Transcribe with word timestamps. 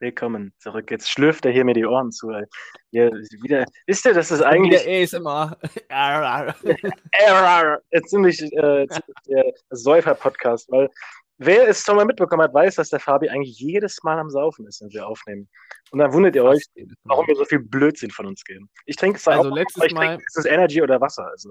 Willkommen 0.00 0.52
zurück. 0.58 0.90
Jetzt 0.90 1.08
schlürft 1.10 1.44
er 1.46 1.52
hier 1.52 1.64
mir 1.64 1.74
die 1.74 1.84
Ohren 1.86 2.10
zu. 2.10 2.30
Hier 2.90 3.10
wieder, 3.42 3.64
wisst 3.86 4.04
ihr, 4.06 4.14
das 4.14 4.30
ist 4.32 4.42
eigentlich. 4.42 4.82
Der 4.82 5.02
ASMR. 5.02 5.56
Ziemlich, 8.06 8.40
äh, 8.42 8.86
ziemlich 8.88 9.16
der 9.28 9.52
Säufer-Podcast, 9.70 10.68
weil 10.70 10.88
wer 11.38 11.68
es 11.68 11.84
schon 11.84 11.94
mal 11.96 12.04
mitbekommen 12.04 12.42
hat, 12.42 12.54
weiß, 12.54 12.74
dass 12.76 12.90
der 12.90 12.98
Fabi 13.00 13.28
eigentlich 13.28 13.58
jedes 13.60 14.02
Mal 14.02 14.18
am 14.18 14.30
Saufen 14.30 14.66
ist, 14.66 14.80
wenn 14.80 14.90
wir 14.90 15.06
aufnehmen. 15.06 15.48
Und 15.92 16.00
dann 16.00 16.12
wundert 16.12 16.34
ihr 16.34 16.44
euch, 16.44 16.64
warum 17.04 17.26
wir 17.28 17.36
so 17.36 17.44
viel 17.44 17.60
Blödsinn 17.60 18.10
von 18.10 18.26
uns 18.26 18.42
geben. 18.44 18.68
Ich 18.86 18.96
trinke 18.96 19.20
zwar 19.20 19.38
Also 19.38 19.50
auch, 19.50 19.54
letztes 19.54 19.84
ich 19.84 19.94
Mal- 19.94 20.06
trinke 20.08 20.24
meistens 20.24 20.44
Energy 20.46 20.82
oder 20.82 21.00
Wasser. 21.00 21.26
Also. 21.28 21.50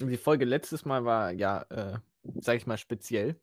Die 0.00 0.16
Folge 0.16 0.44
letztes 0.44 0.84
Mal 0.84 1.04
war 1.04 1.30
ja, 1.32 1.62
äh, 1.70 1.98
sag 2.40 2.56
ich 2.56 2.66
mal, 2.66 2.76
speziell. 2.76 3.36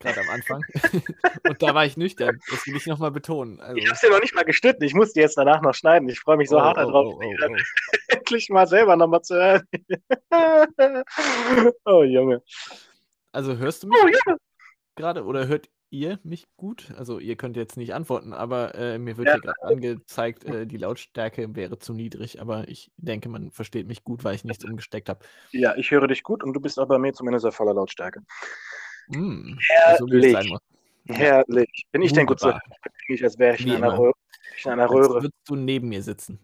Gerade 0.00 0.20
am 0.20 0.30
Anfang. 0.30 0.62
Und 1.48 1.62
da 1.62 1.74
war 1.74 1.84
ich 1.84 1.96
nüchtern. 1.96 2.38
Das 2.50 2.66
will 2.66 2.76
ich 2.76 2.86
nochmal 2.86 3.10
betonen. 3.10 3.60
Also, 3.60 3.76
Ich 3.76 3.86
habe 3.86 3.94
es 3.94 4.02
ja 4.02 4.10
noch 4.10 4.20
nicht 4.20 4.34
mal 4.34 4.44
geschnitten. 4.44 4.84
Ich 4.84 4.94
muss 4.94 5.12
die 5.12 5.20
jetzt 5.20 5.36
danach 5.36 5.60
noch 5.60 5.74
schneiden. 5.74 6.08
Ich 6.08 6.20
freue 6.20 6.36
mich 6.36 6.48
so 6.48 6.58
oh, 6.58 6.60
hart 6.60 6.78
oh, 6.78 6.82
darauf, 6.82 7.14
oh, 7.16 7.22
oh, 7.22 7.34
oh. 7.50 7.56
endlich 8.08 8.48
mal 8.48 8.66
selber 8.66 8.96
nochmal 8.96 9.22
zu 9.22 9.34
hören. 9.34 9.66
oh 11.84 12.02
Junge. 12.04 12.42
Also 13.32 13.56
hörst 13.56 13.82
du 13.82 13.88
mich 13.88 13.98
Oh 14.02 14.06
ja. 14.06 14.36
gerade 14.94 15.24
oder 15.24 15.48
hört 15.48 15.68
ihr 15.90 16.18
mich 16.22 16.46
gut? 16.56 16.92
Also 16.96 17.18
ihr 17.18 17.36
könnt 17.36 17.56
jetzt 17.56 17.76
nicht 17.76 17.94
antworten, 17.94 18.32
aber 18.32 18.74
äh, 18.74 18.98
mir 18.98 19.16
wird 19.16 19.28
Ja. 19.28 19.34
hier 19.34 19.42
gerade 19.42 19.62
angezeigt, 19.62 20.44
äh, 20.44 20.66
die 20.66 20.76
Lautstärke 20.76 21.56
wäre 21.56 21.78
zu 21.78 21.92
niedrig, 21.92 22.40
aber 22.40 22.68
ich 22.68 22.92
denke, 22.96 23.28
man 23.28 23.50
versteht 23.50 23.86
mich 23.86 24.04
gut, 24.04 24.22
weil 24.22 24.34
ich 24.34 24.44
nichts 24.44 24.64
umgesteckt 24.64 25.08
habe. 25.08 25.24
Ja, 25.50 25.74
ich 25.76 25.90
höre 25.90 26.06
dich 26.06 26.22
gut 26.22 26.44
und 26.44 26.52
du 26.52 26.60
bist 26.60 26.78
auch 26.78 26.86
bei 26.88 26.98
mir 26.98 27.12
zumindest 27.14 27.46
auf 27.46 27.54
voller 27.56 27.74
Lautstärke. 27.74 28.22
Mm, 29.08 29.58
so 29.98 30.06
Herrlich. 30.06 30.50
muss. 30.50 30.60
Herrlich. 31.08 31.86
Bin 31.90 32.02
ich 32.02 32.12
denn 32.12 32.26
gut 32.26 32.40
so? 32.40 32.52
Ich, 33.08 33.22
als 33.24 33.38
wäre 33.38 33.54
ich 33.56 33.66
in 33.66 33.72
einer. 33.72 33.98
Röhre. 33.98 34.12
In 34.64 34.70
einer 34.70 34.90
Röhre. 34.90 35.22
würdest 35.22 35.32
du 35.46 35.56
neben 35.56 35.88
mir 35.88 36.02
sitzen. 36.02 36.38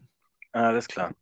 Alles 0.51 0.87
klar. 0.87 1.13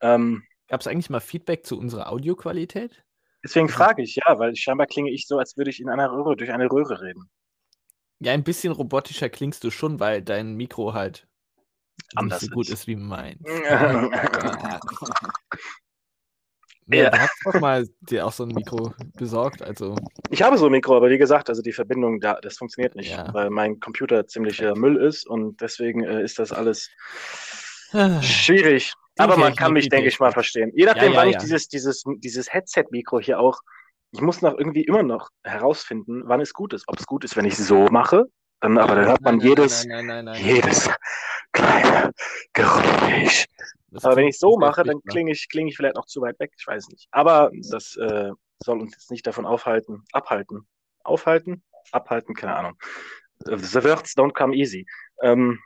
Ähm, 0.00 0.42
Gab 0.68 0.80
es 0.80 0.86
eigentlich 0.86 1.08
mal 1.10 1.20
Feedback 1.20 1.64
zu 1.64 1.78
unserer 1.78 2.10
Audioqualität? 2.10 3.04
deswegen 3.44 3.68
frage 3.68 4.02
ich, 4.02 4.16
ja, 4.16 4.38
weil 4.38 4.54
scheinbar 4.54 4.86
klinge 4.86 5.10
ich 5.10 5.26
so, 5.26 5.38
als 5.38 5.56
würde 5.56 5.70
ich 5.70 5.80
in 5.80 5.88
einer 5.88 6.10
Röhre 6.12 6.36
durch 6.36 6.52
eine 6.52 6.70
Röhre 6.70 7.00
reden. 7.02 7.28
Ja, 8.20 8.32
ein 8.32 8.44
bisschen 8.44 8.72
robotischer 8.72 9.28
klingst 9.28 9.64
du 9.64 9.70
schon, 9.70 9.98
weil 9.98 10.22
dein 10.22 10.54
Mikro 10.54 10.94
halt 10.94 11.26
Anders 12.14 12.42
nicht 12.42 12.50
so 12.50 12.54
gut 12.54 12.66
ist. 12.68 12.72
ist 12.74 12.86
wie 12.86 12.96
meins. 12.96 13.40
Ja. 16.86 17.04
Ja, 17.04 17.10
du 17.10 17.18
hast 17.18 17.40
doch 17.44 17.60
mal 17.60 17.88
dir 18.00 18.26
auch 18.26 18.32
so 18.32 18.42
ein 18.44 18.48
Mikro 18.50 18.92
besorgt, 19.16 19.62
also 19.62 19.94
Ich 20.30 20.42
habe 20.42 20.58
so 20.58 20.66
ein 20.66 20.72
Mikro, 20.72 20.96
aber 20.96 21.10
wie 21.10 21.18
gesagt, 21.18 21.48
also 21.48 21.62
die 21.62 21.72
Verbindung 21.72 22.20
da, 22.20 22.38
das 22.40 22.56
funktioniert 22.56 22.96
nicht, 22.96 23.10
Ja. 23.12 23.32
weil 23.32 23.50
mein 23.50 23.78
Computer 23.80 24.26
ziemlicher 24.26 24.74
Müll 24.76 24.96
ist 24.96 25.26
und 25.26 25.60
deswegen 25.60 26.04
äh, 26.04 26.22
ist 26.22 26.38
das 26.38 26.52
alles 26.52 26.90
schwierig. 28.22 28.92
Die 29.18 29.22
Aber 29.22 29.36
man 29.36 29.54
kann 29.54 29.72
mich, 29.74 29.88
denke 29.90 30.08
ich 30.08 30.18
mal, 30.18 30.32
verstehen. 30.32 30.72
Je 30.74 30.86
nachdem, 30.86 31.12
ja, 31.12 31.18
wann 31.18 31.28
ich 31.28 31.36
dieses, 31.36 31.68
dieses, 31.68 32.02
dieses 32.18 32.52
Headset-Mikro 32.52 33.20
hier 33.20 33.38
auch, 33.38 33.60
ich 34.12 34.20
muss 34.22 34.40
noch 34.40 34.56
irgendwie 34.56 34.84
immer 34.84 35.02
noch 35.02 35.28
herausfinden, 35.44 36.22
wann 36.24 36.40
es 36.40 36.52
gut 36.54 36.72
ist. 36.72 36.84
Ob 36.86 36.98
es 36.98 37.06
gut 37.06 37.24
ist, 37.24 37.36
wenn 37.36 37.44
ich 37.44 37.56
so 37.56 37.86
mache, 37.90 38.24
dann, 38.62 38.78
aber 38.78 38.94
dann 38.94 39.06
hört 39.06 39.20
man 39.20 39.36
Nein, 39.38 39.46
jedes, 39.48 39.84
Nein, 39.84 40.06
nein, 40.06 40.24
nein, 40.24 40.24
nein. 40.36 40.44
jedes 40.44 40.88
kleine 41.52 42.12
Geräusch. 42.52 43.46
Das 43.90 44.04
Aber 44.04 44.16
wenn 44.16 44.28
ich 44.28 44.38
so 44.38 44.56
mache, 44.56 44.84
dann 44.84 45.02
klinge 45.02 45.32
ich, 45.32 45.48
klinge 45.50 45.68
ich 45.68 45.76
vielleicht 45.76 45.96
noch 45.96 46.06
zu 46.06 46.22
weit 46.22 46.38
weg. 46.40 46.52
Ich 46.56 46.66
weiß 46.66 46.88
nicht. 46.88 47.08
Aber 47.10 47.50
das 47.70 47.96
äh, 47.96 48.30
soll 48.64 48.80
uns 48.80 48.92
jetzt 48.92 49.10
nicht 49.10 49.26
davon 49.26 49.44
aufhalten, 49.44 50.04
abhalten. 50.12 50.66
Aufhalten? 51.04 51.62
Abhalten? 51.90 52.34
Keine 52.34 52.54
Ahnung. 52.56 52.78
The 53.44 53.82
words 53.84 54.16
don't 54.16 54.32
come 54.32 54.54
easy. 54.54 54.86
Ähm, 55.20 55.58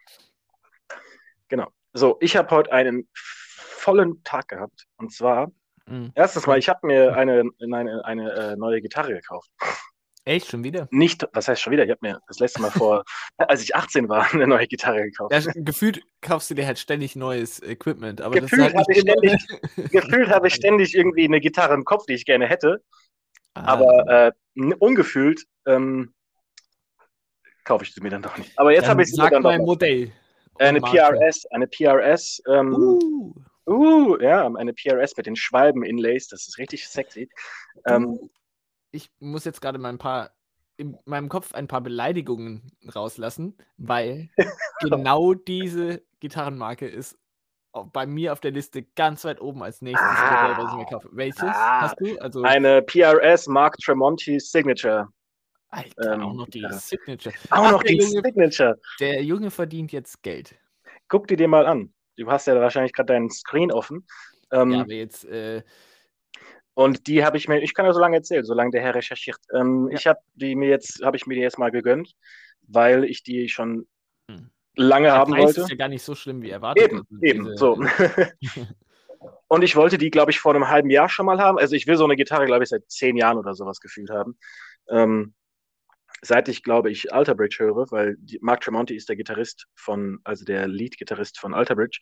genau. 1.48 1.68
So, 1.92 2.16
ich 2.20 2.36
habe 2.36 2.50
heute 2.50 2.72
einen 2.72 3.08
vollen 3.12 4.22
Tag 4.24 4.48
gehabt. 4.48 4.86
Und 4.96 5.12
zwar, 5.12 5.52
Mhm. 5.88 6.10
erstens 6.16 6.46
mal, 6.48 6.58
ich 6.58 6.68
habe 6.68 6.84
mir 6.84 7.16
eine, 7.16 7.44
eine, 7.62 8.04
eine 8.04 8.32
äh, 8.32 8.56
neue 8.56 8.80
Gitarre 8.80 9.12
gekauft. 9.12 9.50
Echt, 10.26 10.50
schon 10.50 10.64
wieder? 10.64 10.88
Nicht, 10.90 11.24
was 11.34 11.46
heißt 11.46 11.62
schon 11.62 11.72
wieder? 11.72 11.84
Ich 11.84 11.90
habe 11.90 12.00
mir 12.02 12.20
das 12.26 12.40
letzte 12.40 12.60
Mal 12.60 12.72
vor, 12.72 13.04
als 13.38 13.62
ich 13.62 13.76
18 13.76 14.08
war, 14.08 14.26
eine 14.34 14.48
neue 14.48 14.66
Gitarre 14.66 15.04
gekauft. 15.04 15.32
Ja, 15.32 15.40
gefühlt 15.54 16.02
kaufst 16.20 16.50
du 16.50 16.54
dir 16.54 16.66
halt 16.66 16.80
ständig 16.80 17.14
neues 17.14 17.62
Equipment, 17.62 18.20
aber 18.20 18.40
Gefühlt 18.40 18.72
ist 18.72 18.74
habe 18.74 18.92
ich 18.92 19.04
halt 19.04 19.20
ständig, 19.20 19.90
gefühlt 19.92 20.28
habe 20.28 20.48
ich 20.48 20.54
ständig 20.54 20.96
irgendwie 20.96 21.24
eine 21.26 21.40
Gitarre 21.40 21.74
im 21.74 21.84
Kopf, 21.84 22.06
die 22.06 22.14
ich 22.14 22.24
gerne 22.24 22.46
hätte. 22.46 22.82
Ah, 23.54 23.74
Aber 23.74 24.32
äh, 24.56 24.72
ungefühlt 24.80 25.44
ähm, 25.64 26.12
kaufe 27.62 27.84
ich 27.84 27.94
sie 27.94 28.00
mir 28.00 28.10
dann 28.10 28.22
doch 28.22 28.36
nicht. 28.36 28.58
Aber 28.58 28.72
jetzt 28.72 28.88
habe 28.88 29.02
ich 29.02 29.08
sie 29.08 29.16
mir 29.16 29.22
sag 29.22 29.30
dann 29.30 29.44
doch 29.44 29.50
mal 29.50 29.54
ein 29.54 29.60
noch. 29.60 29.66
Modell. 29.66 30.10
Eine. 30.58 30.80
PRS, 30.80 31.46
eine 31.52 31.68
PRS, 31.68 32.42
ähm, 32.48 32.74
uh. 32.74 33.34
Uh, 33.68 34.16
ja, 34.20 34.46
eine 34.46 34.72
PRS 34.72 35.16
mit 35.16 35.26
den 35.26 35.36
Schwalben-Inlays, 35.36 36.28
das 36.28 36.48
ist 36.48 36.58
richtig 36.58 36.88
sexy. 36.88 37.28
Ähm, 37.84 38.04
du, 38.04 38.30
ich 38.96 39.10
muss 39.20 39.44
jetzt 39.44 39.60
gerade 39.60 39.78
mal 39.78 39.90
ein 39.90 39.98
paar 39.98 40.30
in 40.78 40.98
meinem 41.06 41.28
Kopf 41.28 41.54
ein 41.54 41.68
paar 41.68 41.80
Beleidigungen 41.80 42.72
rauslassen, 42.94 43.56
weil 43.78 44.28
genau 44.80 45.32
diese 45.34 46.02
Gitarrenmarke 46.20 46.86
ist 46.86 47.18
bei 47.92 48.06
mir 48.06 48.32
auf 48.32 48.40
der 48.40 48.50
Liste 48.52 48.82
ganz 48.82 49.24
weit 49.24 49.40
oben 49.40 49.62
als 49.62 49.82
nächstes 49.82 50.08
Ah. 50.08 50.48
Modell, 50.48 50.64
was 50.64 50.72
ich 50.72 50.78
mir 50.78 50.84
kaufe. 50.86 51.08
Welches 51.12 51.42
Ah. 51.42 51.80
hast 51.82 51.96
du? 52.00 52.18
Also, 52.20 52.42
eine 52.42 52.82
PRS 52.82 53.46
Mark 53.48 53.76
Tremonti 53.78 54.40
Signature. 54.40 55.08
Alter, 55.68 56.12
ähm, 56.14 56.22
auch 56.22 56.32
noch 56.32 56.48
die 56.48 56.60
Gitarre. 56.60 56.78
Signature. 56.78 57.34
Auch 57.50 57.64
Ach, 57.66 57.72
noch 57.72 57.82
die 57.82 57.98
Junge, 57.98 58.22
Signature. 58.22 58.78
der 59.00 59.22
Junge 59.22 59.50
verdient 59.50 59.92
jetzt 59.92 60.22
Geld. 60.22 60.54
Guck 61.08 61.26
dir 61.28 61.36
die 61.36 61.46
mal 61.46 61.66
an. 61.66 61.92
Du 62.16 62.30
hast 62.30 62.46
ja 62.46 62.58
wahrscheinlich 62.58 62.92
gerade 62.94 63.12
deinen 63.12 63.30
Screen 63.30 63.70
offen. 63.72 64.06
Ähm, 64.52 64.70
Ja, 64.70 64.80
aber 64.82 64.92
jetzt, 64.92 65.24
äh, 65.26 65.62
Und 66.76 67.06
die 67.06 67.24
habe 67.24 67.38
ich 67.38 67.48
mir, 67.48 67.62
ich 67.62 67.72
kann 67.72 67.86
ja 67.86 67.92
so 67.94 68.00
lange 68.00 68.16
erzählen, 68.16 68.44
solange 68.44 68.70
der 68.70 68.82
Herr 68.82 68.94
recherchiert. 68.94 69.38
Ähm, 69.54 69.88
Ja. 69.90 69.96
Ich 69.98 70.06
habe 70.06 70.18
die 70.34 70.54
mir 70.54 70.68
jetzt, 70.68 71.02
habe 71.02 71.16
ich 71.16 71.26
mir 71.26 71.34
die 71.34 71.40
jetzt 71.40 71.58
mal 71.58 71.70
gegönnt, 71.70 72.14
weil 72.68 73.04
ich 73.04 73.22
die 73.22 73.48
schon 73.48 73.88
Hm. 74.30 74.50
lange 74.76 75.06
der 75.06 75.14
haben 75.14 75.32
Preis 75.32 75.44
wollte. 75.46 75.60
ist 75.62 75.70
ja 75.70 75.76
gar 75.76 75.88
nicht 75.88 76.02
so 76.02 76.14
schlimm 76.14 76.42
wie 76.42 76.50
erwartet. 76.50 76.84
Eben, 76.92 77.06
eben, 77.22 77.44
diese- 77.46 77.56
so. 77.56 77.78
Und 79.48 79.62
ich 79.62 79.74
wollte 79.76 79.96
die, 79.96 80.10
glaube 80.10 80.30
ich, 80.32 80.38
vor 80.40 80.54
einem 80.54 80.68
halben 80.68 80.90
Jahr 80.90 81.08
schon 81.08 81.24
mal 81.26 81.40
haben. 81.40 81.58
Also 81.58 81.74
ich 81.76 81.86
will 81.86 81.96
so 81.96 82.04
eine 82.04 82.16
Gitarre, 82.16 82.46
glaube 82.46 82.64
ich, 82.64 82.68
seit 82.70 82.88
zehn 82.90 83.16
Jahren 83.16 83.38
oder 83.38 83.54
sowas 83.54 83.80
gefühlt 83.80 84.10
haben. 84.10 84.36
Ähm, 84.90 85.34
seit 86.20 86.48
ich, 86.48 86.62
glaube 86.62 86.90
ich, 86.90 87.12
Alter 87.12 87.34
Bridge 87.34 87.56
höre, 87.60 87.90
weil 87.90 88.16
die, 88.18 88.38
Mark 88.42 88.60
Tremonti 88.60 88.94
ist 88.94 89.08
der 89.08 89.16
Gitarrist 89.16 89.66
von, 89.74 90.18
also 90.24 90.44
der 90.44 90.66
Lead-Gitarrist 90.68 91.38
von 91.38 91.54
Alter 91.54 91.74
Bridge, 91.76 92.00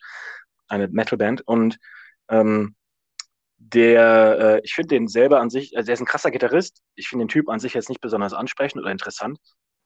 eine 0.69 0.89
Metalband. 0.89 1.43
Und 1.47 1.79
ähm, 2.29 2.75
der, 3.59 4.39
äh, 4.39 4.61
ich 4.65 4.75
finde 4.75 4.89
den 4.89 5.09
selber 5.09 5.41
an 5.41 5.51
sich, 5.51 5.77
also 5.77 5.87
der 5.87 5.95
ist 5.95 6.01
ein 6.01 6.07
krasser 6.07 6.31
Gitarrist. 6.31 6.83
Ich 6.97 7.09
finde 7.09 7.25
den 7.25 7.29
Typ 7.29 7.49
an 7.49 7.61
sich 7.61 7.75
jetzt 7.75 7.89
nicht 7.89 8.01
besonders 8.01 8.35
ansprechend 8.35 8.81
oder 8.83 8.91
interessant. 8.91 9.39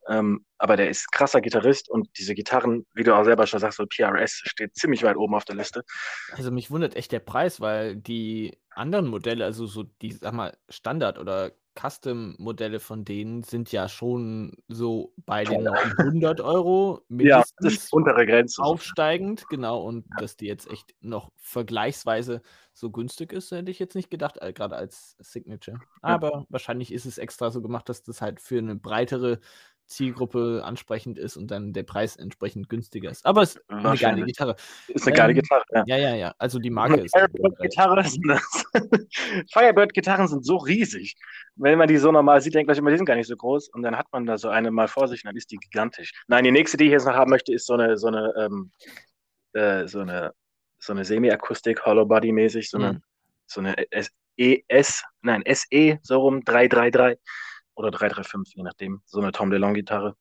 Ähm, 0.09 0.45
aber 0.57 0.77
der 0.77 0.89
ist 0.89 1.13
krasser 1.13 1.41
Gitarrist 1.41 1.89
und 1.91 2.09
diese 2.19 2.35
Gitarren, 2.35 2.87
wie 2.95 3.05
du 3.05 3.15
auch 3.15 3.25
selber 3.25 3.47
schon 3.47 3.61
sagst, 3.61 3.79
so 3.79 3.87
PRS 3.87 4.43
steht 4.45 4.75
ziemlich 4.75 5.03
weit 5.03 5.17
oben 5.17 5.35
auf 5.35 5.45
der 5.45 5.57
Liste. 5.57 5.85
Also 6.33 6.51
mich 6.51 6.71
wundert 6.71 6.97
echt 6.97 7.13
der 7.13 7.21
Preis, 7.21 7.61
weil 7.61 7.97
die 7.97 8.59
anderen 8.71 9.07
Modelle, 9.07 9.45
also 9.45 9.67
so 9.67 9.85
die, 10.03 10.13
sag 10.13 10.33
mal, 10.33 10.57
Standard- 10.69 11.19
oder 11.19 11.53
Custom-Modelle 11.79 12.81
von 12.81 13.05
denen 13.05 13.45
sind 13.45 13.71
ja 13.71 13.89
schon 13.89 14.57
so 14.67 15.13
bei 15.25 15.45
den 15.45 15.63
900 15.63 16.41
Euro 16.41 17.03
Ja, 17.11 17.45
das 17.59 17.75
ist 17.75 17.93
untere 17.93 18.27
Grenze. 18.27 18.63
aufsteigend, 18.63 19.49
genau. 19.49 19.83
Und 19.83 20.07
dass 20.19 20.37
die 20.37 20.47
jetzt 20.47 20.69
echt 20.69 20.95
noch 21.01 21.31
vergleichsweise 21.37 22.43
so 22.73 22.91
günstig 22.91 23.33
ist, 23.33 23.53
hätte 23.53 23.71
ich 23.71 23.79
jetzt 23.79 23.95
nicht 23.95 24.11
gedacht, 24.11 24.39
äh, 24.41 24.53
gerade 24.53 24.77
als 24.77 25.17
Signature. 25.21 25.79
Aber 26.03 26.47
wahrscheinlich 26.49 26.93
ist 26.93 27.07
es 27.07 27.19
extra 27.19 27.51
so 27.51 27.63
gemacht, 27.63 27.89
dass 27.89 28.03
das 28.03 28.21
halt 28.21 28.41
für 28.41 28.59
eine 28.59 28.75
breitere 28.75 29.41
Zielgruppe 29.89 30.63
ansprechend 30.65 31.19
ist 31.19 31.37
und 31.37 31.51
dann 31.51 31.73
der 31.73 31.83
Preis 31.83 32.17
entsprechend 32.17 32.69
günstiger 32.69 33.11
ist. 33.11 33.25
Aber 33.25 33.43
es 33.43 33.57
ist 33.57 33.65
eine 33.69 33.97
geile. 33.97 34.25
Gitarre. 34.25 34.57
Ist 34.89 35.07
eine 35.07 35.17
geile 35.17 35.33
Ähm, 35.33 35.39
Gitarre, 35.41 35.65
ja. 35.73 35.85
Ja, 35.87 35.97
ja, 35.97 36.15
ja. 36.15 36.35
Also 36.39 36.59
die 36.59 36.71
Marke 36.71 37.01
ist. 37.01 37.17
Firebird-Gitarre 37.17 38.05
sind. 38.05 38.27
Firebird-Gitarren 39.53 40.29
sind 40.29 40.45
so 40.45 40.57
riesig. 40.59 41.17
Wenn 41.57 41.79
man 41.79 41.89
die 41.89 41.97
so 41.97 42.13
normal 42.13 42.41
sieht, 42.41 42.55
denkt 42.55 42.69
man 42.69 42.77
immer, 42.77 42.91
die 42.91 42.99
sind 42.99 43.07
gar 43.07 43.17
nicht 43.17 43.29
so 43.29 43.37
groß. 43.37 43.71
Und 43.71 43.83
dann 43.83 43.97
hat 43.97 44.07
man 44.13 44.27
da 44.27 44.37
so 44.39 44.49
eine 44.49 44.71
mal 44.71 44.89
vor 44.89 45.09
sich 45.09 45.25
und 45.25 45.29
dann 45.29 45.37
ist 45.37 45.51
die 45.51 45.57
gigantisch. 45.57 46.13
Nein, 46.29 46.45
die 46.45 46.51
nächste, 46.53 46.77
die 46.77 46.85
ich 46.85 46.93
jetzt 46.93 47.07
noch 47.07 47.15
haben 47.15 47.31
möchte, 47.31 47.53
ist 47.53 47.67
so 47.67 47.75
eine, 47.75 47.97
so 47.97 48.09
eine, 48.09 48.33
ähm, 48.39 48.71
äh, 49.55 49.87
so 49.89 50.01
eine, 50.01 50.33
so 50.79 50.93
eine 50.93 51.05
Semi-Akustik, 51.05 51.85
Hollow-Body-mäßig, 51.85 52.71
so 52.71 52.79
eine, 52.79 52.93
Mhm. 52.93 53.03
so 53.47 53.61
eine 53.61 53.91
S 53.91 54.11
ES, 54.37 55.03
nein, 55.23 55.43
SE, 55.53 55.99
so 56.03 56.21
rum, 56.21 56.45
333 56.45 57.19
oder 57.79 57.91
335, 57.91 58.55
je 58.57 58.63
nachdem. 58.63 59.01
So 59.07 59.21
eine 59.21 59.33
Tom 59.33 59.51
DeLonge-Gitarre. 59.51 60.15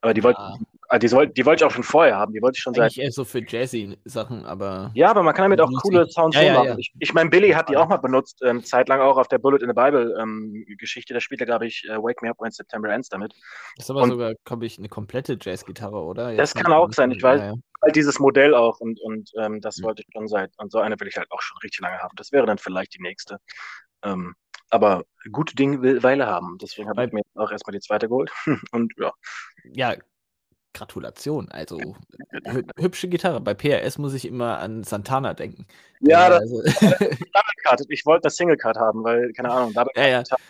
Aber 0.00 0.14
die 0.14 0.22
wollten 0.24 0.40
Ja. 0.40 0.56
Ah, 0.88 0.98
die, 0.98 1.08
soll, 1.08 1.26
die 1.28 1.46
wollte 1.46 1.62
ich 1.62 1.66
auch 1.66 1.70
schon 1.74 1.84
vorher 1.84 2.16
haben. 2.16 2.34
Die 2.34 2.42
wollte 2.42 2.56
ich 2.58 2.62
schon 2.62 2.74
Eigentlich 2.76 2.96
seit. 2.96 3.04
eher 3.04 3.12
so 3.12 3.24
für 3.24 3.40
Jazzy-Sachen, 3.42 4.44
aber. 4.44 4.90
Ja, 4.94 5.08
aber 5.10 5.22
man 5.22 5.32
kann 5.32 5.44
damit 5.44 5.60
auch 5.62 5.70
coole 5.80 6.06
Sounds 6.10 6.36
Ja, 6.36 6.42
so 6.42 6.46
ja, 6.48 6.52
machen. 6.54 6.66
ja. 6.66 6.74
Ich, 6.76 6.92
ich 6.98 7.14
meine, 7.14 7.30
Billy 7.30 7.50
hat 7.52 7.70
die 7.70 7.78
auch 7.78 7.88
mal 7.88 7.96
benutzt, 7.96 8.40
ähm, 8.44 8.62
zeitlang 8.62 9.00
auch 9.00 9.16
auf 9.16 9.26
der 9.28 9.38
Bullet 9.38 9.58
in 9.62 9.68
the 9.68 9.74
Bible 9.74 10.14
ähm, 10.20 10.66
Geschichte. 10.76 11.14
Da 11.14 11.20
spielt 11.20 11.40
er, 11.40 11.46
glaube 11.46 11.66
ich, 11.66 11.84
äh, 11.88 11.96
Wake 11.96 12.20
Me 12.20 12.28
Up 12.28 12.38
When 12.40 12.50
September 12.50 12.90
Ends 12.90 13.08
damit. 13.08 13.32
Das 13.76 13.86
ist 13.86 13.90
aber 13.90 14.02
Und- 14.02 14.10
sogar, 14.10 14.34
glaube 14.44 14.66
ich, 14.66 14.76
eine 14.76 14.88
komplette 14.90 15.38
Jazzgitarre, 15.40 16.02
oder? 16.02 16.34
Das 16.36 16.52
Jetzt 16.52 16.62
kann 16.62 16.70
mal- 16.72 16.76
auch 16.78 16.92
sein, 16.92 17.10
ich 17.10 17.22
weiß. 17.22 17.40
Ja. 17.40 17.54
Halt 17.80 17.96
dieses 17.96 18.18
Modell 18.18 18.54
auch 18.54 18.78
und, 18.80 19.00
und 19.00 19.30
ähm, 19.38 19.62
das 19.62 19.78
Mhm. 19.78 19.84
wollte 19.84 20.02
ich 20.02 20.08
schon 20.12 20.28
seit. 20.28 20.50
Und 20.58 20.72
so 20.72 20.78
eine 20.78 21.00
will 21.00 21.08
ich 21.08 21.16
halt 21.16 21.30
auch 21.30 21.40
schon 21.40 21.56
richtig 21.62 21.80
lange 21.80 21.98
haben. 22.00 22.14
Das 22.16 22.32
wäre 22.32 22.44
dann 22.44 22.58
vielleicht 22.58 22.94
die 22.94 23.02
nächste. 23.02 23.38
Ähm, 24.04 24.34
aber 24.72 25.04
gute 25.30 25.54
Dinge 25.54 25.82
will 25.82 26.02
Weile 26.02 26.26
haben. 26.26 26.58
Deswegen 26.60 26.88
habe 26.88 27.04
ich 27.04 27.12
mir 27.12 27.20
jetzt 27.20 27.36
auch 27.36 27.50
erstmal 27.50 27.72
die 27.72 27.80
zweite 27.80 28.08
geholt. 28.08 28.30
und 28.72 28.92
ja. 28.98 29.12
Ja, 29.64 29.94
Gratulation. 30.74 31.48
Also 31.50 31.78
hü 32.44 32.62
hübsche 32.78 33.08
Gitarre. 33.08 33.40
Bei 33.40 33.52
PRS 33.54 33.98
muss 33.98 34.14
ich 34.14 34.24
immer 34.26 34.58
an 34.58 34.82
Santana 34.82 35.34
denken. 35.34 35.66
Ja, 36.00 36.30
das 36.30 36.40
also, 36.40 36.62
Double 36.80 37.20
Cut. 37.64 37.82
Ich 37.90 38.06
wollte 38.06 38.22
das 38.22 38.36
Single 38.36 38.56
Cut 38.56 38.76
haben, 38.76 39.04
weil, 39.04 39.32
keine 39.34 39.50
Ahnung, 39.50 39.74
Double 39.74 39.92
Ja, 39.94 40.08
ja. 40.08 40.22
Cut. 40.22 40.40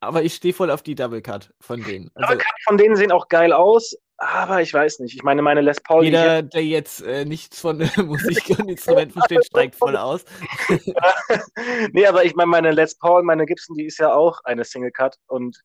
aber 0.00 0.22
ich 0.22 0.34
stehe 0.34 0.52
voll 0.52 0.70
auf 0.70 0.82
die 0.82 0.94
Double 0.94 1.22
Cut 1.22 1.54
von 1.60 1.82
denen. 1.82 2.10
Double 2.14 2.24
Also, 2.24 2.38
Cut 2.38 2.62
von 2.64 2.76
denen 2.76 2.96
sehen 2.96 3.10
auch 3.10 3.28
geil 3.28 3.54
aus, 3.54 3.96
aber 4.18 4.62
ich 4.62 4.72
weiß 4.72 5.00
nicht. 5.00 5.14
Ich 5.14 5.22
meine, 5.22 5.42
meine 5.42 5.60
Les 5.60 5.80
Paul, 5.80 6.04
jeder, 6.04 6.42
der 6.42 6.64
jetzt 6.64 7.02
äh, 7.02 7.24
nichts 7.24 7.60
von 7.60 7.78
Musik 7.96 8.58
und 8.58 8.68
Instrumenten 8.68 9.12
versteht, 9.12 9.46
steigt 9.46 9.76
voll 9.76 9.96
aus. 9.96 10.24
nee, 11.92 12.06
aber 12.06 12.24
ich 12.24 12.34
meine, 12.34 12.48
meine 12.48 12.72
Les 12.72 12.96
Paul, 12.96 13.22
meine 13.22 13.46
Gibson, 13.46 13.76
die 13.76 13.86
ist 13.86 13.98
ja 13.98 14.12
auch 14.12 14.40
eine 14.44 14.64
Single 14.64 14.92
Cut 14.92 15.16
und 15.26 15.60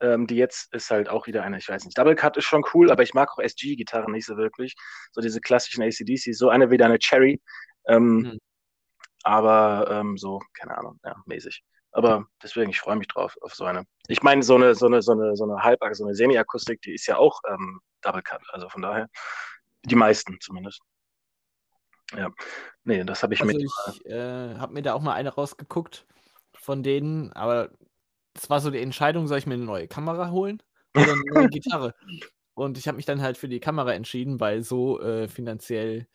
ähm, 0.00 0.26
die 0.26 0.36
jetzt 0.36 0.74
ist 0.74 0.90
halt 0.90 1.08
auch 1.08 1.26
wieder 1.26 1.42
eine, 1.42 1.56
ich 1.56 1.68
weiß 1.68 1.84
nicht. 1.86 1.96
Double 1.96 2.14
Cut 2.14 2.36
ist 2.36 2.44
schon 2.44 2.64
cool, 2.74 2.90
aber 2.90 3.02
ich 3.02 3.14
mag 3.14 3.30
auch 3.32 3.38
SG-Gitarren 3.38 4.12
nicht 4.12 4.26
so 4.26 4.36
wirklich. 4.36 4.74
So 5.12 5.22
diese 5.22 5.40
klassischen 5.40 5.82
ACDC, 5.82 6.34
so 6.34 6.50
eine 6.50 6.70
wie 6.70 6.82
eine 6.82 6.98
Cherry. 6.98 7.40
Ähm, 7.88 8.32
Hm. 8.32 8.38
Aber 9.26 9.88
ähm, 9.90 10.16
so, 10.16 10.40
keine 10.54 10.78
Ahnung, 10.78 11.00
ja, 11.04 11.16
mäßig. 11.26 11.64
Aber 11.96 12.26
deswegen, 12.42 12.68
ich 12.70 12.78
freue 12.78 12.96
mich 12.96 13.08
drauf, 13.08 13.38
auf 13.40 13.54
so 13.54 13.64
eine. 13.64 13.86
Ich 14.08 14.22
meine, 14.22 14.42
so 14.42 14.54
eine, 14.56 14.74
so 14.74 14.84
eine, 14.86 15.00
so 15.00 15.12
eine, 15.12 15.34
so 15.34 15.44
eine 15.44 15.62
Halb, 15.62 15.80
so 15.92 16.04
eine 16.04 16.14
Semi-Akustik, 16.14 16.82
die 16.82 16.92
ist 16.92 17.06
ja 17.06 17.16
auch 17.16 17.40
ähm, 17.48 17.80
Double 18.02 18.22
Cut. 18.22 18.42
Also 18.50 18.68
von 18.68 18.82
daher, 18.82 19.08
die 19.82 19.94
meisten 19.94 20.38
zumindest. 20.40 20.82
Ja. 22.14 22.30
Nee, 22.84 23.02
das 23.02 23.22
habe 23.22 23.32
ich 23.32 23.40
Also 23.40 23.56
mit. 23.56 23.62
ich 23.62 24.06
äh, 24.06 24.56
habe 24.56 24.74
mir 24.74 24.82
da 24.82 24.92
auch 24.92 25.00
mal 25.00 25.14
eine 25.14 25.30
rausgeguckt 25.30 26.06
von 26.54 26.82
denen, 26.82 27.32
aber 27.32 27.70
es 28.34 28.50
war 28.50 28.60
so 28.60 28.70
die 28.70 28.82
Entscheidung, 28.82 29.26
soll 29.26 29.38
ich 29.38 29.46
mir 29.46 29.54
eine 29.54 29.64
neue 29.64 29.88
Kamera 29.88 30.30
holen 30.30 30.62
oder 30.94 31.12
eine 31.12 31.22
neue 31.32 31.48
Gitarre? 31.48 31.94
Und 32.52 32.76
ich 32.76 32.88
habe 32.88 32.96
mich 32.96 33.06
dann 33.06 33.22
halt 33.22 33.38
für 33.38 33.48
die 33.48 33.60
Kamera 33.60 33.94
entschieden, 33.94 34.38
weil 34.38 34.62
so 34.62 35.00
äh, 35.00 35.28
finanziell 35.28 36.06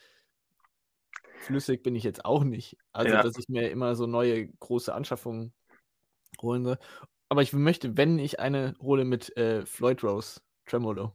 flüssig 1.39 1.81
bin 1.81 1.95
ich 1.95 2.03
jetzt 2.03 2.23
auch 2.23 2.43
nicht. 2.43 2.77
Also, 2.91 3.15
Ja. 3.15 3.23
dass 3.23 3.35
ich 3.37 3.49
mir 3.49 3.71
immer 3.71 3.95
so 3.95 4.05
neue 4.05 4.47
große 4.47 4.93
Anschaffungen 4.93 5.53
holen 6.41 6.63
soll. 6.63 6.77
Aber 7.29 7.41
ich 7.41 7.53
möchte, 7.53 7.97
wenn 7.97 8.19
ich 8.19 8.39
eine 8.39 8.75
hole 8.81 9.05
mit 9.05 9.35
äh, 9.37 9.65
Floyd 9.65 10.03
Rose 10.03 10.41
Tremolo. 10.65 11.13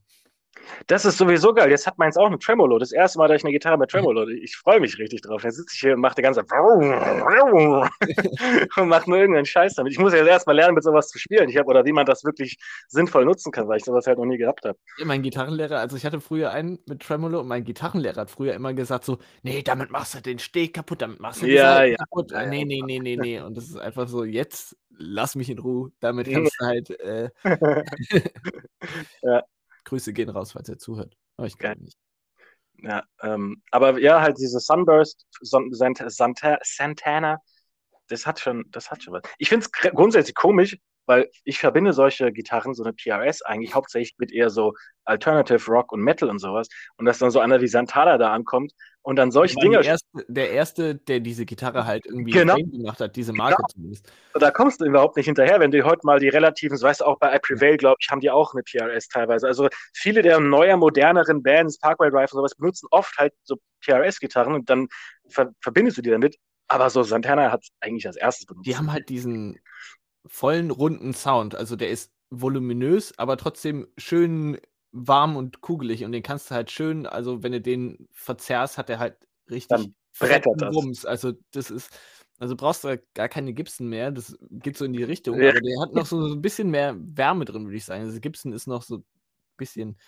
Das 0.86 1.04
ist 1.04 1.18
sowieso 1.18 1.52
geil. 1.52 1.70
Jetzt 1.70 1.86
hat 1.86 1.98
meins 1.98 2.16
auch 2.16 2.30
ein 2.30 2.40
Tremolo. 2.40 2.78
Das 2.78 2.92
erste 2.92 3.18
Mal, 3.18 3.28
dass 3.28 3.38
ich 3.38 3.44
eine 3.44 3.52
Gitarre 3.52 3.78
mit 3.78 3.90
Tremolo. 3.90 4.26
Ich 4.46 4.56
freue 4.56 4.80
mich 4.80 4.98
richtig 4.98 5.22
drauf. 5.22 5.42
Jetzt 5.44 5.56
sitze 5.56 5.74
ich 5.74 5.80
hier 5.80 5.94
und 5.94 6.00
mache 6.00 6.14
die 6.16 6.22
ganze 6.22 6.40
und 8.76 8.88
mache 8.88 9.10
nur 9.10 9.18
irgendeinen 9.18 9.46
Scheiß 9.46 9.74
damit. 9.74 9.92
Ich 9.92 9.98
muss 9.98 10.12
ja 10.12 10.24
erst 10.24 10.46
mal 10.46 10.54
lernen, 10.54 10.74
mit 10.74 10.84
sowas 10.84 11.08
zu 11.08 11.18
spielen. 11.18 11.48
Ich 11.48 11.56
habe 11.56 11.68
oder 11.68 11.84
wie 11.84 11.92
man 11.92 12.06
das 12.06 12.24
wirklich 12.24 12.56
sinnvoll 12.88 13.24
nutzen 13.24 13.50
kann, 13.52 13.68
weil 13.68 13.78
ich 13.78 13.84
sowas 13.84 14.06
halt 14.06 14.18
noch 14.18 14.24
nie 14.24 14.38
gehabt 14.38 14.64
habe. 14.64 14.78
Ja, 14.98 15.06
mein 15.06 15.22
Gitarrenlehrer, 15.22 15.80
also 15.80 15.96
ich 15.96 16.04
hatte 16.04 16.20
früher 16.20 16.52
einen 16.52 16.78
mit 16.86 17.02
Tremolo 17.02 17.40
und 17.40 17.48
mein 17.48 17.64
Gitarrenlehrer 17.64 18.22
hat 18.22 18.30
früher 18.30 18.54
immer 18.54 18.74
gesagt 18.74 19.04
so, 19.04 19.18
nee, 19.42 19.62
damit 19.62 19.90
machst 19.90 20.14
du 20.14 20.20
den 20.20 20.38
Steg 20.38 20.74
kaputt, 20.74 21.02
damit 21.02 21.20
machst 21.20 21.42
du 21.42 21.46
die 21.46 21.52
Ja, 21.52 21.82
ja. 21.82 21.96
kaputt. 21.96 22.30
Ja. 22.30 22.46
Nee, 22.46 22.64
nee, 22.64 22.82
nee, 22.84 23.00
nee, 23.00 23.16
nee. 23.16 23.40
Und 23.40 23.56
das 23.56 23.64
ist 23.64 23.76
einfach 23.76 24.08
so, 24.08 24.24
jetzt 24.24 24.76
lass 24.90 25.34
mich 25.34 25.50
in 25.50 25.58
Ruhe. 25.58 25.90
Damit 26.00 26.26
kannst 26.32 26.56
du 26.60 26.66
halt, 26.66 26.90
äh, 27.00 27.30
Ja. 29.22 29.42
Grüße 29.86 30.12
gehen 30.12 30.28
raus, 30.28 30.52
falls 30.52 30.68
er 30.68 30.78
zuhört. 30.78 31.16
Aber 31.36 31.46
ich 31.46 31.56
glaube 31.56 31.82
nicht. 31.82 31.96
Ja, 32.82 33.04
ähm, 33.22 33.62
aber 33.70 33.98
ja, 33.98 34.20
halt 34.20 34.38
diese 34.38 34.60
Sunburst, 34.60 35.26
Santa 35.40 36.08
Santana, 36.10 37.38
das 38.08 38.26
hat 38.26 38.38
schon, 38.38 38.64
das 38.70 38.90
hat 38.90 39.02
schon 39.02 39.14
was. 39.14 39.22
Ich 39.38 39.48
finde 39.48 39.64
es 39.64 39.72
grundsätzlich 39.92 40.34
komisch, 40.34 40.76
weil 41.06 41.30
ich 41.44 41.58
verbinde 41.58 41.92
solche 41.92 42.32
Gitarren, 42.32 42.74
so 42.74 42.84
eine 42.84 42.92
PRS, 42.92 43.42
eigentlich 43.42 43.74
hauptsächlich 43.74 44.16
mit 44.18 44.32
eher 44.32 44.50
so 44.50 44.74
Alternative 45.04 45.70
Rock 45.70 45.92
und 45.92 46.00
Metal 46.00 46.28
und 46.28 46.38
sowas. 46.40 46.68
Und 46.96 47.06
dass 47.06 47.18
dann 47.18 47.30
so 47.30 47.40
einer 47.40 47.60
wie 47.60 47.68
Santana 47.68 48.18
da 48.18 48.32
ankommt 48.32 48.72
und 49.02 49.16
dann 49.16 49.30
solche 49.30 49.54
die 49.54 49.60
Dinger, 49.60 49.82
erste, 49.84 50.24
der 50.26 50.50
erste, 50.50 50.96
der 50.96 51.20
diese 51.20 51.46
Gitarre 51.46 51.86
halt 51.86 52.06
irgendwie 52.06 52.32
Genau. 52.32 52.56
gemacht 52.56 52.98
hat, 53.00 53.14
diese 53.14 53.32
Marke 53.32 53.62
zumindest. 53.72 54.12
da 54.34 54.50
kommst 54.50 54.80
du 54.80 54.84
überhaupt 54.84 55.16
nicht 55.16 55.26
hinterher, 55.26 55.60
wenn 55.60 55.70
du 55.70 55.84
heute 55.84 56.00
mal 56.02 56.18
die 56.18 56.28
relativen, 56.28 56.76
so 56.76 56.86
weißt 56.86 57.02
du, 57.02 57.04
auch 57.04 57.18
bei 57.20 57.34
I 57.34 57.38
Prevail, 57.38 57.76
glaube 57.76 57.96
ich, 58.00 58.08
haben 58.10 58.20
die 58.20 58.30
auch 58.30 58.52
eine 58.52 58.64
PRS 58.64 59.06
teilweise. 59.06 59.46
Also 59.46 59.68
viele 59.94 60.22
der 60.22 60.40
neuer, 60.40 60.76
moderneren 60.76 61.40
Bands, 61.42 61.78
Parkway 61.78 62.10
Drive 62.10 62.32
und 62.32 62.38
sowas, 62.38 62.56
benutzen 62.56 62.88
oft 62.90 63.16
halt 63.16 63.32
so 63.44 63.56
PRS-Gitarren 63.84 64.54
und 64.54 64.68
dann 64.68 64.88
ver 65.28 65.52
verbindest 65.60 65.98
du 65.98 66.02
die 66.02 66.10
damit. 66.10 66.36
Aber 66.68 66.90
so 66.90 67.04
Santana 67.04 67.52
hat 67.52 67.64
eigentlich 67.78 68.08
als 68.08 68.16
erstes 68.16 68.46
benutzt. 68.46 68.66
Die 68.66 68.76
haben 68.76 68.92
halt 68.92 69.08
diesen 69.08 69.60
vollen, 70.28 70.70
runden 70.70 71.14
Sound. 71.14 71.55
Also 71.55 71.76
der 71.76 71.90
ist 71.90 72.12
voluminös, 72.31 73.19
aber 73.19 73.37
trotzdem 73.37 73.87
schön 73.96 74.58
warm 74.93 75.37
und 75.37 75.61
kugelig. 75.61 76.05
Und 76.05 76.12
den 76.12 76.23
kannst 76.23 76.50
du 76.50 76.55
halt 76.55 76.70
schön, 76.70 77.06
also 77.06 77.43
wenn 77.43 77.52
du 77.52 77.61
den 77.61 78.08
verzerrst, 78.12 78.78
hat 78.78 78.90
er 78.90 78.99
halt 78.99 79.17
richtig 79.50 79.69
Dann 79.69 79.94
brettert 80.19 80.61
das. 80.61 81.05
Also 81.05 81.32
das 81.52 81.70
ist, 81.70 81.90
also 82.38 82.56
brauchst 82.56 82.84
du 82.84 83.00
gar 83.14 83.28
keine 83.28 83.52
Gibson 83.52 83.88
mehr. 83.88 84.11
Das 84.11 84.37
geht 84.50 84.76
so 84.76 84.84
in 84.84 84.93
die 84.93 85.02
Richtung. 85.05 85.40
Ja. 85.40 85.50
Aber 85.50 85.61
der 85.61 85.81
hat 85.81 85.94
noch 85.94 86.06
so, 86.06 86.26
so 86.26 86.34
ein 86.34 86.43
bisschen 86.43 86.70
mehr 86.70 86.96
Wärme 86.99 87.44
drin, 87.44 87.64
würde 87.64 87.76
ich 87.76 87.84
sagen. 87.84 88.05
Also 88.05 88.20
Gibson 88.20 88.52
ist 88.52 88.67
noch 88.67 88.82
so 88.82 88.99
ein 88.99 89.05
bisschen 89.56 89.99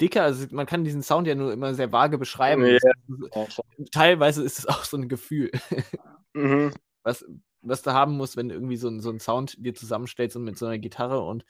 dicker. 0.00 0.22
Also 0.22 0.46
man 0.50 0.66
kann 0.66 0.84
diesen 0.84 1.02
Sound 1.02 1.26
ja 1.26 1.34
nur 1.34 1.52
immer 1.52 1.74
sehr 1.74 1.92
vage 1.92 2.18
beschreiben. 2.18 2.64
Ja. 2.66 3.46
Teilweise 3.92 4.42
ist 4.42 4.58
es 4.58 4.66
auch 4.66 4.84
so 4.84 4.96
ein 4.96 5.08
Gefühl 5.08 5.50
Mhm. 6.34 6.74
was, 7.02 7.24
was 7.68 7.82
du 7.82 7.92
haben 7.92 8.16
musst, 8.16 8.36
wenn 8.36 8.48
du 8.48 8.54
irgendwie 8.54 8.76
so, 8.76 8.88
ein- 8.88 9.00
so 9.00 9.10
einen 9.10 9.20
Sound 9.20 9.56
dir 9.64 9.74
zusammenstellst 9.74 10.36
und 10.36 10.44
mit 10.44 10.56
so 10.58 10.66
einer 10.66 10.78
Gitarre 10.78 11.20
und 11.22 11.44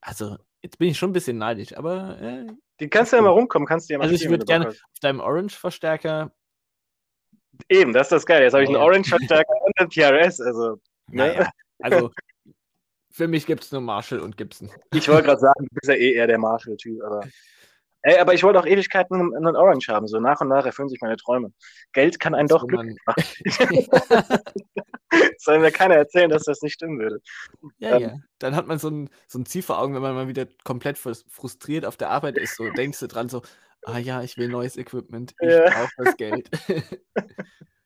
also 0.00 0.36
jetzt 0.62 0.78
bin 0.78 0.88
ich 0.90 0.98
schon 0.98 1.10
ein 1.10 1.14
bisschen 1.14 1.38
neidisch, 1.38 1.76
aber 1.76 2.20
äh, 2.20 2.46
Die 2.80 2.88
kannst 2.88 3.12
du 3.12 3.16
ja 3.16 3.22
mal 3.22 3.30
rumkommen, 3.30 3.66
kannst 3.66 3.88
du 3.88 3.94
ja 3.94 3.98
mal 3.98 4.04
Also 4.04 4.14
ich 4.14 4.20
spielen, 4.22 4.32
würd 4.40 4.48
wenn 4.48 4.60
du 4.60 4.64
Bock 4.66 4.72
gerne- 4.72 4.82
hast. 4.82 4.92
auf 4.92 4.98
deinem 5.00 5.20
Orange-Verstärker, 5.20 6.32
Eben, 7.70 7.94
das 7.94 8.08
ist 8.08 8.12
das 8.12 8.26
Geile. 8.26 8.44
Jetzt 8.44 8.52
habe 8.52 8.64
ich 8.64 8.68
einen. 8.68 8.76
Orange-Verstärker 8.78 9.52
und 9.64 9.78
einen 9.80 9.88
PRS. 9.88 10.40
Also, 10.42 10.72
ne? 11.08 11.28
naja, 11.34 11.50
also 11.78 12.10
für 13.10 13.28
mich 13.28 13.46
gibt 13.46 13.64
es 13.64 13.72
nur 13.72 13.80
Marshall 13.80 14.20
und 14.20 14.36
Gibson. 14.36 14.70
Ich 14.92 15.08
wollte 15.08 15.22
gerade 15.28 15.40
sagen, 15.40 15.64
du 15.66 15.74
bist 15.74 15.88
ja 15.88 15.94
eh 15.94 16.12
eher 16.12 16.26
der 16.26 16.38
Marshall-Typ, 16.38 17.02
aber. 17.02 17.26
Ey, 18.08 18.18
aber 18.20 18.34
ich 18.34 18.44
wollte 18.44 18.60
auch 18.60 18.66
Ewigkeiten 18.66 19.34
einen, 19.34 19.56
Orange 19.56 19.88
haben. 19.88 20.06
So 20.06 20.20
nach 20.20 20.40
und 20.40 20.46
nach 20.46 20.64
erfüllen 20.64 20.88
sich 20.88 21.00
meine 21.00 21.16
Träume. 21.16 21.52
Geld 21.92 22.20
kann 22.20 22.36
einen 22.36 22.46
Das, 22.46 22.60
doch 22.60 22.68
glücklich 22.68 22.96
man- 23.04 23.16
machen. 23.16 24.40
Soll 25.38 25.58
mir 25.58 25.72
keiner 25.72 25.96
erzählen, 25.96 26.30
dass 26.30 26.44
das 26.44 26.62
nicht 26.62 26.74
stimmen 26.74 27.00
würde. 27.00 27.20
ja, 27.78 27.96
Ähm. 27.96 28.02
ja. 28.02 28.14
Dann 28.38 28.54
hat 28.54 28.68
man 28.68 28.78
so 28.78 28.88
ein, 28.90 29.10
so 29.26 29.40
ein 29.40 29.46
Ziel 29.46 29.62
vor 29.62 29.80
Augen, 29.80 29.92
wenn 29.94 30.02
man 30.02 30.14
mal 30.14 30.28
wieder 30.28 30.46
komplett 30.62 30.98
frus- 30.98 31.24
frustriert 31.28 31.84
auf 31.84 31.96
der 31.96 32.10
Arbeit 32.10 32.38
ist. 32.38 32.54
So 32.56 32.70
denkst 32.70 33.00
du 33.00 33.08
dran 33.08 33.28
so, 33.28 33.42
ah 33.84 33.98
ja, 33.98 34.22
ich 34.22 34.36
will 34.36 34.48
neues 34.48 34.76
Equipment, 34.76 35.34
ich 35.40 35.50
Ja. 35.50 35.64
brauche 35.68 35.90
das 36.04 36.16
Geld. 36.16 36.48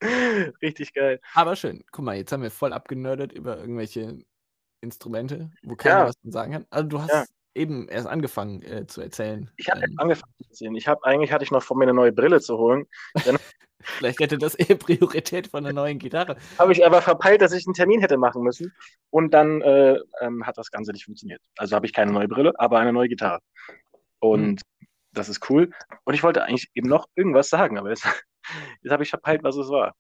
Richtig 0.62 0.92
geil. 0.94 1.20
Aber 1.34 1.56
schön. 1.56 1.82
Guck 1.92 2.04
mal, 2.04 2.16
jetzt 2.16 2.32
haben 2.32 2.42
wir 2.42 2.50
voll 2.50 2.72
abgenördet 2.72 3.32
über 3.32 3.58
irgendwelche 3.58 4.18
Instrumente, 4.82 5.50
wo 5.62 5.76
keiner 5.76 6.00
Ja. 6.00 6.06
was 6.08 6.14
von 6.22 6.32
sagen 6.32 6.52
kann. 6.52 6.66
Also 6.70 6.88
du 6.88 7.00
hast 7.02 7.10
Ja. 7.10 7.24
Eben 7.54 7.88
erst 7.88 8.06
angefangen 8.06 8.62
äh, 8.62 8.86
zu 8.86 9.00
erzählen. 9.00 9.50
Ich 9.56 9.68
habe 9.68 9.82
Ähm, 9.82 9.94
angefangen 9.98 10.32
zu 10.48 10.54
sehen. 10.54 10.74
Ich 10.74 10.88
habe 10.88 11.04
eigentlich 11.04 11.32
hatte 11.32 11.44
ich 11.44 11.50
noch 11.50 11.62
vor 11.62 11.76
mir 11.76 11.84
eine 11.84 11.94
neue 11.94 12.12
Brille 12.12 12.40
zu 12.40 12.58
holen. 12.58 12.86
vielleicht 13.80 14.20
hätte 14.20 14.38
das 14.38 14.54
eher 14.54 14.76
Priorität 14.76 15.48
von 15.48 15.64
einer 15.64 15.72
neuen 15.72 15.98
Gitarre. 15.98 16.36
Habe 16.58 16.72
ich 16.72 16.84
aber 16.84 17.02
verpeilt, 17.02 17.40
dass 17.42 17.52
ich 17.52 17.66
einen 17.66 17.74
Termin 17.74 18.00
hätte 18.00 18.16
machen 18.16 18.42
müssen. 18.42 18.72
Und 19.10 19.34
dann 19.34 19.62
äh, 19.62 19.98
ähm, 20.20 20.46
hat 20.46 20.58
das 20.58 20.70
Ganze 20.70 20.92
nicht 20.92 21.04
funktioniert. 21.04 21.40
Also 21.56 21.76
habe 21.76 21.86
ich 21.86 21.92
keine 21.92 22.12
neue 22.12 22.28
Brille, 22.28 22.52
aber 22.56 22.78
eine 22.78 22.92
neue 22.92 23.08
Gitarre. 23.08 23.40
Und 24.20 24.62
das 25.12 25.28
ist 25.28 25.48
cool. 25.50 25.70
Und 26.04 26.14
ich 26.14 26.22
wollte 26.22 26.44
eigentlich 26.44 26.70
eben 26.74 26.88
noch 26.88 27.06
irgendwas 27.14 27.48
sagen, 27.48 27.78
aber 27.78 27.90
jetzt, 27.90 28.04
jetzt 28.82 28.92
habe 28.92 29.02
ich 29.02 29.10
verpeilt, 29.10 29.42
was 29.42 29.56
es 29.56 29.68
war. 29.68 29.94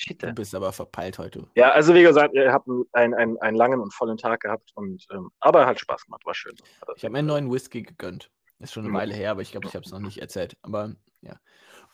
Shit. 0.00 0.22
Du 0.22 0.32
bist 0.32 0.54
aber 0.54 0.72
verpeilt 0.72 1.18
heute. 1.18 1.48
Ja, 1.56 1.72
also 1.72 1.92
wie 1.92 2.02
gesagt, 2.02 2.32
ihr 2.34 2.52
habt 2.52 2.68
einen, 2.92 3.14
einen, 3.14 3.36
einen 3.38 3.56
langen 3.56 3.80
und 3.80 3.92
vollen 3.92 4.16
Tag 4.16 4.40
gehabt. 4.42 4.70
Und, 4.76 5.04
ähm, 5.10 5.30
aber 5.40 5.66
hat 5.66 5.80
Spaß 5.80 6.04
gemacht, 6.04 6.24
war 6.24 6.34
schön. 6.34 6.54
Ich 6.96 7.02
habe 7.04 7.12
mir 7.12 7.18
einen 7.18 7.26
neuen 7.28 7.50
Whisky 7.52 7.82
gegönnt. 7.82 8.30
Ist 8.60 8.72
schon 8.74 8.84
eine 8.84 8.92
Mhm. 8.92 8.96
Weile 8.96 9.14
her, 9.14 9.32
aber 9.32 9.42
ich 9.42 9.50
glaube, 9.50 9.66
ich 9.66 9.74
habe 9.74 9.84
es 9.84 9.90
noch 9.90 9.98
nicht 9.98 10.18
erzählt. 10.18 10.56
Aber 10.62 10.94
ja. 11.20 11.40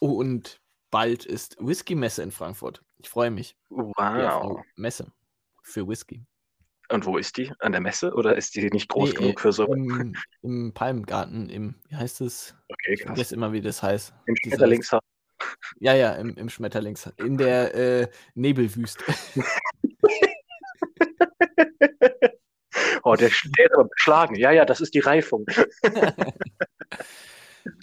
Oh, 0.01 0.13
und 0.13 0.61
bald 0.91 1.25
ist 1.25 1.57
Whisky-Messe 1.61 2.23
in 2.23 2.31
Frankfurt. 2.31 2.83
Ich 2.99 3.09
freue 3.09 3.31
mich. 3.31 3.57
Wow. 3.71 3.95
Ja, 3.99 4.63
Messe 4.77 5.11
für 5.63 5.89
Whisky. 5.89 6.27
Und 6.91 7.07
wo 7.07 7.17
ist 7.17 7.39
die? 7.39 7.51
An 7.61 7.73
der 7.73 7.81
Messe 7.81 8.13
oder 8.13 8.37
ist 8.37 8.55
die 8.55 8.69
nicht 8.69 8.91
groß 8.91 9.13
Nee, 9.13 9.17
genug 9.17 9.41
für 9.41 9.53
so? 9.53 9.65
im, 9.65 10.15
im 10.43 10.73
Palmgarten, 10.75 11.49
im, 11.49 11.77
wie 11.89 11.97
heißt 11.97 12.21
es? 12.21 12.55
Okay, 12.69 12.93
Ich 12.93 13.01
krass. 13.01 13.07
vergesse 13.09 13.35
immer, 13.35 13.53
wie 13.55 13.63
das 13.63 13.83
heißt. 13.83 14.13
Im 14.27 14.37
Schmetterlingshaus. 14.37 15.01
Ja, 15.81 15.95
ja, 15.95 16.13
im, 16.15 16.37
im 16.37 16.49
Schmetterlings, 16.49 17.11
in 17.17 17.39
der 17.39 17.75
äh, 17.75 18.09
Nebelwüste. 18.35 19.05
Oh, 23.03 23.15
der, 23.15 23.31
der 23.59 23.67
ist 23.67 23.75
aber 23.75 23.85
beschlagen. 23.85 24.35
Ja, 24.37 24.51
ja, 24.51 24.65
das 24.65 24.81
ist 24.81 24.95
die 24.95 25.01
Reifung. 25.01 25.47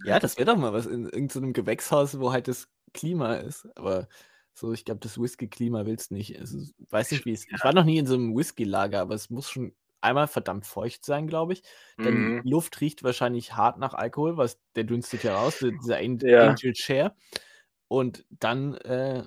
ja, 0.04 0.20
das 0.20 0.38
wäre 0.38 0.52
doch 0.52 0.58
mal 0.58 0.74
was 0.74 0.86
in 0.86 1.06
irgendeinem 1.06 1.54
Gewächshaus, 1.54 2.20
wo 2.20 2.32
halt 2.32 2.48
das 2.48 2.68
Klima 2.94 3.36
ist. 3.36 3.68
Aber 3.76 4.08
so, 4.54 4.74
ich 4.74 4.84
glaube, 4.84 5.00
das 5.00 5.20
Whisky-Klima 5.20 5.86
willst 5.86 6.12
nicht. 6.12 6.40
Also, 6.40 6.60
ich 6.60 6.74
weiß 6.90 7.12
nicht, 7.12 7.26
wie 7.26 7.34
es. 7.34 7.48
Ich 7.48 7.64
war 7.64 7.74
noch 7.74 7.86
nie 7.86 7.98
in 7.98 8.08
so 8.08 8.16
einem 8.16 8.36
Whisky-Lager, 8.36 9.00
aber 9.00 9.16
es 9.16 9.30
muss 9.30 9.50
schon 9.50 9.74
einmal 10.02 10.28
verdammt 10.28 10.66
feucht 10.66 11.06
sein, 11.06 11.28
glaube 11.28 11.54
ich. 11.54 11.64
Denn 11.98 12.16
Mhm. 12.16 12.42
die 12.44 12.50
Luft 12.50 12.82
riecht 12.82 13.04
wahrscheinlich 13.04 13.56
hart 13.56 13.78
nach 13.78 13.94
Alkohol, 13.94 14.38
was 14.38 14.60
der 14.76 14.84
dünstet 14.84 15.24
ja 15.24 15.36
raus, 15.36 15.60
dieser 15.60 15.98
An 15.98 16.18
Ja. 16.22 16.50
Angel 16.50 16.76
Share. 16.76 17.16
Und 17.92 18.26
dann, 18.30 18.76
äh, 18.76 19.26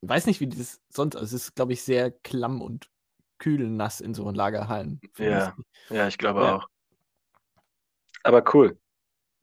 weiß 0.00 0.26
nicht, 0.26 0.40
wie 0.40 0.48
das 0.48 0.80
sonst, 0.88 1.14
also 1.14 1.36
es 1.36 1.44
ist, 1.44 1.54
glaube 1.54 1.72
ich, 1.72 1.82
sehr 1.84 2.10
klamm 2.10 2.60
und 2.60 2.88
kühl 3.38 3.70
nass 3.70 4.00
in 4.00 4.12
so 4.12 4.28
Lagerhallen. 4.28 5.00
Ja. 5.18 5.54
Whisky. 5.56 5.62
Ja, 5.90 6.08
ich 6.08 6.18
glaube 6.18 6.40
Ja. 6.40 6.56
auch. 6.56 6.66
Aber 8.24 8.42
cool. 8.54 8.76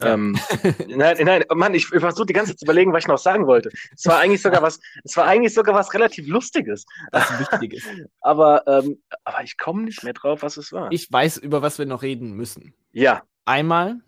Ja. 0.02 0.14
Ähm, 0.14 0.38
nein, 0.90 1.18
nein, 1.22 1.44
Mann, 1.56 1.74
ich, 1.74 1.84
ich 1.90 2.00
versuche 2.02 2.26
die 2.26 2.34
ganze 2.34 2.52
Zeit 2.52 2.60
zu 2.60 2.66
überlegen, 2.66 2.92
was 2.92 3.04
ich 3.06 3.08
noch 3.08 3.18
sagen 3.18 3.48
wollte. 3.48 3.70
Es 3.96 4.06
war 4.06 4.20
eigentlich 4.20 4.42
sogar 4.42 4.62
was, 4.62 4.82
es 5.06 5.16
war 5.16 5.24
eigentlich 5.26 5.54
sogar 5.54 5.74
was 5.74 5.94
relativ 5.94 6.28
Lustiges. 6.28 6.86
Was 7.14 7.40
wichtig 7.40 7.76
ist. 7.76 7.88
Aber, 8.20 8.68
ähm, 8.68 9.02
aber 9.24 9.42
ich 9.44 9.58
komme 9.58 9.84
nicht 9.84 10.04
mehr 10.04 10.12
drauf, 10.12 10.42
was 10.44 10.58
es 10.58 10.74
war. 10.74 10.92
Ich 10.92 11.10
weiß, 11.10 11.38
über 11.38 11.62
was 11.62 11.80
wir 11.80 11.86
noch 11.86 12.02
reden 12.02 12.34
müssen. 12.34 12.74
ja, 12.92 13.24
Einmal, 13.46 14.02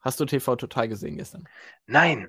hast 0.00 0.18
du 0.18 0.24
TV 0.24 0.56
Total 0.56 0.88
gesehen 0.88 1.18
gestern? 1.18 1.46
nein. 1.86 2.28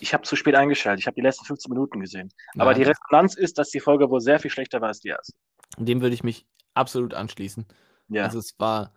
Ich 0.00 0.12
habe 0.12 0.24
zu 0.24 0.36
spät 0.36 0.54
eingeschaltet. 0.54 1.00
Ich 1.00 1.06
habe 1.06 1.14
die 1.14 1.20
letzten 1.22 1.44
15 1.44 1.70
Minuten 1.70 2.00
gesehen. 2.00 2.32
Aber 2.58 2.72
Ja, 2.72 2.78
die 2.78 2.82
Resonanz 2.84 3.34
ist, 3.34 3.58
dass 3.58 3.70
die 3.70 3.80
Folge 3.80 4.10
wohl 4.10 4.20
sehr 4.20 4.38
viel 4.38 4.50
schlechter 4.50 4.80
war 4.80 4.88
als 4.88 5.00
die 5.00 5.08
erste. 5.08 5.32
Dem 5.78 6.00
würde 6.00 6.14
ich 6.14 6.24
mich 6.24 6.46
absolut 6.74 7.14
anschließen. 7.14 7.66
Ja. 8.08 8.24
Also 8.24 8.38
es 8.38 8.58
war, 8.58 8.92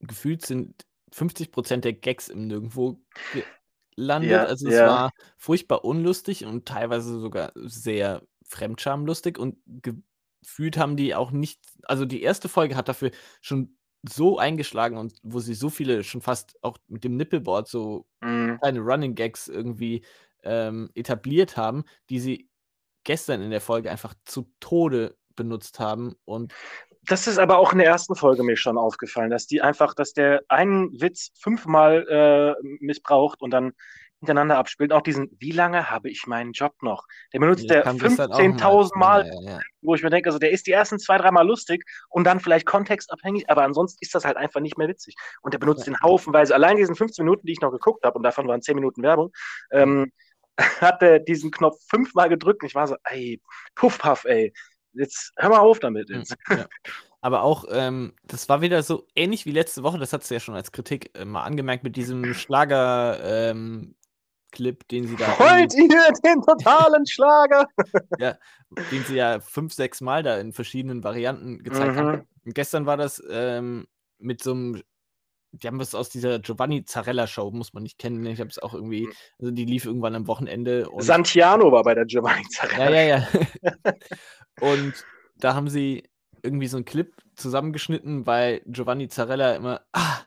gefühlt 0.00 0.44
sind 0.44 0.86
50% 1.12 1.84
der 1.84 1.92
Gags 1.92 2.28
im 2.28 2.46
Nirgendwo 2.46 3.00
gelandet. 3.96 4.30
Ja, 4.30 4.44
also 4.44 4.68
es 4.68 4.80
war 4.80 5.12
furchtbar 5.36 5.84
unlustig 5.84 6.44
und 6.44 6.66
teilweise 6.66 7.18
sogar 7.20 7.52
sehr 7.54 8.22
fremdschamlustig 8.44 9.38
und 9.38 9.56
gefühlt 9.66 10.76
haben 10.76 10.96
die 10.96 11.14
auch 11.14 11.30
nicht, 11.30 11.60
also 11.84 12.04
die 12.04 12.22
erste 12.22 12.48
Folge 12.48 12.76
hat 12.76 12.88
dafür 12.88 13.10
schon 13.40 13.76
so 14.08 14.38
eingeschlagen 14.38 14.98
und 14.98 15.14
wo 15.22 15.40
sie 15.40 15.54
so 15.54 15.68
viele 15.68 16.04
schon 16.04 16.20
fast 16.20 16.56
auch 16.62 16.78
mit 16.86 17.02
dem 17.02 17.16
Nippelboard 17.16 17.66
so 17.68 18.06
Mhm. 18.22 18.58
kleine 18.60 18.80
Running 18.80 19.14
Gags 19.14 19.48
irgendwie 19.48 20.04
ähm, 20.46 20.90
etabliert 20.94 21.56
haben, 21.56 21.84
die 22.10 22.20
sie 22.20 22.48
gestern 23.04 23.42
in 23.42 23.50
der 23.50 23.60
Folge 23.60 23.90
einfach 23.90 24.14
zu 24.24 24.50
Tode 24.60 25.16
benutzt 25.36 25.78
haben 25.78 26.14
und 26.24 26.54
Das 27.06 27.26
ist 27.26 27.38
aber 27.38 27.58
auch 27.58 27.72
in 27.72 27.78
der 27.78 27.86
ersten 27.86 28.16
Folge 28.16 28.42
mir 28.42 28.56
schon 28.56 28.78
aufgefallen, 28.78 29.30
dass 29.30 29.46
die 29.46 29.60
einfach, 29.60 29.94
dass 29.94 30.12
der 30.12 30.42
einen 30.48 31.00
Witz 31.00 31.30
fünfmal 31.38 32.06
äh, 32.08 32.66
missbraucht 32.80 33.42
und 33.42 33.50
dann 33.50 33.74
hintereinander 34.20 34.58
abspielt. 34.58 34.92
Auch 34.92 35.02
diesen, 35.02 35.30
wie 35.38 35.52
lange 35.52 35.90
habe 35.90 36.08
ich 36.10 36.26
meinen 36.26 36.52
Job 36.52 36.74
noch? 36.80 37.06
Der 37.32 37.38
benutzt 37.38 37.68
der 37.68 37.82
kam 37.82 37.98
gestern 37.98 38.32
auch 38.32 38.38
15.000 38.38 38.98
Mal, 38.98 39.26
Ja, 39.26 39.52
ja, 39.52 39.60
wo 39.82 39.94
ich 39.94 40.02
mir 40.02 40.10
denke, 40.10 40.28
also 40.28 40.38
der 40.38 40.50
ist 40.50 40.66
die 40.66 40.72
ersten 40.72 40.98
zwei, 40.98 41.18
dreimal 41.18 41.46
lustig 41.46 41.84
und 42.08 42.24
dann 42.24 42.40
vielleicht 42.40 42.66
kontextabhängig, 42.66 43.48
aber 43.50 43.62
ansonsten 43.62 43.98
ist 44.00 44.14
das 44.14 44.24
halt 44.24 44.36
einfach 44.36 44.60
nicht 44.60 44.78
mehr 44.78 44.88
witzig. 44.88 45.14
Und 45.42 45.54
der 45.54 45.58
benutzt 45.58 45.86
den 45.86 46.00
haufenweise. 46.00 46.54
Allein 46.54 46.76
diesen 46.76 46.96
15 46.96 47.24
Minuten, 47.24 47.46
die 47.46 47.52
ich 47.52 47.60
noch 47.60 47.70
geguckt 47.70 48.04
habe, 48.04 48.16
und 48.16 48.22
davon 48.22 48.48
waren 48.48 48.62
10 48.62 48.74
Minuten 48.74 49.02
Werbung, 49.02 49.32
ähm, 49.70 50.12
hat 50.80 51.02
er 51.02 51.18
diesen 51.18 51.50
Knopf 51.50 51.78
fünfmal 51.88 52.28
gedrückt 52.28 52.62
und 52.62 52.68
ich 52.68 52.74
war 52.74 52.86
so, 52.86 52.96
ey, 53.04 53.40
puff, 53.74 53.98
puff, 53.98 54.24
ey. 54.24 54.52
Jetzt 54.92 55.32
hör 55.36 55.50
mal 55.50 55.58
auf 55.58 55.78
damit. 55.78 56.08
Mhm, 56.08 56.16
Jetzt. 56.16 56.36
ja. 56.48 56.66
Aber 57.20 57.42
auch, 57.42 57.64
ähm, 57.70 58.14
das 58.24 58.48
war 58.48 58.60
wieder 58.60 58.82
so 58.82 59.06
ähnlich 59.16 59.46
wie 59.46 59.50
letzte 59.50 59.82
Woche, 59.82 59.98
das 59.98 60.12
hat 60.12 60.24
sie 60.24 60.34
ja 60.34 60.40
schon 60.40 60.54
als 60.54 60.70
Kritik 60.70 61.10
äh, 61.18 61.24
mal 61.24 61.42
angemerkt 61.42 61.82
mit 61.82 61.96
diesem 61.96 62.34
Schlager-Clip, 62.34 64.88
den 64.88 65.08
sie 65.08 65.16
da 65.16 65.26
Wollt 65.38 65.74
ihr 65.74 66.12
den 66.24 66.42
totalen 66.42 67.06
Schlager? 67.06 67.66
den 68.90 69.04
sie 69.04 69.16
ja 69.16 69.40
fünf, 69.40 69.74
sechs 69.74 70.00
Mal 70.00 70.22
da 70.22 70.38
in 70.38 70.52
verschiedenen 70.52 71.02
Varianten 71.02 71.62
gezeigt 71.62 71.96
haben. 71.96 72.10
Mhm. 72.10 72.26
Und 72.44 72.54
gestern 72.54 72.86
war 72.86 72.96
das 72.96 73.22
ähm, 73.28 73.88
mit 74.18 74.42
so 74.42 74.52
einem, 74.52 74.82
die 75.62 75.66
haben 75.66 75.78
was 75.78 75.94
aus 75.94 76.08
dieser 76.08 76.38
Giovanni 76.38 76.84
Zarella 76.84 77.26
Show, 77.26 77.50
muss 77.50 77.72
man 77.72 77.82
nicht 77.82 77.98
kennen. 77.98 78.20
ne? 78.20 78.32
Ich 78.32 78.40
habe 78.40 78.50
es 78.50 78.58
auch 78.58 78.74
irgendwie, 78.74 79.08
also 79.38 79.50
die 79.50 79.64
lief 79.64 79.84
irgendwann 79.84 80.14
am 80.14 80.26
Wochenende. 80.26 80.88
Und, 80.88 81.02
Santiano 81.02 81.70
war 81.72 81.82
bei 81.82 81.94
der 81.94 82.06
Giovanni 82.06 82.44
Zarella. 82.50 82.90
ja, 82.90 83.02
ja, 83.02 83.26
ja. 83.62 83.92
und 84.60 84.94
da 85.36 85.54
haben 85.54 85.68
sie 85.68 86.08
irgendwie 86.42 86.66
so 86.68 86.76
einen 86.76 86.84
Clip 86.84 87.12
zusammengeschnitten, 87.34 88.26
weil 88.26 88.62
Giovanni 88.66 89.08
Zarella 89.08 89.54
immer 89.54 89.82
ah 89.92 90.20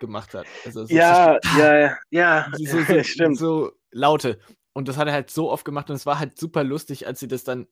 gemacht 0.00 0.34
hat. 0.34 0.46
Also 0.64 0.86
so, 0.86 0.92
Ja, 0.94 1.38
ja, 1.56 1.96
ja, 2.10 2.50
so, 2.52 2.64
so, 2.64 2.82
so, 2.82 3.02
stimmt. 3.04 3.38
so 3.38 3.72
Laute. 3.92 4.40
Und 4.72 4.88
das 4.88 4.96
hat 4.96 5.06
er 5.06 5.12
halt 5.12 5.30
so 5.30 5.50
oft 5.50 5.64
gemacht 5.64 5.90
und 5.90 5.96
es 5.96 6.06
war 6.06 6.18
halt 6.18 6.38
super 6.38 6.64
lustig, 6.64 7.06
als 7.06 7.20
sie 7.20 7.28
das 7.28 7.44
dann 7.44 7.68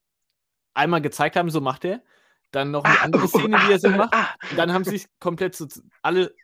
einmal 0.75 1.01
gezeigt 1.01 1.37
haben, 1.37 1.51
so 1.51 1.61
macht 1.61 1.85
er. 1.85 2.03
Dann 2.51 2.71
noch 2.71 2.85
eine 2.85 3.01
andere 3.03 3.29
Szene, 3.29 3.59
die 3.67 3.73
er 3.73 3.79
so 3.79 3.91
macht. 3.91 4.15
Ah, 4.15 4.29
Und 4.51 4.59
dann 4.59 4.73
haben 4.73 4.85
sie 4.85 4.91
sich 4.93 5.07
komplett 5.21 5.55
so 5.55 5.67
alle 6.03 6.35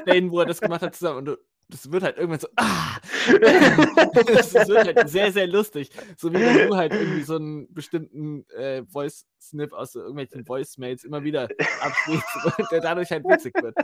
Stellen, 0.00 0.30
wo 0.30 0.40
er 0.40 0.46
das 0.46 0.60
gemacht 0.60 0.82
hat, 0.82 0.94
zusammen. 0.94 1.18
Und 1.18 1.24
du- 1.26 1.38
das 1.68 1.92
wird 1.92 2.02
halt 2.02 2.16
irgendwann 2.16 2.40
so, 2.40 2.48
ah! 2.56 2.96
das, 3.40 4.54
wird 4.68 4.96
halt 4.96 5.08
sehr, 5.08 5.30
sehr 5.32 5.46
lustig. 5.46 5.90
So 6.16 6.32
wie 6.32 6.40
wenn 6.40 6.68
du 6.68 6.76
halt 6.76 6.92
irgendwie 6.92 7.22
so 7.22 7.36
einen 7.36 7.72
bestimmten 7.72 8.44
äh, 8.50 8.82
Voice-Snip 8.86 9.72
aus 9.72 9.92
so 9.92 10.00
irgendwelchen 10.00 10.48
Voicemails 10.48 11.04
immer 11.04 11.22
wieder 11.22 11.48
abspielst, 11.80 12.24
der 12.72 12.80
dadurch 12.80 13.10
halt 13.10 13.24
witzig 13.24 13.54
wird. 13.62 13.76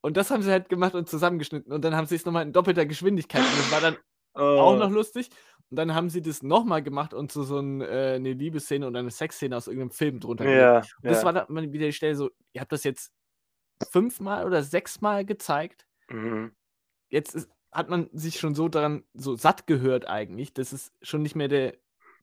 Und 0.00 0.16
das 0.16 0.30
haben 0.30 0.42
sie 0.42 0.50
halt 0.50 0.68
gemacht 0.68 0.94
und 0.94 1.08
zusammengeschnitten. 1.08 1.72
Und 1.72 1.84
dann 1.84 1.94
haben 1.94 2.06
sie 2.06 2.16
es 2.16 2.24
nochmal 2.24 2.42
in 2.44 2.52
doppelter 2.52 2.86
Geschwindigkeit. 2.86 3.42
Und 3.42 3.58
das 3.58 3.70
war 3.70 3.80
dann 3.80 3.96
auch 4.34 4.76
noch 4.78 4.90
lustig. 4.90 5.28
Und 5.72 5.76
dann 5.76 5.94
haben 5.94 6.10
sie 6.10 6.20
das 6.20 6.42
nochmal 6.42 6.82
gemacht 6.82 7.14
und 7.14 7.32
so, 7.32 7.44
so 7.44 7.58
ein, 7.58 7.80
äh, 7.80 8.12
eine 8.16 8.34
Liebesszene 8.34 8.86
und 8.86 8.94
eine 8.94 9.10
Sexszene 9.10 9.56
aus 9.56 9.68
irgendeinem 9.68 9.90
Film 9.90 10.20
drunter. 10.20 10.46
Ja, 10.46 10.76
Und 10.76 10.84
das 11.00 11.22
ja. 11.22 11.24
war 11.24 11.32
dann 11.32 11.72
wieder 11.72 11.86
die 11.86 11.94
Stelle 11.94 12.14
so, 12.14 12.28
ihr 12.52 12.60
habt 12.60 12.72
das 12.72 12.84
jetzt 12.84 13.10
fünfmal 13.90 14.44
oder 14.44 14.62
sechsmal 14.62 15.24
gezeigt. 15.24 15.86
Mhm. 16.10 16.52
Jetzt 17.08 17.34
ist, 17.34 17.48
hat 17.70 17.88
man 17.88 18.10
sich 18.12 18.38
schon 18.38 18.54
so 18.54 18.68
daran 18.68 19.04
so 19.14 19.34
satt 19.34 19.66
gehört 19.66 20.06
eigentlich, 20.06 20.52
dass 20.52 20.72
es 20.72 20.92
schon 21.00 21.22
nicht 21.22 21.36
mehr 21.36 21.48
der, 21.48 21.72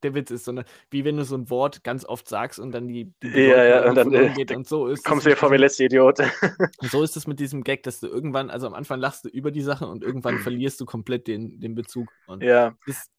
der 0.03 0.13
Witz 0.13 0.29
ist, 0.29 0.45
sondern 0.45 0.65
wie 0.91 1.03
wenn 1.03 1.17
du 1.17 1.25
so 1.25 1.35
ein 1.35 1.49
Wort 1.49 1.83
ganz 1.83 2.05
oft 2.05 2.29
sagst 2.29 2.59
und 2.59 2.71
dann 2.71 2.87
die, 2.87 3.11
die 3.23 3.29
Ja, 3.29 3.63
ja, 3.63 3.89
und 3.89 3.95
dann, 3.95 4.13
äh, 4.13 4.31
geht 4.35 4.51
und 4.51 4.67
so 4.67 4.85
ist 4.85 5.03
Kommst 5.03 5.25
du 5.25 5.31
dir 5.31 5.35
vor 5.35 5.51
wie 5.51 5.57
letzte 5.57 5.85
Idiot? 5.85 6.19
so 6.81 7.01
ist 7.01 7.17
es 7.17 7.25
mit 7.25 7.39
diesem 7.39 7.63
Gag, 7.63 7.81
dass 7.81 7.99
du 7.99 8.05
irgendwann, 8.05 8.51
also 8.51 8.67
am 8.67 8.75
Anfang 8.75 8.99
lachst 8.99 9.25
du 9.25 9.29
über 9.29 9.49
die 9.49 9.63
Sache 9.63 9.87
und 9.87 10.03
irgendwann 10.03 10.37
verlierst 10.37 10.79
du 10.79 10.85
komplett 10.85 11.25
den, 11.25 11.59
den 11.59 11.73
Bezug. 11.73 12.09
Und 12.27 12.43
ja. 12.43 12.77
ist 12.85 13.09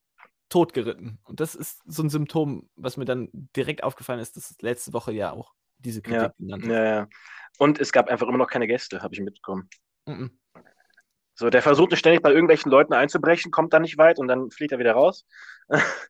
totgeritten. 0.51 1.19
Und 1.25 1.41
das 1.41 1.55
ist 1.55 1.83
so 1.87 2.03
ein 2.03 2.11
Symptom, 2.11 2.69
was 2.77 2.99
mir 2.99 3.07
dann 3.07 3.31
direkt 3.57 3.83
aufgefallen 3.83 4.21
ist, 4.21 4.37
dass 4.37 4.55
letzte 4.61 4.93
Woche 4.93 5.13
ja 5.13 5.33
auch 5.33 5.55
diese 5.79 6.03
Kritik 6.03 6.21
Ja, 6.23 6.35
genannt 6.39 6.65
hat. 6.65 6.71
ja, 6.71 6.85
ja. 6.85 7.09
Und 7.59 7.81
es 7.81 7.93
gab 7.93 8.09
einfach 8.09 8.29
immer 8.29 8.39
noch 8.39 8.49
keine 8.51 8.67
Gäste, 8.67 9.03
habe 9.03 9.15
ich 9.15 9.21
mitbekommen. 9.21 9.69
Mhm. 10.07 10.39
So, 11.35 11.49
der 11.49 11.63
versucht 11.63 11.97
ständig 11.97 12.23
bei 12.23 12.31
irgendwelchen 12.31 12.71
Leuten 12.71 12.93
einzubrechen, 12.93 13.51
kommt 13.51 13.73
dann 13.73 13.83
nicht 13.83 13.97
weit 13.97 14.19
und 14.19 14.29
dann 14.29 14.51
fliegt 14.51 14.73
er 14.73 14.79
wieder 14.79 14.93
raus. 14.93 15.25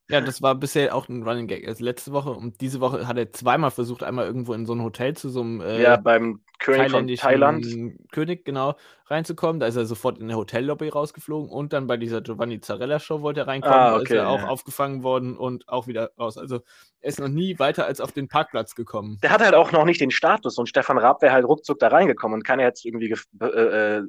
Ja, 0.09 0.21
das 0.21 0.43
war 0.43 0.57
bisher 0.57 0.95
auch 0.95 1.09
ein 1.09 1.23
Running 1.23 1.47
Gag. 1.47 1.69
Also 1.69 1.85
letzte 1.85 2.13
Woche 2.13 2.31
und 2.31 2.61
diese 2.61 2.81
Woche 2.81 3.07
hat 3.07 3.17
er 3.17 3.31
zweimal 3.33 3.71
versucht, 3.71 4.03
einmal 4.03 4.27
irgendwo 4.27 4.55
in 4.55 4.67
so 4.67 4.75
ein 4.75 4.83
Hotel 4.83 5.17
zu 5.17 5.29
so 5.29 5.43
einem 5.43 5.61
äh, 5.61 5.81
ja, 5.81 5.97
beim 5.97 6.43
König 6.61 6.91
von 6.91 7.07
Thailand. 7.09 7.67
König, 8.13 8.45
genau, 8.45 8.77
reinzukommen. 9.07 9.61
Da 9.61 9.67
ist 9.67 9.77
er 9.77 9.87
sofort 9.87 10.19
in 10.19 10.29
der 10.29 10.37
Hotellobby 10.37 10.89
rausgeflogen 10.89 11.51
und 11.51 11.73
dann 11.73 11.87
bei 11.87 11.97
dieser 11.97 12.21
Giovanni 12.21 12.61
Zarella 12.61 13.01
Show 13.01 13.23
wollte 13.23 13.41
er 13.41 13.49
reinkommen. 13.49 13.77
Ah, 13.77 13.91
Da 13.91 13.97
ist 13.97 14.03
okay, 14.03 14.17
er 14.17 14.29
auch 14.29 14.41
ja. 14.41 14.49
aufgefangen 14.49 15.03
worden 15.03 15.37
und 15.37 15.69
auch 15.69 15.87
wieder 15.87 16.13
raus. 16.19 16.39
Also 16.39 16.61
er 17.01 17.09
ist 17.09 17.19
noch 17.19 17.29
nie 17.29 17.59
weiter 17.59 17.87
als 17.87 18.01
auf 18.01 18.13
den 18.13 18.29
Parkplatz 18.29 18.75
gekommen. 18.75 19.19
Der 19.23 19.31
hat 19.31 19.41
halt 19.41 19.55
auch 19.55 19.73
noch 19.73 19.85
nicht 19.85 20.01
den 20.01 20.11
Status 20.11 20.59
und 20.59 20.69
Stefan 20.69 20.99
Raab 20.99 21.23
wäre 21.23 21.33
halt 21.33 21.47
ruckzuck 21.47 21.79
da 21.79 21.89
reingekommen 21.89 22.39
und 22.39 22.45
keiner 22.45 22.65
hätte 22.65 22.75
es 22.75 22.85
irgendwie 22.85 23.09
ge 23.09 23.19
äh, 23.41 23.99
äh, 23.99 24.03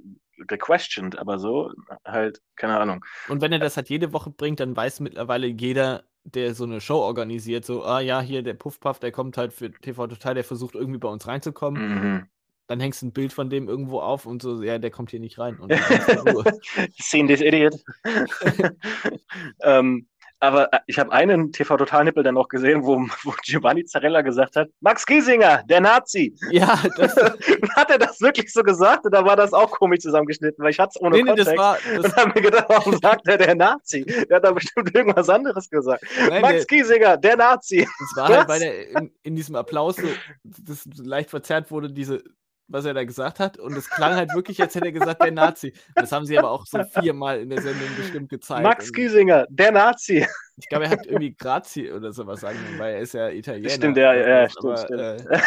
gequestioned, 0.48 1.18
aber 1.18 1.40
so 1.40 1.72
halt, 2.06 2.42
keine 2.56 2.80
Ahnung. 2.80 3.06
Und 3.30 3.42
wenn 3.42 3.52
er 3.52 3.60
das 3.60 3.78
halt 3.78 3.90
jede 3.90 4.12
Woche 4.14 4.32
bringt, 4.32 4.60
dann 4.60 4.76
weiß 4.76 5.00
mittlerweile 5.00 5.48
jeder, 5.48 6.04
der 6.24 6.54
so 6.54 6.64
eine 6.64 6.82
Show 6.82 6.98
organisiert, 6.98 7.66
so, 7.66 7.84
ah 7.84 8.00
ja, 8.00 8.22
hier 8.22 8.44
der 8.44 8.54
Puffpuff, 8.54 9.00
der 9.00 9.12
kommt 9.12 9.38
halt 9.38 9.54
für 9.54 9.72
TV 9.72 10.08
Total, 10.08 10.36
der 10.36 10.44
versucht 10.44 10.76
irgendwie 10.76 11.00
bei 11.00 11.10
uns 11.10 11.28
reinzukommen. 11.28 11.82
Mhm. 11.82 12.28
Dann 12.72 12.80
hängst 12.80 13.02
du 13.02 13.08
ein 13.08 13.12
Bild 13.12 13.34
von 13.34 13.50
dem 13.50 13.68
irgendwo 13.68 14.00
auf 14.00 14.26
und 14.26 14.42
so, 14.42 14.64
ja, 14.64 14.80
der 14.80 14.92
kommt 14.92 15.12
hier 15.12 15.20
nicht 15.20 15.38
rein. 15.38 15.60
Und. 15.60 15.74
Seen 16.98 17.28
this 17.28 17.42
idiot. 17.42 17.76
ähm, 19.64 20.08
Aber 20.40 20.72
äh, 20.74 20.80
ich 20.88 20.98
habe 20.98 21.12
einen 21.12 21.52
TV-Total-Nippel 21.52 22.24
dann 22.24 22.36
noch 22.36 22.48
gesehen, 22.48 22.84
wo, 22.84 22.98
wo 23.24 23.34
Giovanni 23.44 23.84
Zarella 23.84 24.22
gesagt 24.22 24.56
hat, 24.56 24.70
Max 24.80 25.06
Giesinger, 25.06 25.64
der 25.70 25.82
Nazi. 25.82 26.34
Ja, 26.50 26.82
das, 26.98 27.14
hat 27.76 27.92
er 27.92 28.00
das 28.00 28.22
wirklich 28.22 28.52
so 28.52 28.64
gesagt 28.64 29.06
oder 29.06 29.24
war 29.26 29.36
das 29.36 29.52
auch 29.54 29.70
komisch 29.72 30.00
zusammengeschnitten? 30.00 30.64
Weil 30.64 30.72
ich 30.72 30.80
hatte 30.80 30.94
es 30.96 31.02
ohne 31.02 31.18
nee, 31.18 31.24
nee, 31.24 31.28
Kontext. 31.28 31.52
das 31.52 31.58
war, 31.60 31.78
das, 31.78 32.06
und 32.06 32.16
habe 32.16 32.32
mir 32.34 32.42
gedacht, 32.42 32.66
warum 32.70 32.98
sagt 33.00 33.28
er 33.28 33.38
der 33.38 33.54
Nazi? 33.54 34.04
Der 34.06 34.38
hat 34.38 34.46
da 34.46 34.52
bestimmt 34.52 34.96
irgendwas 34.96 35.30
anderes 35.30 35.70
gesagt. 35.70 36.04
Nein, 36.28 36.42
Max 36.42 36.56
der- 36.56 36.66
Giesinger, 36.66 37.18
der 37.18 37.36
Nazi. 37.36 37.86
das 38.00 38.16
war 38.16 38.28
halt, 38.30 38.40
Was? 38.40 38.48
weil 38.48 38.60
der 38.62 38.90
in, 39.02 39.12
in 39.24 39.36
diesem 39.36 39.56
Applaus 39.56 39.98
so, 39.98 40.08
das 40.44 40.88
leicht 40.96 41.30
verzerrt 41.30 41.70
wurde, 41.70 41.92
diese, 41.92 42.24
was 42.72 42.86
er 42.86 42.94
da 42.94 43.04
gesagt 43.04 43.40
hat. 43.40 43.58
Und 43.58 43.76
es 43.78 43.90
klang 43.90 44.16
halt 44.16 44.34
wirklich, 44.34 44.62
als 44.62 44.76
hätte 44.76 44.86
er 44.86 44.92
gesagt, 44.92 45.22
der 45.22 45.32
Nazi. 45.32 45.74
Das 45.96 46.12
haben 46.12 46.26
sie 46.26 46.38
aber 46.38 46.52
auch 46.52 46.66
so 46.66 46.84
viermal 46.84 47.40
in 47.40 47.50
der 47.50 47.62
Sendung 47.62 47.88
bestimmt 47.98 48.30
gezeigt. 48.30 48.64
Max 48.64 48.88
Und 48.88 48.96
Giesinger, 48.96 49.46
der 49.50 49.72
Nazi. 49.72 50.26
Ich 50.58 50.70
glaube, 50.70 50.86
er 50.86 50.92
hat 50.92 51.06
irgendwie 51.06 51.34
Grazie 51.36 51.92
oder 51.92 52.12
sowas 52.14 52.42
sagen, 52.42 52.60
weil 52.78 52.96
er 52.96 53.00
ist 53.02 53.14
ja 53.14 53.30
Italiener. 53.30 53.70
Stimmt, 53.70 53.98
ja, 53.98 54.14
ja, 54.14 54.50
stimmt, 54.50 54.66
aber, 54.66 54.78
stimmt. 54.78 55.02
Äh, 55.02 55.40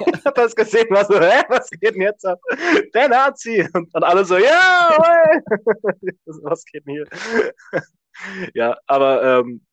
Ich 0.16 0.24
hab 0.24 0.34
das 0.34 0.54
gesehen, 0.54 0.86
war 0.90 1.04
so, 1.04 1.20
hä, 1.20 1.42
was 1.48 1.70
geht 1.70 1.94
denn 1.94 2.02
jetzt 2.02 2.24
ab? 2.24 2.38
Der 2.94 3.08
Nazi. 3.08 3.68
Und 3.72 3.92
dann 3.94 4.02
alle 4.02 4.24
so, 4.24 4.36
ja, 4.38 4.96
ey. 5.30 5.40
was 6.42 6.64
geht 6.64 6.86
denn 6.86 6.94
hier? 6.94 7.06
ja, 8.54 8.76
aber 8.86 9.40
ähm, 9.40 9.65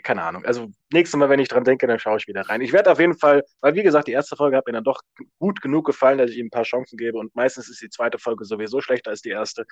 keine 0.00 0.22
Ahnung. 0.22 0.44
Also 0.44 0.68
nächstes 0.92 1.18
Mal, 1.18 1.28
wenn 1.28 1.40
ich 1.40 1.48
dran 1.48 1.64
denke, 1.64 1.86
dann 1.86 1.98
schaue 1.98 2.16
ich 2.18 2.26
wieder 2.26 2.42
rein. 2.48 2.60
Ich 2.60 2.72
werde 2.72 2.90
auf 2.90 2.98
jeden 2.98 3.16
Fall, 3.16 3.42
weil 3.60 3.74
wie 3.74 3.82
gesagt, 3.82 4.08
die 4.08 4.12
erste 4.12 4.36
Folge 4.36 4.56
hat 4.56 4.66
mir 4.66 4.72
dann 4.72 4.84
doch 4.84 5.00
gut 5.38 5.60
genug 5.60 5.86
gefallen, 5.86 6.18
dass 6.18 6.30
ich 6.30 6.38
ihm 6.38 6.46
ein 6.46 6.50
paar 6.50 6.62
Chancen 6.64 6.96
gebe. 6.96 7.18
Und 7.18 7.34
meistens 7.34 7.68
ist 7.68 7.80
die 7.82 7.90
zweite 7.90 8.18
Folge 8.18 8.44
sowieso 8.44 8.80
schlechter 8.80 9.10
als 9.10 9.22
die 9.22 9.30
erste. 9.30 9.64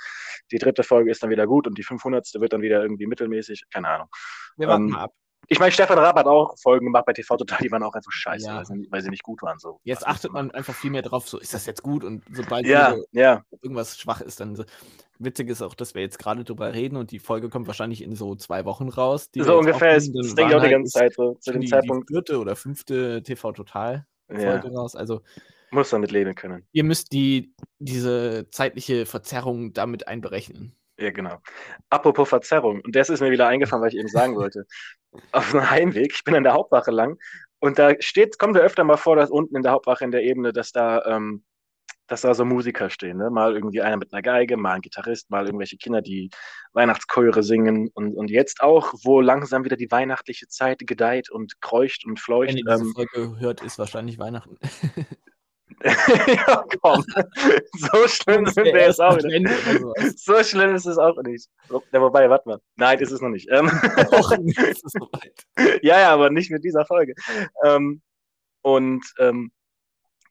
Die 0.51 0.59
dritte 0.59 0.83
Folge 0.83 1.11
ist 1.11 1.23
dann 1.23 1.31
wieder 1.31 1.47
gut 1.47 1.67
und 1.67 1.79
die 1.79 1.83
500. 1.83 2.27
wird 2.35 2.53
dann 2.53 2.63
wieder 2.63 2.83
irgendwie 2.83 3.07
mittelmäßig. 3.07 3.65
Keine 3.73 3.89
Ahnung. 3.89 4.09
wir 4.57 4.69
warten 4.69 4.85
Ähm, 4.85 4.91
mal 4.91 5.05
ab. 5.05 5.13
Ich 5.53 5.59
meine, 5.59 5.73
Stefan 5.73 5.99
Raab 5.99 6.17
hat 6.17 6.27
auch 6.27 6.57
Folgen 6.59 6.87
gemacht 6.87 7.05
bei 7.07 7.13
TV 7.13 7.37
Total, 7.37 7.59
die 7.61 7.73
waren 7.73 7.83
auch 7.83 7.93
einfach 7.93 8.13
scheiße, 8.13 8.47
Ja. 8.47 8.59
weil, 8.59 8.67
sie, 8.67 8.87
weil 8.89 9.03
sie 9.03 9.11
nicht 9.11 9.25
gut 9.25 9.43
waren. 9.43 9.59
So. 9.59 9.81
Jetzt 9.83 10.03
willst 10.03 10.07
achtet 10.07 10.33
man 10.33 10.53
einfach 10.53 10.75
viel 10.75 10.91
mehr 10.93 11.03
drauf, 11.03 11.29
so 11.29 11.39
ist 11.39 11.53
das 11.53 11.67
jetzt 11.67 11.83
gut 11.83 12.05
und 12.05 12.23
sobald 12.33 12.67
Ja, 12.67 12.95
ja. 13.11 13.43
irgendwas 13.61 13.99
schwach 13.99 14.21
ist, 14.21 14.39
dann 14.39 14.55
so. 14.55 14.65
Witzig 15.19 15.49
ist 15.51 15.61
auch, 15.61 15.75
dass 15.75 15.95
wir 15.95 16.03
jetzt 16.03 16.19
gerade 16.21 16.45
drüber 16.45 16.73
reden 16.73 16.97
und 16.97 17.11
die 17.11 17.19
Folge 17.19 17.49
kommt 17.51 17.67
wahrscheinlich 17.67 18.01
in 18.03 18.15
so 18.15 18.37
zwei 18.37 18.65
Wochen 18.65 18.89
raus. 18.89 19.29
So 19.37 19.59
ungefähr 19.59 19.97
ist, 19.97 20.13
das 20.15 20.35
denke 20.37 20.53
ich 20.53 20.59
auch 20.59 20.63
die 20.65 20.71
ganze 20.71 20.93
Zeit 20.99 21.15
so. 21.15 21.35
Zu 21.41 21.51
dem 21.53 21.61
die, 21.63 21.67
Zeitpunkt 21.67 22.09
die 22.09 22.15
vierte 22.15 22.39
oder 22.39 22.55
fünfte 22.57 23.23
TV 23.23 23.53
Total 23.53 24.07
Folge 24.29 24.73
raus. 24.73 24.95
Also 24.95 25.21
muss 25.73 25.91
man 25.93 26.01
mit 26.01 26.13
leben 26.13 26.35
können. 26.37 26.65
ihr 26.73 26.85
müsst 26.85 27.13
die 27.13 27.53
diese 27.81 28.49
zeitliche 28.51 29.05
Verzerrung 29.05 29.73
damit 29.73 30.07
einberechnen. 30.09 30.75
Ja, 30.99 31.11
genau. 31.11 31.39
Apropos 31.89 32.29
Verzerrung, 32.29 32.83
und 32.83 32.95
das 32.95 33.09
ist 33.09 33.21
mir 33.21 33.31
wieder 33.31 33.49
eingefallen, 33.49 33.83
was 33.83 33.93
ich 33.95 33.99
eben 33.99 34.09
sagen 34.09 34.37
wollte. 34.37 34.67
Auf 35.33 35.51
dem 35.51 35.69
Heimweg, 35.69 36.13
ich 36.15 36.25
bin 36.25 36.35
an 36.35 36.45
der 36.45 36.53
Hauptwache 36.53 36.91
lang, 36.91 37.19
und 37.61 37.79
da 37.79 37.93
steht, 38.01 38.39
kommt 38.39 38.57
ja 38.57 38.63
öfter 38.63 38.85
mal 38.85 38.97
vor, 38.97 39.17
dass 39.17 39.31
unten 39.31 39.55
in 39.55 39.63
der 39.63 39.73
Hauptwache 39.73 40.05
in 40.05 40.11
der 40.11 40.23
Ebene, 40.23 40.53
dass 40.53 40.73
da, 40.73 41.05
ähm, 41.05 41.45
dass 42.07 42.23
da 42.23 42.35
so 42.35 42.45
Musiker 42.45 42.89
stehen, 42.91 43.19
ne? 43.19 43.31
Mal 43.31 43.55
irgendwie 43.55 43.83
einer 43.83 43.99
mit 43.99 44.13
einer 44.13 44.23
Geige, 44.23 44.57
mal 44.57 44.73
ein 44.73 44.81
Gitarrist, 44.81 45.31
mal 45.31 45.45
irgendwelche 45.45 45.77
Kinder, 45.77 46.01
die 46.01 46.31
Weihnachtschöre 46.73 47.43
singen 47.43 47.89
und, 47.93 48.15
und 48.17 48.31
jetzt 48.31 48.63
auch, 48.63 48.95
wo 49.05 49.21
langsam 49.21 49.65
wieder 49.65 49.77
die 49.77 49.91
weihnachtliche 49.91 50.49
Zeit 50.49 50.81
gedeiht 50.87 51.31
und 51.31 51.61
kreucht 51.61 52.05
und 52.07 52.13
Wenn 52.13 52.17
fleucht. 52.17 52.55
ihr 52.57 52.65
diese 52.65 52.83
Ähm, 52.83 52.95
Folge 52.95 53.39
hört, 53.39 53.61
ist 53.61 53.79
wahrscheinlich 53.79 54.19
Weihnachten. 54.19 54.57
ja, 55.85 56.65
komm. 56.83 57.05
So 57.75 58.07
schlimm 58.09 58.47
sind 58.47 58.65
wär 58.67 58.75
wir 58.75 58.83
jetzt 58.83 59.01
auch 59.01 59.19
sowas. 59.19 60.15
So 60.17 60.43
schlimm 60.43 60.75
ist 60.75 60.87
es 60.87 60.99
auch 60.99 61.17
nicht. 61.23 61.49
Ja, 61.93 62.01
wobei, 62.01 62.29
warte 62.29 62.49
mal. 62.49 62.61
Nein, 62.77 62.99
ist 62.99 63.11
es 63.13 63.21
noch 63.21 63.31
nicht. 63.31 63.49
Ähm, 63.51 63.67
Och, 64.13 64.33
es 64.33 64.83
ist 64.83 64.93
soweit. 64.93 65.45
ja, 65.83 66.01
ja, 66.01 66.11
aber 66.11 66.31
nicht 66.31 66.51
mit 66.51 66.65
dieser 66.65 66.85
Folge. 66.85 67.15
Ähm, 67.65 68.03
und 68.63 69.03
ähm, 69.19 69.53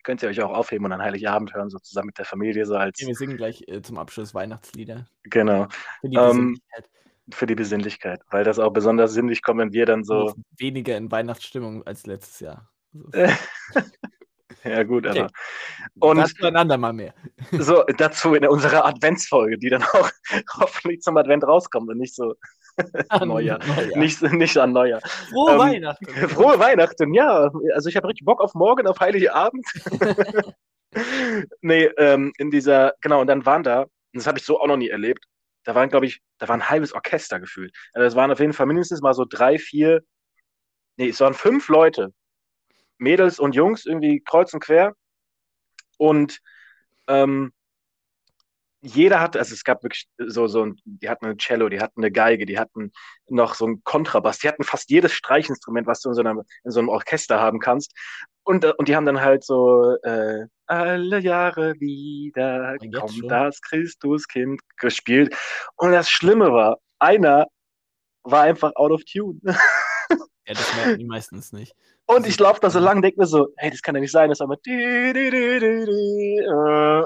könnt 0.03 0.21
ihr 0.23 0.29
euch 0.29 0.41
auch 0.41 0.51
aufheben 0.55 0.85
und 0.85 0.91
an 0.93 1.01
Heiligabend 1.01 1.53
hören, 1.53 1.69
so 1.69 1.79
zusammen 1.79 2.07
mit 2.07 2.17
der 2.17 2.25
Familie, 2.25 2.65
so 2.65 2.75
als, 2.75 2.99
wir 2.99 3.15
singen 3.15 3.37
gleich 3.37 3.63
äh, 3.67 3.81
zum 3.81 3.97
Abschluss 3.97 4.33
Weihnachtslieder. 4.33 5.07
genau, 5.23 5.67
Für 6.01 6.09
die 6.09 6.17
Ähm, 6.17 6.27
Besinnlichkeit. 6.27 6.89
für 7.33 7.45
die 7.47 7.55
Besinnlichkeit. 7.55 8.21
Weil 8.29 8.43
das 8.43 8.59
auch 8.59 8.71
besonders 8.71 9.13
sinnlich 9.13 9.41
kommt, 9.41 9.59
wenn 9.59 9.73
wir 9.73 9.85
dann 9.85 10.03
so, 10.03 10.33
weniger 10.57 10.95
in 10.95 11.11
Weihnachtsstimmung 11.11 11.85
als 11.87 12.05
letztes 12.05 12.39
Jahr. 12.39 12.69
Äh, 13.13 13.31
ja 14.63 14.83
gut, 14.83 15.05
Okay. 15.07 15.19
aber. 15.19 15.29
Und 15.99 16.17
Dazu 16.17 16.45
einander 16.45 16.77
mal 16.77 16.93
mehr. 16.93 17.13
so 17.59 17.83
dazu 17.97 18.33
in 18.35 18.47
unserer 18.47 18.85
Adventsfolge, 18.85 19.57
die 19.57 19.69
dann 19.69 19.83
auch 19.83 20.09
hoffentlich 20.59 21.01
zum 21.01 21.17
Advent 21.17 21.43
rauskommt 21.43 21.89
und 21.89 21.97
nicht 21.97 22.15
so 22.15 22.35
Neujahr. 23.25 23.59
Neujahr. 23.59 23.97
Nicht, 23.97 24.21
nicht 24.21 24.57
an 24.57 24.71
Neujahr. 24.71 25.01
Frohe 25.29 25.53
ähm, 25.53 25.59
Weihnachten. 25.59 26.05
Frohe 26.29 26.59
Weihnachten, 26.59 27.13
ja. 27.13 27.51
Also 27.73 27.89
ich 27.89 27.95
habe 27.95 28.07
richtig 28.07 28.25
Bock 28.25 28.41
auf 28.41 28.53
morgen, 28.53 28.87
auf 28.87 28.99
Heiligabend. 28.99 29.65
nee, 31.61 31.85
ähm, 31.97 32.31
in 32.37 32.51
dieser, 32.51 32.93
genau, 33.01 33.21
und 33.21 33.27
dann 33.27 33.45
waren 33.45 33.63
da, 33.63 33.83
und 33.83 33.89
das 34.13 34.27
habe 34.27 34.39
ich 34.39 34.45
so 34.45 34.59
auch 34.59 34.67
noch 34.67 34.77
nie 34.77 34.89
erlebt, 34.89 35.25
da 35.65 35.75
waren, 35.75 35.89
glaube 35.89 36.05
ich, 36.05 36.21
da 36.39 36.47
war 36.47 36.55
ein 36.55 36.69
halbes 36.69 36.93
Orchester 36.93 37.39
gefühlt. 37.39 37.75
Also 37.93 38.07
es 38.07 38.15
waren 38.15 38.31
auf 38.31 38.39
jeden 38.39 38.53
Fall 38.53 38.65
mindestens 38.65 39.01
mal 39.01 39.13
so 39.13 39.25
drei, 39.29 39.57
vier, 39.59 40.01
nee, 40.97 41.09
es 41.09 41.19
waren 41.19 41.33
fünf 41.33 41.67
Leute. 41.69 42.13
Mädels 42.99 43.39
und 43.39 43.55
Jungs, 43.55 43.85
irgendwie 43.85 44.21
kreuz 44.21 44.53
und 44.53 44.59
quer. 44.59 44.93
Und 45.97 46.39
ähm, 47.07 47.51
jeder 48.81 49.19
hatte, 49.19 49.39
also 49.39 49.53
es 49.53 49.63
gab 49.63 49.83
wirklich 49.83 50.07
so, 50.17 50.47
so 50.47 50.65
ein, 50.65 50.79
die 50.85 51.09
hatten 51.09 51.25
eine 51.25 51.37
Cello, 51.37 51.67
die 51.67 51.81
hatten 51.81 52.01
eine 52.01 52.11
Geige, 52.11 52.45
die 52.45 52.57
hatten 52.57 52.91
noch 53.27 53.53
so 53.53 53.65
einen 53.65 53.83
Kontrabass, 53.83 54.39
die 54.39 54.47
hatten 54.47 54.63
fast 54.63 54.89
jedes 54.89 55.13
Streichinstrument, 55.13 55.85
was 55.85 55.99
du 56.01 56.09
in 56.09 56.15
so 56.15 56.21
einem, 56.21 56.43
in 56.63 56.71
so 56.71 56.79
einem 56.79 56.89
Orchester 56.89 57.39
haben 57.39 57.59
kannst. 57.59 57.93
Und, 58.43 58.63
äh, 58.63 58.73
und 58.77 58.87
die 58.87 58.95
haben 58.95 59.05
dann 59.05 59.21
halt 59.21 59.43
so 59.43 59.97
äh, 60.03 60.45
alle 60.65 61.19
Jahre 61.19 61.73
wieder 61.79 62.77
kommt 62.97 63.13
schon? 63.13 63.27
das 63.27 63.61
Christuskind 63.61 64.61
gespielt. 64.77 65.35
Und 65.75 65.91
das 65.91 66.09
Schlimme 66.09 66.51
war, 66.53 66.77
einer 66.99 67.47
war 68.23 68.43
einfach 68.43 68.71
out 68.75 68.91
of 68.91 69.03
tune. 69.03 69.39
Ja, 70.49 70.55
das 70.55 70.75
merken 70.75 70.97
die 70.97 71.05
meistens 71.05 71.53
nicht. 71.53 71.75
Und 72.11 72.25
ich 72.25 72.39
laufe 72.39 72.59
da 72.59 72.71
so 72.71 72.79
lang, 72.79 73.03
denke 73.03 73.19
mir 73.19 73.27
so, 73.27 73.49
hey, 73.57 73.69
das 73.69 73.83
kann 73.83 73.93
ja 73.93 74.01
nicht 74.01 74.11
sein, 74.11 74.29
das 74.29 74.39
war 74.39 74.57
di, 74.65 74.71
äh. 74.71 75.15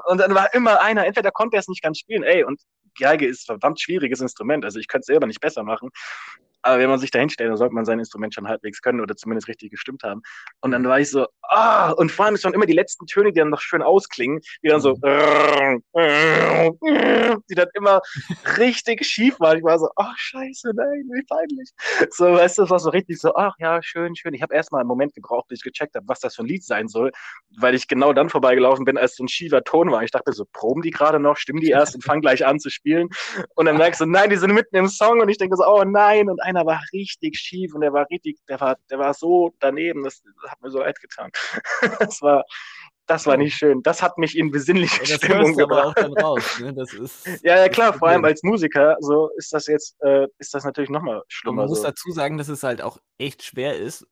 und 0.10 0.18
dann 0.18 0.34
war 0.34 0.54
immer 0.54 0.80
einer, 0.80 1.06
entweder 1.06 1.30
konnte 1.30 1.58
er 1.58 1.60
es 1.60 1.68
nicht 1.68 1.84
ganz 1.84 2.00
spielen, 2.00 2.24
ey, 2.24 2.46
und 2.46 2.62
Geige 2.98 3.28
ist 3.28 3.48
verdammt 3.48 3.82
schwieriges 3.82 4.22
Instrument, 4.22 4.64
also 4.64 4.80
ich 4.80 4.88
könnte 4.88 5.02
es 5.02 5.08
selber 5.08 5.28
nicht 5.28 5.42
besser 5.42 5.64
machen, 5.64 5.90
aber 6.64 6.80
wenn 6.80 6.90
man 6.90 7.00
sich 7.00 7.12
da 7.12 7.20
hinstellt, 7.20 7.50
dann 7.50 7.58
sollte 7.58 7.76
man 7.76 7.86
sein 7.86 8.00
Instrument 8.00 8.34
schon 8.34 8.48
halbwegs 8.48 8.82
können 8.82 9.02
oder 9.02 9.16
zumindest 9.16 9.48
richtig 9.48 9.72
gestimmt 9.72 10.04
haben. 10.04 10.22
Und 10.62 10.72
dann 10.72 10.86
war 10.86 11.00
ich 11.00 11.12
so, 11.12 11.28
ah, 11.44 11.92
und 11.92 12.12
vor 12.12 12.26
allem 12.26 12.38
schon 12.38 12.54
immer 12.54 12.66
die 12.66 12.74
letzten 12.74 13.06
Töne, 13.06 13.32
die 13.32 13.40
dann 13.40 13.50
noch 13.50 13.62
schön 13.62 13.82
ausklingen, 13.82 14.40
die 14.64 14.70
dann 14.70 14.82
so, 14.82 14.94
die 17.50 17.56
dann 17.56 17.68
immer 17.74 18.02
richtig 18.58 19.06
schief 19.06 19.40
waren. 19.40 19.58
Ich 19.58 19.64
war 19.64 19.78
so, 19.78 19.90
ach, 19.96 20.18
scheiße, 20.18 20.72
nein, 20.74 21.04
wie 21.12 21.24
peinlich. 21.24 21.72
So, 22.12 22.32
weißt 22.34 22.58
du, 22.58 22.64
es 22.64 22.70
war 22.70 22.80
so 22.80 22.90
richtig 22.90 23.20
so, 23.20 23.36
ach 23.36 23.56
ja, 23.60 23.82
schön, 23.84 24.16
schön. 24.16 24.34
Ich 24.34 24.42
habe 24.42 24.56
erstmal 24.56 24.82
einen 24.82 24.88
Moment 24.88 25.14
gebraucht, 25.14 25.48
bis 25.50 25.60
ich 25.60 25.64
gecheckt 25.64 25.96
habe, 25.96 26.08
was 26.08 26.20
das 26.20 26.36
für 26.36 26.44
ein 26.44 26.48
Lied 26.48 26.64
sein 26.64 26.88
soll, 26.88 27.12
weil 27.58 27.76
ich 27.76 27.88
genau 27.88 28.14
dann 28.14 28.30
vorbeigelaufen 28.30 28.86
bin, 28.86 28.98
als 28.98 29.16
so 29.16 29.24
ein 29.24 29.28
schiefer 29.28 29.64
Ton 29.64 29.92
war. 29.92 30.04
Ich 30.04 30.12
dachte 30.12 30.32
so, 30.32 30.46
proben 30.54 30.82
die 30.82 30.92
gerade 30.92 31.20
noch, 31.20 31.38
stimmen 31.38 31.60
die 31.60 31.70
erst 31.70 31.96
und 31.96 32.04
fangen 32.04 32.22
gleich 32.22 32.46
an 32.46 32.60
zu 32.60 32.70
spielen. 32.70 33.10
Und 33.56 33.66
dann 33.66 33.78
merkst 33.78 34.02
du, 34.02 34.06
nein, 34.06 34.30
die 34.30 34.38
sind 34.38 34.54
mitten 34.54 34.76
im 34.76 34.88
Song 34.88 35.20
und 35.20 35.30
ich 35.30 35.38
denke 35.38 35.56
so, 35.58 35.66
oh 35.66 35.84
nein. 35.84 36.30
Und 36.30 36.42
einer 36.56 36.66
war 36.66 36.82
richtig 36.94 37.38
schief 37.38 37.74
und 37.76 37.82
der 37.82 37.94
war 37.94 38.08
richtig, 38.10 38.40
der 38.48 38.60
war, 38.60 38.78
der 38.90 39.00
war 39.00 39.14
so 39.14 39.54
daneben, 39.60 40.04
das, 40.04 40.22
das 40.42 40.52
hat 40.52 40.62
mir 40.62 40.72
so 40.72 40.80
leid 40.80 41.00
getan. 41.02 41.32
das 42.00 42.22
war, 42.22 42.44
das 43.08 43.26
war 43.28 43.38
nicht 43.38 43.56
schön. 43.56 43.82
Das 43.84 44.02
hat 44.02 44.18
mich 44.18 44.38
in 44.38 44.52
besinnliche 44.52 45.04
Ja, 45.04 45.18
das 45.18 45.18
Stimmung 45.18 45.56
aber 45.58 45.58
gebracht. 45.68 45.98
dann 46.00 46.14
raus. 46.14 46.58
Ne? 46.60 46.74
Das 46.74 46.94
ist, 46.94 47.30
Ja, 47.44 47.58
ja, 47.58 47.70
klar, 47.70 47.94
vor 47.94 48.08
allem 48.10 48.26
als 48.26 48.44
Musiker, 48.44 48.98
so 49.02 49.30
ist 49.38 49.52
das 49.54 49.68
jetzt, 49.68 49.96
äh, 50.02 50.28
ist 50.40 50.54
das 50.54 50.64
natürlich 50.66 50.90
nochmal 50.90 51.18
Aber 51.18 51.26
schlimmer. 51.28 51.64
man 51.64 51.70
muss 51.70 51.82
So. 51.82 51.84
dazu 51.84 52.12
sagen, 52.12 52.38
dass 52.38 52.48
es 52.50 52.64
halt 52.64 52.82
auch 52.82 52.98
echt 53.18 53.44
schwer 53.44 53.78
ist, 53.78 54.08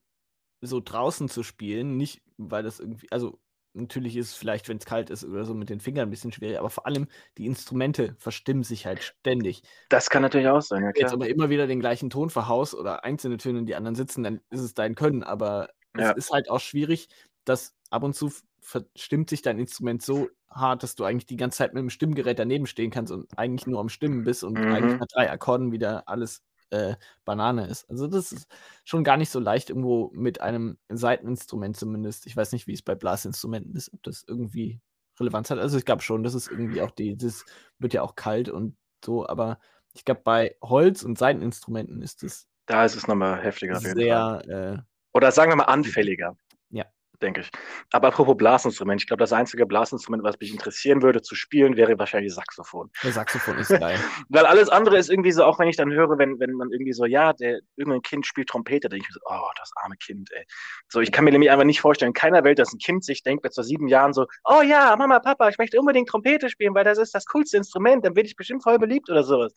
so 0.61 0.79
draußen 0.81 1.29
zu 1.29 1.43
spielen. 1.43 1.97
Nicht, 1.97 2.21
weil 2.37 2.63
das 2.63 2.79
irgendwie, 2.79 3.11
also 3.11 3.39
natürlich 3.73 4.15
ist 4.17 4.29
es 4.29 4.35
vielleicht, 4.35 4.67
wenn 4.69 4.77
es 4.77 4.85
kalt 4.85 5.09
ist 5.09 5.23
oder 5.25 5.45
so, 5.45 5.53
mit 5.53 5.69
den 5.69 5.79
Fingern 5.79 6.07
ein 6.07 6.09
bisschen 6.11 6.31
schwierig, 6.31 6.59
aber 6.59 6.69
vor 6.69 6.85
allem 6.85 7.07
die 7.37 7.45
Instrumente 7.45 8.15
verstimmen 8.19 8.63
sich 8.63 8.85
halt 8.85 9.01
ständig. 9.03 9.63
Das 9.91 10.09
kann 10.09 10.21
natürlich 10.21 10.47
auch 10.47 10.61
sein, 10.61 10.83
ja 10.83 10.91
Wenn 10.93 10.95
du 10.95 10.99
jetzt 11.01 11.13
klar. 11.13 11.13
aber 11.13 11.27
immer 11.29 11.49
wieder 11.49 11.67
den 11.67 11.79
gleichen 11.79 12.09
Ton 12.09 12.29
verhaust 12.29 12.73
oder 12.75 13.03
einzelne 13.03 13.37
Töne 13.37 13.59
und 13.59 13.65
die 13.65 13.75
anderen 13.75 13.95
sitzen, 13.95 14.23
dann 14.23 14.41
ist 14.49 14.61
es 14.61 14.73
dein 14.73 14.95
Können. 14.95 15.23
Aber 15.23 15.69
Ja. 15.93 16.13
es 16.13 16.15
ist 16.15 16.31
halt 16.31 16.49
auch 16.49 16.59
schwierig, 16.59 17.07
dass 17.45 17.75
ab 17.89 18.03
und 18.03 18.13
zu 18.15 18.31
verstimmt 18.61 19.29
sich 19.29 19.41
dein 19.41 19.57
Instrument 19.59 20.01
so 20.01 20.29
hart, 20.49 20.83
dass 20.83 20.95
du 20.95 21.03
eigentlich 21.03 21.25
die 21.25 21.37
ganze 21.37 21.59
Zeit 21.59 21.73
mit 21.73 21.81
dem 21.81 21.89
Stimmgerät 21.89 22.37
daneben 22.39 22.67
stehen 22.67 22.91
kannst 22.91 23.11
und 23.11 23.27
eigentlich 23.37 23.67
nur 23.67 23.79
am 23.79 23.89
Stimmen 23.89 24.23
bist 24.23 24.43
und 24.43 24.69
eigentlich 24.69 24.93
Mhm. 24.93 24.99
nach 24.99 25.07
drei 25.07 25.31
Akkorden 25.31 25.71
wieder 25.71 26.07
alles 26.07 26.41
äh, 26.71 26.95
Banane 27.25 27.67
ist. 27.67 27.89
Also 27.89 28.07
das 28.07 28.31
ist 28.31 28.47
schon 28.83 29.03
gar 29.03 29.17
nicht 29.17 29.29
so 29.29 29.39
leicht 29.39 29.69
irgendwo 29.69 30.11
mit 30.13 30.41
einem 30.41 30.77
Saiteninstrument 30.89 31.77
zumindest. 31.77 32.25
Ich 32.25 32.35
weiß 32.35 32.51
nicht, 32.53 32.67
wie 32.67 32.73
es 32.73 32.81
bei 32.81 32.95
Blasinstrumenten 32.95 33.75
ist, 33.75 33.93
ob 33.93 34.01
das 34.03 34.23
irgendwie 34.27 34.81
Relevanz 35.19 35.49
hat. 35.51 35.59
Also 35.59 35.77
ich 35.77 35.85
glaube 35.85 36.01
schon, 36.01 36.23
das 36.23 36.33
ist 36.33 36.49
irgendwie 36.49 36.81
auch 36.81 36.91
die, 36.91 37.15
das 37.15 37.45
wird 37.79 37.93
ja 37.93 38.01
auch 38.01 38.15
kalt 38.15 38.49
und 38.49 38.75
so, 39.03 39.27
aber 39.27 39.59
ich 39.93 40.05
glaube, 40.05 40.21
bei 40.23 40.55
Holz- 40.61 41.03
und 41.03 41.17
Saiteninstrumenten 41.17 42.01
ist 42.01 42.23
es 42.23 42.47
Da 42.65 42.85
ist 42.85 42.95
es 42.95 43.07
nochmal 43.07 43.41
heftiger. 43.41 43.79
Sehr, 43.79 44.41
äh, 44.47 44.81
Oder 45.13 45.31
sagen 45.31 45.51
wir 45.51 45.57
mal 45.57 45.65
anfälliger. 45.65 46.37
Ja. 46.69 46.85
Denke 47.21 47.41
ich. 47.41 47.51
Aber 47.91 48.07
apropos 48.07 48.35
Blasinstrument, 48.35 49.01
ich 49.01 49.07
glaube, 49.07 49.21
das 49.21 49.33
einzige 49.33 49.65
Blasinstrument, 49.65 50.23
was 50.23 50.39
mich 50.39 50.51
interessieren 50.51 51.01
würde 51.01 51.21
zu 51.21 51.35
spielen, 51.35 51.75
wäre 51.75 51.97
wahrscheinlich 51.99 52.33
Saxophon. 52.33 52.89
der 53.03 53.11
Saxophon 53.11 53.57
ist 53.57 53.69
geil. 53.69 53.99
Weil 54.29 54.45
alles 54.45 54.69
andere 54.69 54.97
ist 54.97 55.09
irgendwie 55.09 55.31
so, 55.31 55.43
auch 55.43 55.59
wenn 55.59 55.67
ich 55.67 55.77
dann 55.77 55.91
höre, 55.91 56.17
wenn, 56.17 56.39
wenn 56.39 56.53
man 56.53 56.71
irgendwie 56.71 56.93
so, 56.93 57.05
ja, 57.05 57.33
der, 57.33 57.59
irgendein 57.75 58.01
Kind 58.01 58.25
spielt 58.25 58.49
Trompete, 58.49 58.89
denke 58.89 59.05
ich 59.07 59.15
mir 59.15 59.19
so, 59.19 59.35
oh, 59.35 59.49
das 59.57 59.71
arme 59.75 59.95
Kind, 59.97 60.31
ey. 60.31 60.45
So, 60.87 60.99
ich 60.99 61.11
kann 61.11 61.25
mir 61.25 61.31
nämlich 61.31 61.51
einfach 61.51 61.65
nicht 61.65 61.81
vorstellen, 61.81 62.09
in 62.09 62.13
keiner 62.13 62.43
Welt, 62.43 62.59
dass 62.59 62.73
ein 62.73 62.79
Kind 62.79 63.03
sich 63.03 63.23
denkt, 63.23 63.43
mit 63.43 63.53
so 63.53 63.61
sieben 63.61 63.87
Jahren 63.87 64.13
so, 64.13 64.25
oh 64.43 64.61
ja, 64.61 64.95
Mama, 64.95 65.19
Papa, 65.19 65.49
ich 65.49 65.57
möchte 65.57 65.79
unbedingt 65.79 66.09
Trompete 66.09 66.49
spielen, 66.49 66.73
weil 66.73 66.83
das 66.83 66.97
ist 66.97 67.13
das 67.13 67.25
coolste 67.25 67.57
Instrument, 67.57 68.05
dann 68.05 68.13
bin 68.13 68.25
ich 68.25 68.35
bestimmt 68.35 68.63
voll 68.63 68.79
beliebt 68.79 69.09
oder 69.09 69.23
sowas. 69.23 69.53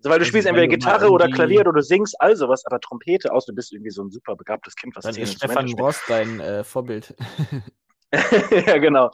So, 0.00 0.10
weil 0.10 0.18
du 0.18 0.22
Also, 0.22 0.24
spielst 0.24 0.48
entweder 0.48 0.68
Gitarre 0.68 1.10
oder 1.10 1.28
Klavier 1.28 1.60
oder 1.60 1.72
du 1.72 1.82
singst 1.82 2.20
all 2.20 2.36
sowas, 2.36 2.64
aber 2.66 2.80
Trompete 2.80 3.32
aus, 3.32 3.46
du 3.46 3.54
bist 3.54 3.72
irgendwie 3.72 3.90
so 3.90 4.02
ein 4.02 4.10
super 4.10 4.36
begabtes 4.36 4.76
Kind, 4.76 4.94
was 4.96 5.04
Dann 5.04 5.16
ist 5.16 5.34
Stefan 5.34 5.72
Ross 5.74 6.00
dein 6.08 6.40
äh, 6.40 6.64
Vorbild. 6.64 7.05
ja, 8.66 8.78
genau. 8.78 9.10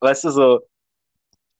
Weißt 0.00 0.24
du, 0.24 0.30
so, 0.30 0.60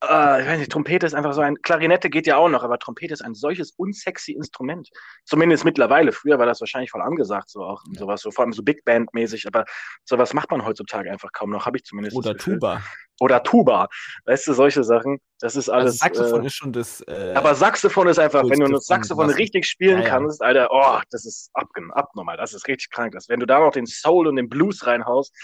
äh, 0.03 0.41
ich 0.41 0.47
weiß 0.47 0.59
nicht, 0.59 0.71
Trompete 0.71 1.05
ist 1.05 1.13
einfach 1.13 1.33
so 1.33 1.41
ein, 1.41 1.55
Klarinette 1.61 2.09
geht 2.09 2.27
ja 2.27 2.37
auch 2.37 2.49
noch, 2.49 2.63
aber 2.63 2.79
Trompete 2.79 3.13
ist 3.13 3.21
ein 3.21 3.33
solches 3.35 3.71
unsexy 3.77 4.31
Instrument. 4.33 4.89
Zumindest 5.25 5.65
mittlerweile. 5.65 6.11
Früher 6.11 6.39
war 6.39 6.45
das 6.45 6.59
wahrscheinlich 6.61 6.91
voll 6.91 7.01
angesagt, 7.01 7.49
so 7.49 7.63
auch, 7.63 7.83
Ja. 7.93 7.99
sowas, 7.99 8.21
so 8.21 8.31
vor 8.31 8.43
allem 8.43 8.53
so 8.53 8.63
Big 8.63 8.83
Band-mäßig, 8.85 9.47
aber 9.47 9.65
sowas 10.05 10.33
macht 10.33 10.51
man 10.51 10.65
heutzutage 10.65 11.11
einfach 11.11 11.31
kaum 11.31 11.49
noch, 11.51 11.65
habe 11.65 11.77
ich 11.77 11.83
zumindest. 11.83 12.15
Oder. 12.17 12.35
Tuba. 12.35 12.81
Oder 13.19 13.43
Tuba. 13.43 13.87
Weißt 14.25 14.47
du, 14.47 14.53
solche 14.53 14.83
Sachen. 14.83 15.19
Das 15.39 15.55
ist 15.55 15.69
Also 15.69 15.81
alles. 15.85 15.97
Saxophon 15.99 16.43
äh, 16.43 16.47
ist 16.47 16.55
schon 16.55 16.73
das. 16.73 17.01
Äh, 17.01 17.33
aber 17.35 17.53
Saxophon 17.53 18.07
ist 18.07 18.17
einfach, 18.17 18.43
wenn 18.49 18.59
du 18.59 18.67
das 18.67 18.87
Saxophon 18.87 19.27
was- 19.27 19.37
richtig 19.37 19.67
spielen 19.67 19.99
Ja, 19.99 20.03
ja. 20.05 20.09
kannst, 20.09 20.41
Alter, 20.41 20.69
oh, 20.71 20.99
das 21.11 21.25
ist 21.25 21.51
abnormal. 21.53 22.37
Das 22.37 22.53
ist 22.53 22.67
richtig 22.67 22.89
krank. 22.89 23.13
Das, 23.13 23.29
wenn 23.29 23.39
du 23.39 23.45
da 23.45 23.59
noch 23.59 23.71
den 23.73 23.85
Soul 23.85 24.25
und 24.27 24.37
den 24.37 24.49
Blues 24.49 24.87
reinhaust, 24.87 25.35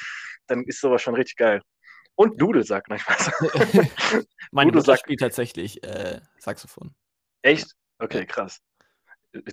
dann 0.48 0.64
ist 0.64 0.82
sowas 0.82 1.02
schon 1.04 1.14
richtig 1.14 1.36
geil. 1.36 1.62
Und 2.18 2.42
Dudelsack, 2.42 2.90
nein, 2.90 2.98
Spaß. 2.98 3.32
Meine 4.52 4.72
Gute 4.72 4.80
Mutter 4.80 4.82
Sack. 4.82 5.00
spielt 5.00 5.20
tatsächlich 5.20 5.84
äh, 5.84 6.20
Saxophon. 6.40 6.96
Echt? 7.44 7.76
Okay, 8.00 8.26
krass. 8.26 8.60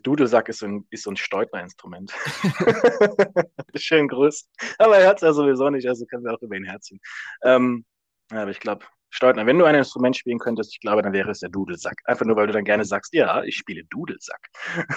Dudelsack 0.03 0.49
ist 0.49 0.61
so 0.61 0.67
ein, 0.67 0.87
ist 0.89 1.03
so 1.05 1.11
ein 1.11 1.17
Stäubner-Instrument. 1.17 2.13
Schön 3.77 4.09
groß. 4.09 4.49
Aber 4.79 4.97
er 4.97 5.09
hat 5.09 5.17
es 5.17 5.23
ja 5.23 5.33
sowieso 5.35 5.69
nicht, 5.69 5.87
also 5.87 6.07
können 6.07 6.25
wir 6.25 6.33
auch 6.33 6.41
über 6.41 6.57
ihn 6.57 6.65
herziehen. 6.65 7.01
Ähm, 7.43 7.85
aber 8.31 8.51
ich 8.51 8.61
glaube, 8.61 8.87
Steutner, 9.11 9.47
wenn 9.47 9.59
du 9.59 9.65
ein 9.65 9.75
Instrument 9.75 10.17
spielen 10.17 10.39
könntest, 10.39 10.73
ich 10.73 10.81
glaube, 10.81 11.03
dann 11.03 11.13
wäre 11.13 11.31
es 11.31 11.41
der 11.41 11.51
Dudelsack. 11.51 12.01
Einfach 12.05 12.25
nur, 12.27 12.35
weil 12.35 12.49
du 12.49 12.53
dann 12.53 12.65
gerne 12.65 12.85
sagst, 12.85 13.13
ja, 13.15 13.45
ich 13.45 13.57
spiele 13.57 13.85
Dudelsack. 13.85 14.49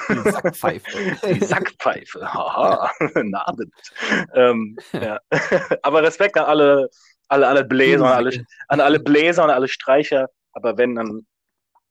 Die 0.10 0.32
Sackpfeife. 0.32 1.17
Die 1.34 1.45
Sackpfeife. 1.45 2.34
Haha, 2.34 2.89
guten 2.99 3.36
Abend. 3.36 3.71
Ähm, 4.34 4.77
ja. 4.93 5.19
Aber 5.84 6.01
Respekt 6.01 6.38
an 6.38 6.45
alle, 6.45 6.89
alle, 7.28 7.48
alle 7.48 7.66
Bläser, 7.66 8.16
alle, 8.16 8.46
an 8.68 8.80
alle 8.80 9.00
Bläser 9.00 9.44
und 9.44 9.50
alle 9.50 9.68
Streicher. 9.68 10.30
Aber 10.54 10.78
wenn, 10.78 10.96
dann 10.96 11.26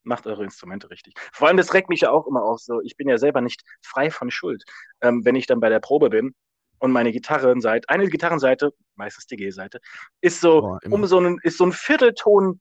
macht 0.03 0.25
eure 0.25 0.43
Instrumente 0.43 0.89
richtig. 0.89 1.13
Vor 1.33 1.47
allem, 1.47 1.57
das 1.57 1.73
regt 1.73 1.89
mich 1.89 2.01
ja 2.01 2.11
auch 2.11 2.27
immer 2.27 2.43
auf 2.43 2.59
so, 2.59 2.81
ich 2.81 2.97
bin 2.97 3.07
ja 3.07 3.17
selber 3.17 3.41
nicht 3.41 3.61
frei 3.83 4.09
von 4.09 4.31
Schuld. 4.31 4.63
Ähm, 5.01 5.23
wenn 5.25 5.35
ich 5.35 5.45
dann 5.45 5.59
bei 5.59 5.69
der 5.69 5.79
Probe 5.79 6.09
bin 6.09 6.33
und 6.79 6.91
meine 6.91 7.11
Gitarrenseite, 7.11 7.87
eine 7.89 8.07
Gitarrenseite, 8.07 8.73
meistens 8.95 9.27
die 9.27 9.35
G-Seite, 9.35 9.79
ist 10.21 10.41
so 10.41 10.61
Boah, 10.61 10.79
um 10.89 11.05
so 11.05 11.17
einen, 11.17 11.39
ist 11.43 11.57
so 11.57 11.65
ein 11.65 11.73
Viertelton 11.73 12.59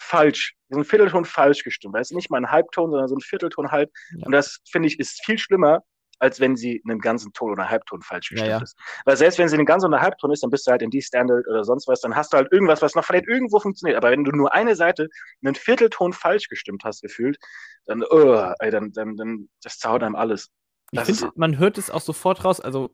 falsch, 0.00 0.54
so 0.68 0.78
ein 0.78 0.84
Viertelton 0.84 1.24
falsch 1.24 1.64
gestimmt. 1.64 1.94
Weißt 1.94 2.10
du, 2.10 2.16
nicht 2.16 2.30
mal 2.30 2.38
ein 2.38 2.50
Halbton, 2.50 2.90
sondern 2.90 3.08
so 3.08 3.16
ein 3.16 3.20
Viertelton 3.20 3.70
halb. 3.70 3.90
Ja. 4.16 4.26
Und 4.26 4.32
das, 4.32 4.58
finde 4.70 4.88
ich, 4.88 4.98
ist 4.98 5.24
viel 5.24 5.38
schlimmer, 5.38 5.82
als 6.18 6.40
wenn 6.40 6.56
sie 6.56 6.82
einen 6.86 7.00
ganzen 7.00 7.32
Ton 7.32 7.52
oder 7.52 7.68
Halbton 7.68 8.02
falsch 8.02 8.30
Ja, 8.30 8.34
gestimmt 8.34 8.50
ja. 8.50 8.62
ist. 8.62 8.76
Weil 9.04 9.16
selbst 9.16 9.38
wenn 9.38 9.48
sie 9.48 9.56
einen 9.56 9.66
ganzen 9.66 9.86
oder 9.86 10.00
Halbton 10.00 10.32
ist, 10.32 10.42
dann 10.42 10.50
bist 10.50 10.66
du 10.66 10.70
halt 10.70 10.82
in 10.82 10.90
D-Standard 10.90 11.46
oder 11.46 11.64
sonst 11.64 11.88
was, 11.88 12.00
dann 12.00 12.16
hast 12.16 12.32
du 12.32 12.36
halt 12.36 12.52
irgendwas, 12.52 12.82
was 12.82 12.94
noch 12.94 13.04
vielleicht 13.04 13.26
irgendwo 13.26 13.60
funktioniert. 13.60 13.96
Aber 13.96 14.10
wenn 14.10 14.24
du 14.24 14.32
nur 14.32 14.52
eine 14.52 14.76
Seite 14.76 15.08
einen 15.44 15.54
Viertelton 15.54 16.12
falsch 16.12 16.48
gestimmt 16.48 16.82
hast, 16.84 17.02
gefühlt, 17.02 17.38
dann, 17.86 18.02
uh, 18.02 18.52
ey, 18.58 18.70
dann, 18.70 18.92
dann, 18.92 19.16
dann, 19.16 19.48
das 19.62 19.78
zaut 19.78 20.02
einem 20.02 20.16
alles. 20.16 20.50
Ich 20.92 21.00
Das 21.00 21.08
ist 21.08 21.20
finde, 21.20 21.34
man 21.36 21.58
hört 21.58 21.78
es 21.78 21.90
auch 21.90 22.00
sofort 22.00 22.44
raus. 22.44 22.60
Also, 22.60 22.90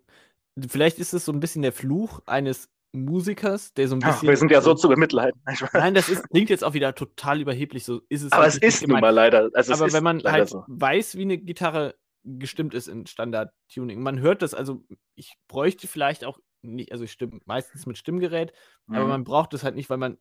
vielleicht 0.68 0.98
ist 0.98 1.14
es 1.14 1.24
so 1.24 1.32
ein 1.32 1.40
bisschen 1.40 1.62
der 1.62 1.72
Fluch 1.72 2.20
eines 2.26 2.68
Musikers, 2.94 3.74
der 3.74 3.88
so 3.88 3.96
ein 3.96 4.00
Ach, 4.04 4.12
bisschen. 4.12 4.28
wir 4.28 4.36
sind 4.36 4.50
ja 4.50 4.60
so 4.60 4.74
zu 4.74 4.88
bemitleiden. 4.88 5.40
Nein, 5.72 5.94
das 5.94 6.08
ist, 6.08 6.28
klingt 6.30 6.48
jetzt 6.48 6.62
auch 6.62 6.74
wieder 6.74 6.94
total 6.94 7.40
überheblich. 7.40 7.84
So 7.84 8.02
ist 8.08 8.22
es 8.22 8.32
Aber 8.32 8.46
es 8.46 8.54
eigentlich 8.54 8.62
nicht 8.62 8.82
ist 8.82 8.88
nun 8.88 9.00
mal 9.00 9.10
leider. 9.10 9.50
Also 9.54 9.72
es 9.72 9.80
Aber 9.80 9.92
wenn 9.92 10.04
man 10.04 10.22
halt 10.22 10.48
so. 10.48 10.64
weiß, 10.68 11.16
wie 11.16 11.22
eine 11.22 11.38
Gitarre 11.38 11.96
gestimmt 12.24 12.74
ist 12.74 12.88
in 12.88 13.06
Standard-Tuning, 13.06 14.02
man 14.02 14.18
hört 14.20 14.42
das, 14.42 14.54
also 14.54 14.84
ich 15.14 15.34
bräuchte 15.48 15.86
vielleicht 15.86 16.24
auch 16.24 16.38
nicht, 16.62 16.92
also 16.92 17.04
ich 17.04 17.12
stimme 17.12 17.40
meistens 17.44 17.86
mit 17.86 17.98
Stimmgerät, 17.98 18.52
aber 18.88 19.04
Mhm. 19.04 19.08
man 19.10 19.24
braucht 19.24 19.52
es 19.54 19.62
halt 19.62 19.74
nicht, 19.74 19.90
weil 19.90 19.98
man 19.98 20.18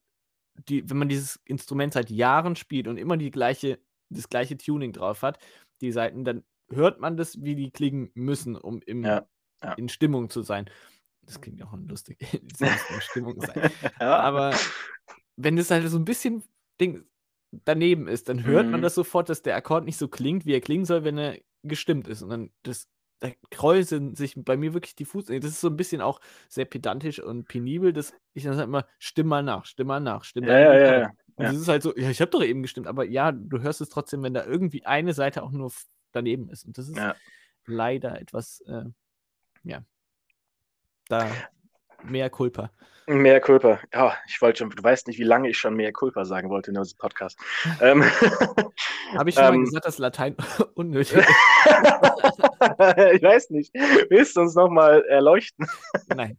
die, 0.70 0.88
wenn 0.90 0.98
man 0.98 1.10
dieses 1.10 1.40
Instrument 1.46 1.94
seit 1.94 2.10
Jahren 2.10 2.56
spielt 2.56 2.88
und 2.88 2.98
immer 2.98 3.18
die 3.18 3.32
gleiche, 3.32 3.80
das 4.10 4.30
gleiche 4.30 4.58
Tuning 4.58 4.92
drauf 4.92 5.22
hat, 5.24 5.40
die 5.82 5.92
Seiten, 5.92 6.24
dann 6.26 6.44
hört 6.70 7.00
man 7.00 7.18
das, 7.18 7.42
wie 7.42 7.56
die 7.56 7.72
klingen 7.72 8.12
müssen, 8.14 8.56
um 8.56 8.82
im, 8.86 9.04
Ja, 9.04 9.26
ja. 9.64 9.74
in 9.74 9.90
Stimmung 9.90 10.30
zu 10.30 10.42
sein. 10.44 10.70
Das 11.26 11.40
klingt 11.42 11.64
auch 11.64 11.74
lustig, 11.88 12.18
Stimmung 13.02 13.40
sein. 13.42 13.72
ja. 14.00 14.20
Aber 14.20 14.56
wenn 15.38 15.58
es 15.58 15.72
halt 15.72 15.88
so 15.90 15.98
ein 15.98 16.06
bisschen 16.06 16.44
Ding 16.80 17.06
daneben 17.66 18.08
ist, 18.08 18.30
dann 18.30 18.44
hört 18.44 18.72
man 18.72 18.80
Mhm. 18.80 18.84
das 18.84 18.96
sofort, 18.96 19.30
dass 19.30 19.42
der 19.42 19.56
Akkord 19.56 19.86
nicht 19.86 19.98
so 19.98 20.08
klingt, 20.08 20.46
wie 20.46 20.54
er 20.54 20.62
klingen 20.62 20.86
soll, 20.86 21.04
wenn 21.04 21.18
er 21.18 21.40
gestimmt 21.64 22.08
ist. 22.08 22.22
Und 22.22 22.30
dann 22.30 22.52
das, 22.64 22.88
da 23.20 23.30
kräuseln 23.52 24.16
sich 24.16 24.36
bei 24.38 24.58
mir 24.58 24.74
wirklich 24.74 24.96
die 24.96 25.06
Fuß. 25.06 25.26
Das 25.26 25.46
ist 25.46 25.62
so 25.62 25.70
ein 25.70 25.78
bisschen 25.78 26.02
auch 26.02 26.20
sehr 26.50 26.66
pedantisch 26.66 27.20
und 27.20 27.48
penibel, 27.48 27.94
dass 27.94 28.14
ich 28.34 28.44
dann 28.44 28.54
sage 28.54 28.66
immer, 28.68 28.88
stimm 29.00 29.28
mal 29.28 29.44
nach, 29.44 29.66
stimm 29.66 29.88
mal 29.88 30.00
nach, 30.00 30.24
stimm 30.24 30.46
Ja, 30.46 30.50
deine 30.54 30.60
ja, 30.60 30.74
ja, 30.74 30.78
Gitarre. 30.78 31.02
ja. 31.02 31.12
Und 31.36 31.46
ja. 31.46 31.52
das 31.52 31.62
ist 31.62 31.68
halt 31.68 31.84
so, 31.84 31.96
ja, 31.96 32.10
ich 32.10 32.22
habe 32.22 32.32
doch 32.32 32.44
eben 32.44 32.62
gestimmt, 32.62 32.88
aber 32.88 33.06
ja, 33.06 33.32
du 33.32 33.62
hörst 33.62 33.82
es 33.82 33.90
trotzdem, 33.90 34.22
wenn 34.24 34.34
da 34.34 34.46
irgendwie 34.46 34.86
eine 34.86 35.14
Seite 35.14 35.42
auch 35.44 35.52
nur 35.52 35.72
daneben 36.12 36.50
ist. 36.50 36.66
Und 36.66 36.78
das 36.78 36.90
ist 36.90 36.98
Ja. 36.98 37.16
leider 37.66 38.20
etwas, 38.22 38.62
äh, 38.68 38.86
ja, 39.64 39.84
da 41.10 41.32
mehr 42.06 42.30
Culpa. 42.30 42.70
Mehr 43.06 43.42
Culpa. 43.42 43.80
Ja, 43.94 44.16
ich 44.28 44.42
wollte 44.42 44.60
schon, 44.60 44.70
du 44.70 44.82
weißt 44.82 45.08
nicht, 45.08 45.20
wie 45.20 45.24
lange 45.26 45.50
ich 45.50 45.58
schon 45.58 45.76
mehr 45.76 45.92
Culpa 45.92 46.24
sagen 46.24 46.50
wollte 46.50 46.72
in 46.72 46.82
diesem 46.82 46.98
Podcast. 46.98 47.38
ähm, 47.82 48.02
Habe 49.18 49.30
ich 49.30 49.36
schon 49.36 49.44
mal 49.44 49.54
ähm, 49.56 49.66
gesagt, 49.66 49.86
dass 49.86 49.98
Latein 49.98 50.38
unnötig 50.76 51.18
ist? 51.18 51.28
ich 51.68 53.22
weiß 53.24 53.50
nicht. 53.50 53.74
Willst 54.10 54.38
du 54.38 54.42
uns 54.42 54.56
nochmal 54.56 55.04
erleuchten? 55.10 55.68
Nein. 56.16 56.38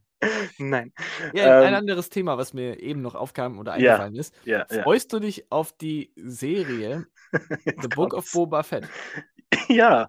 Nein. 0.56 0.94
Ja, 1.34 1.60
ein 1.60 1.68
Ähm, 1.68 1.74
anderes 1.74 2.08
Thema, 2.08 2.38
was 2.38 2.54
mir 2.54 2.80
eben 2.80 3.02
noch 3.02 3.14
aufkam 3.14 3.58
oder 3.58 3.76
Ja, 3.76 3.96
eingefallen 3.96 4.14
ist. 4.14 4.34
Ja, 4.46 4.64
ja. 4.70 4.82
Freust 4.82 5.12
du 5.12 5.18
dich 5.20 5.52
auf 5.52 5.72
die 5.76 6.14
Serie 6.16 7.04
The 7.82 7.88
Book 7.88 8.14
of. 8.14 8.30
Boba 8.32 8.62
Fett? 8.62 8.88
Ja. 9.68 10.08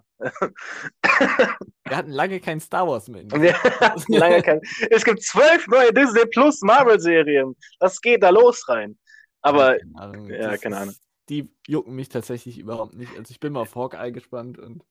Wir 1.88 1.96
hatten 1.96 2.10
lange 2.10 2.40
kein 2.40 2.60
Star 2.60 2.86
Wars 2.86 3.08
mehr. 3.08 3.24
kein, 4.42 4.60
es 4.90 5.04
gibt 5.04 5.22
zwölf 5.22 5.66
neue 5.68 5.92
Disney 5.92 6.26
Plus 6.26 6.60
Marvel-Serien. 6.62 7.54
Was 7.80 8.00
geht 8.00 8.22
da 8.22 8.30
los 8.30 8.68
rein? 8.68 8.98
Aber 9.42 9.78
keine 9.78 9.92
Ahnung. 9.98 10.30
ja, 10.30 10.50
das 10.50 10.60
keine 10.60 10.76
ist- 10.76 10.82
Ahnung. 10.82 10.94
Die 11.28 11.50
jucken 11.66 11.94
mich 11.96 12.08
tatsächlich 12.08 12.58
überhaupt 12.58 12.94
nicht. 12.94 13.16
Also 13.18 13.30
ich 13.32 13.40
bin 13.40 13.52
mal 13.52 13.60
auf 13.62 13.74
Hawkeye 13.74 14.12
gespannt 14.12 14.58
und 14.58 14.84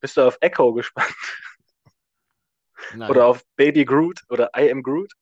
bist 0.00 0.16
du 0.16 0.22
auf 0.22 0.38
Echo 0.40 0.72
gespannt? 0.72 1.12
nein, 2.94 3.10
Oder 3.10 3.26
auf 3.26 3.44
Baby 3.56 3.84
Groot 3.84 4.22
oder 4.28 4.50
I 4.56 4.70
Am 4.70 4.82
Groot? 4.82 5.12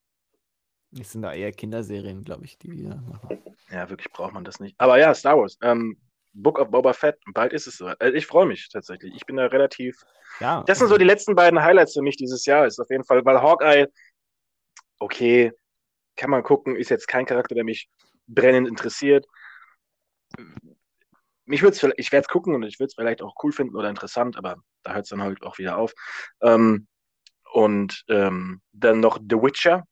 es 0.99 1.13
sind 1.13 1.23
da 1.23 1.33
eher 1.35 1.53
Kinderserien, 1.53 2.23
glaube 2.23 2.45
ich, 2.45 2.59
die 2.59 2.71
wir 2.73 2.97
machen. 2.97 3.39
Ja, 3.71 3.89
wirklich 3.91 4.11
braucht 4.13 4.33
man 4.35 4.45
das 4.45 4.61
nicht. 4.61 4.75
Aber 4.79 4.99
ja, 4.99 5.15
Star 5.15 5.37
Wars. 5.39 5.59
Ähm, 5.63 5.99
Book 6.39 6.59
of 6.59 6.71
Boba 6.71 6.93
Fett. 6.93 7.19
Bald 7.33 7.53
ist 7.53 7.67
es 7.67 7.79
so. 7.79 7.87
Also 7.87 8.15
ich 8.15 8.27
freue 8.27 8.47
mich 8.47 8.69
tatsächlich. 8.69 9.15
Ich 9.15 9.25
bin 9.27 9.37
da 9.37 9.47
relativ. 9.47 9.97
Ja, 10.41 10.63
Das 10.67 10.79
sind 10.79 10.89
so 10.89 10.99
die 10.99 11.05
letzten 11.05 11.35
beiden 11.35 11.63
Highlights 11.63 11.95
für 11.95 12.03
mich 12.03 12.17
dieses 12.17 12.45
Jahr. 12.45 12.67
Ist 12.67 12.79
auf 12.79 12.91
jeden 12.91 13.05
Fall, 13.05 13.25
weil 13.25 13.41
Hawkeye, 13.41 13.87
okay, 14.99 15.53
kann 16.17 16.31
man 16.31 16.43
gucken, 16.43 16.77
ist 16.77 16.91
jetzt 16.91 17.09
kein 17.09 17.25
Charakter, 17.27 17.55
der 17.55 17.65
mich 17.65 17.89
brennend 18.27 18.69
interessiert. 18.69 19.27
Mich 21.45 21.63
wird's, 21.63 21.79
vielleicht- 21.81 21.99
ich 22.01 22.13
werde 22.13 22.23
es 22.25 22.29
gucken 22.29 22.55
und 22.55 22.65
ich 22.65 22.79
würde 22.79 22.89
es 22.89 22.95
vielleicht 22.95 23.23
auch 23.23 23.35
cool 23.43 23.53
finden 23.53 23.77
oder 23.77 23.89
interessant, 23.89 24.37
aber 24.37 24.57
da 24.83 24.95
hört 24.95 25.05
es 25.05 25.11
dann 25.11 25.23
halt 25.23 25.43
auch 25.43 25.59
wieder 25.59 25.79
auf. 25.79 25.93
Ähm, 26.43 26.87
und 27.53 28.05
ähm, 28.09 28.61
dann 28.73 29.01
noch 29.01 29.19
The 29.19 29.37
Witcher, 29.37 29.87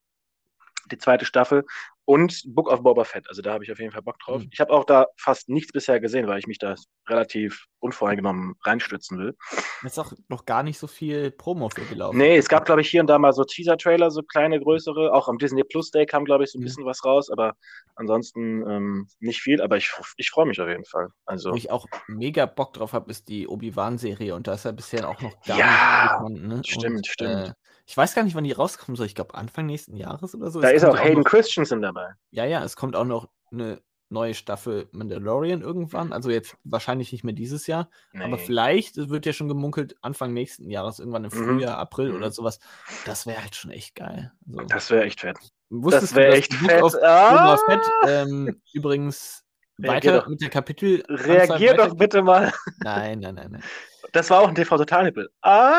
die 0.91 0.99
zweite 0.99 1.25
Staffel 1.25 1.65
und 2.07 2.43
Book 2.47 2.71
of 2.71 2.83
Boba 2.83 3.05
Fett. 3.05 3.29
Also 3.29 3.41
da 3.43 3.53
habe 3.55 3.65
ich 3.65 3.73
auf 3.73 3.79
jeden 3.79 3.93
Fall 3.93 4.03
Bock 4.03 4.19
drauf. 4.19 4.43
Mhm. 4.43 4.49
Ich 4.53 4.61
habe 4.61 4.73
auch 4.73 4.85
da 4.85 5.07
fast 5.17 5.49
nichts 5.49 5.73
bisher 5.73 6.01
gesehen, 6.01 6.27
weil 6.27 6.39
ich 6.39 6.47
mich 6.47 6.59
da 6.59 6.75
relativ 7.09 7.67
unvoreingenommen 7.81 8.55
reinstürzen 8.63 9.19
will. 9.19 9.37
Es 9.85 9.93
ist 9.93 9.99
auch 9.99 10.13
noch 10.29 10.45
gar 10.45 10.63
nicht 10.63 10.79
so 10.79 10.87
viel 10.87 11.31
Promo 11.31 11.69
für 11.69 11.83
gelaufen. 11.83 12.17
Nee, 12.19 12.37
es 12.37 12.49
gab, 12.49 12.65
glaube 12.65 12.81
ich, 12.81 12.89
hier 12.91 13.01
und 13.01 13.07
da 13.09 13.19
mal 13.19 13.33
so 13.33 13.45
Teaser-Trailer, 13.45 14.11
so 14.11 14.23
kleine, 14.23 14.61
größere. 14.61 15.13
Auch 15.13 15.29
am 15.29 15.39
Disney 15.39 15.65
Plus 15.65 15.91
Day 15.91 16.07
kam, 16.07 16.25
glaube 16.25 16.45
ich, 16.45 16.51
so 16.51 16.59
ein 16.59 16.61
Mhm. 16.61 16.65
bisschen 16.65 16.85
was 16.87 17.05
raus, 17.05 17.31
aber 17.31 17.55
ansonsten 17.95 18.69
ähm, 18.69 19.09
nicht 19.21 19.41
viel. 19.41 19.61
Aber 19.61 19.77
ich, 19.77 19.91
ich 20.17 20.31
freue 20.31 20.47
mich 20.47 20.61
auf 20.61 20.69
jeden 20.69 20.85
Fall. 20.85 21.09
Also, 21.27 21.53
Wo 21.53 21.57
ich 21.57 21.71
auch 21.71 21.87
mega 22.09 22.47
Bock 22.47 22.73
drauf 22.75 22.93
habe, 22.93 23.11
ist 23.11 23.29
die 23.29 23.47
Obi-Wan-Serie 23.49 24.35
und 24.35 24.47
da 24.47 24.55
ist 24.55 24.65
ja 24.65 24.73
bisher 24.73 25.09
auch 25.09 25.21
noch 25.21 25.41
gar 25.43 25.59
Ja, 25.59 25.67
nicht 25.67 26.13
bekannt, 26.13 26.49
ne? 26.49 26.63
stimmt, 26.65 26.97
und, 26.97 27.07
stimmt. 27.07 27.49
Äh, 27.49 27.53
ich 27.87 27.97
weiß 27.97 28.15
gar 28.15 28.23
nicht, 28.25 28.35
wann 28.35 28.45
die 28.45 28.53
rauskommen 28.53 28.97
soll. 28.97 29.07
Ich 29.07 29.15
glaube 29.15 29.35
Anfang 29.35 29.67
nächsten 29.67 29.97
Jahres 29.97 30.35
oder 30.35 30.51
so. 30.51 30.61
da 30.61 30.71
Es 30.71 30.83
ist 30.83 30.89
auch 30.89 30.99
Hayden 30.99 31.21
noch, 31.23 31.25
Christensen 31.31 31.83
dabei. 31.83 32.15
Ja, 32.31 32.45
ja, 32.45 32.65
es 32.65 32.77
kommt 32.77 32.97
auch 32.97 33.05
noch 33.05 33.29
eine 33.53 33.81
neue 34.11 34.35
Staffel 34.35 34.89
Mandalorian 34.93 35.61
irgendwann. 35.63 36.13
Also 36.13 36.31
jetzt 36.31 36.57
wahrscheinlich 36.63 37.11
nicht 37.11 37.25
mehr 37.25 37.35
dieses 37.35 37.67
Jahr, 37.67 37.89
aber 38.15 38.37
Nee. 38.37 38.45
vielleicht 38.45 38.97
es 38.97 39.09
wird 39.09 39.27
ja 39.27 39.33
schon 39.33 39.49
gemunkelt 39.49 39.97
Anfang 40.03 40.33
nächsten 40.33 40.71
Jahres, 40.71 40.99
irgendwann 41.01 41.25
im 41.25 41.31
Mhm. 41.33 41.45
Frühjahr, 41.45 41.79
April 41.79 42.11
Mhm. 42.11 42.17
oder 42.17 42.31
sowas. 42.31 42.59
Das 43.07 43.27
wäre 43.27 43.43
halt 43.43 43.57
schon 43.57 43.71
echt 43.73 43.95
geil. 43.97 44.31
Also, 44.47 44.67
Das 44.69 44.91
wäre 44.91 45.05
echt 45.05 45.21
fett. 45.21 45.37
wusstest 45.71 46.13
Das 46.13 46.15
wäre 46.17 46.35
echt 46.35 46.55
fett. 46.55 46.81
Boba 46.81 46.99
Ah! 47.03 47.57
Fett 47.67 47.81
ähm, 48.07 48.61
übrigens 48.73 49.43
Reagier 49.81 49.93
weiter 50.13 50.21
doch. 50.21 50.29
mit 50.29 50.41
der 50.43 50.51
Kapitel 50.51 51.03
Reagier 51.09 51.75
doch 51.75 51.95
bitte 51.97 52.23
mal. 52.23 52.53
Nein, 52.85 53.19
nein, 53.21 53.35
nein, 53.35 53.49
nein. 53.53 53.65
Das 54.13 54.31
war 54.31 54.43
auch 54.43 54.49
ein 54.49 54.55
TV-Total-Nippel. 54.55 55.29
Ah! 55.43 55.73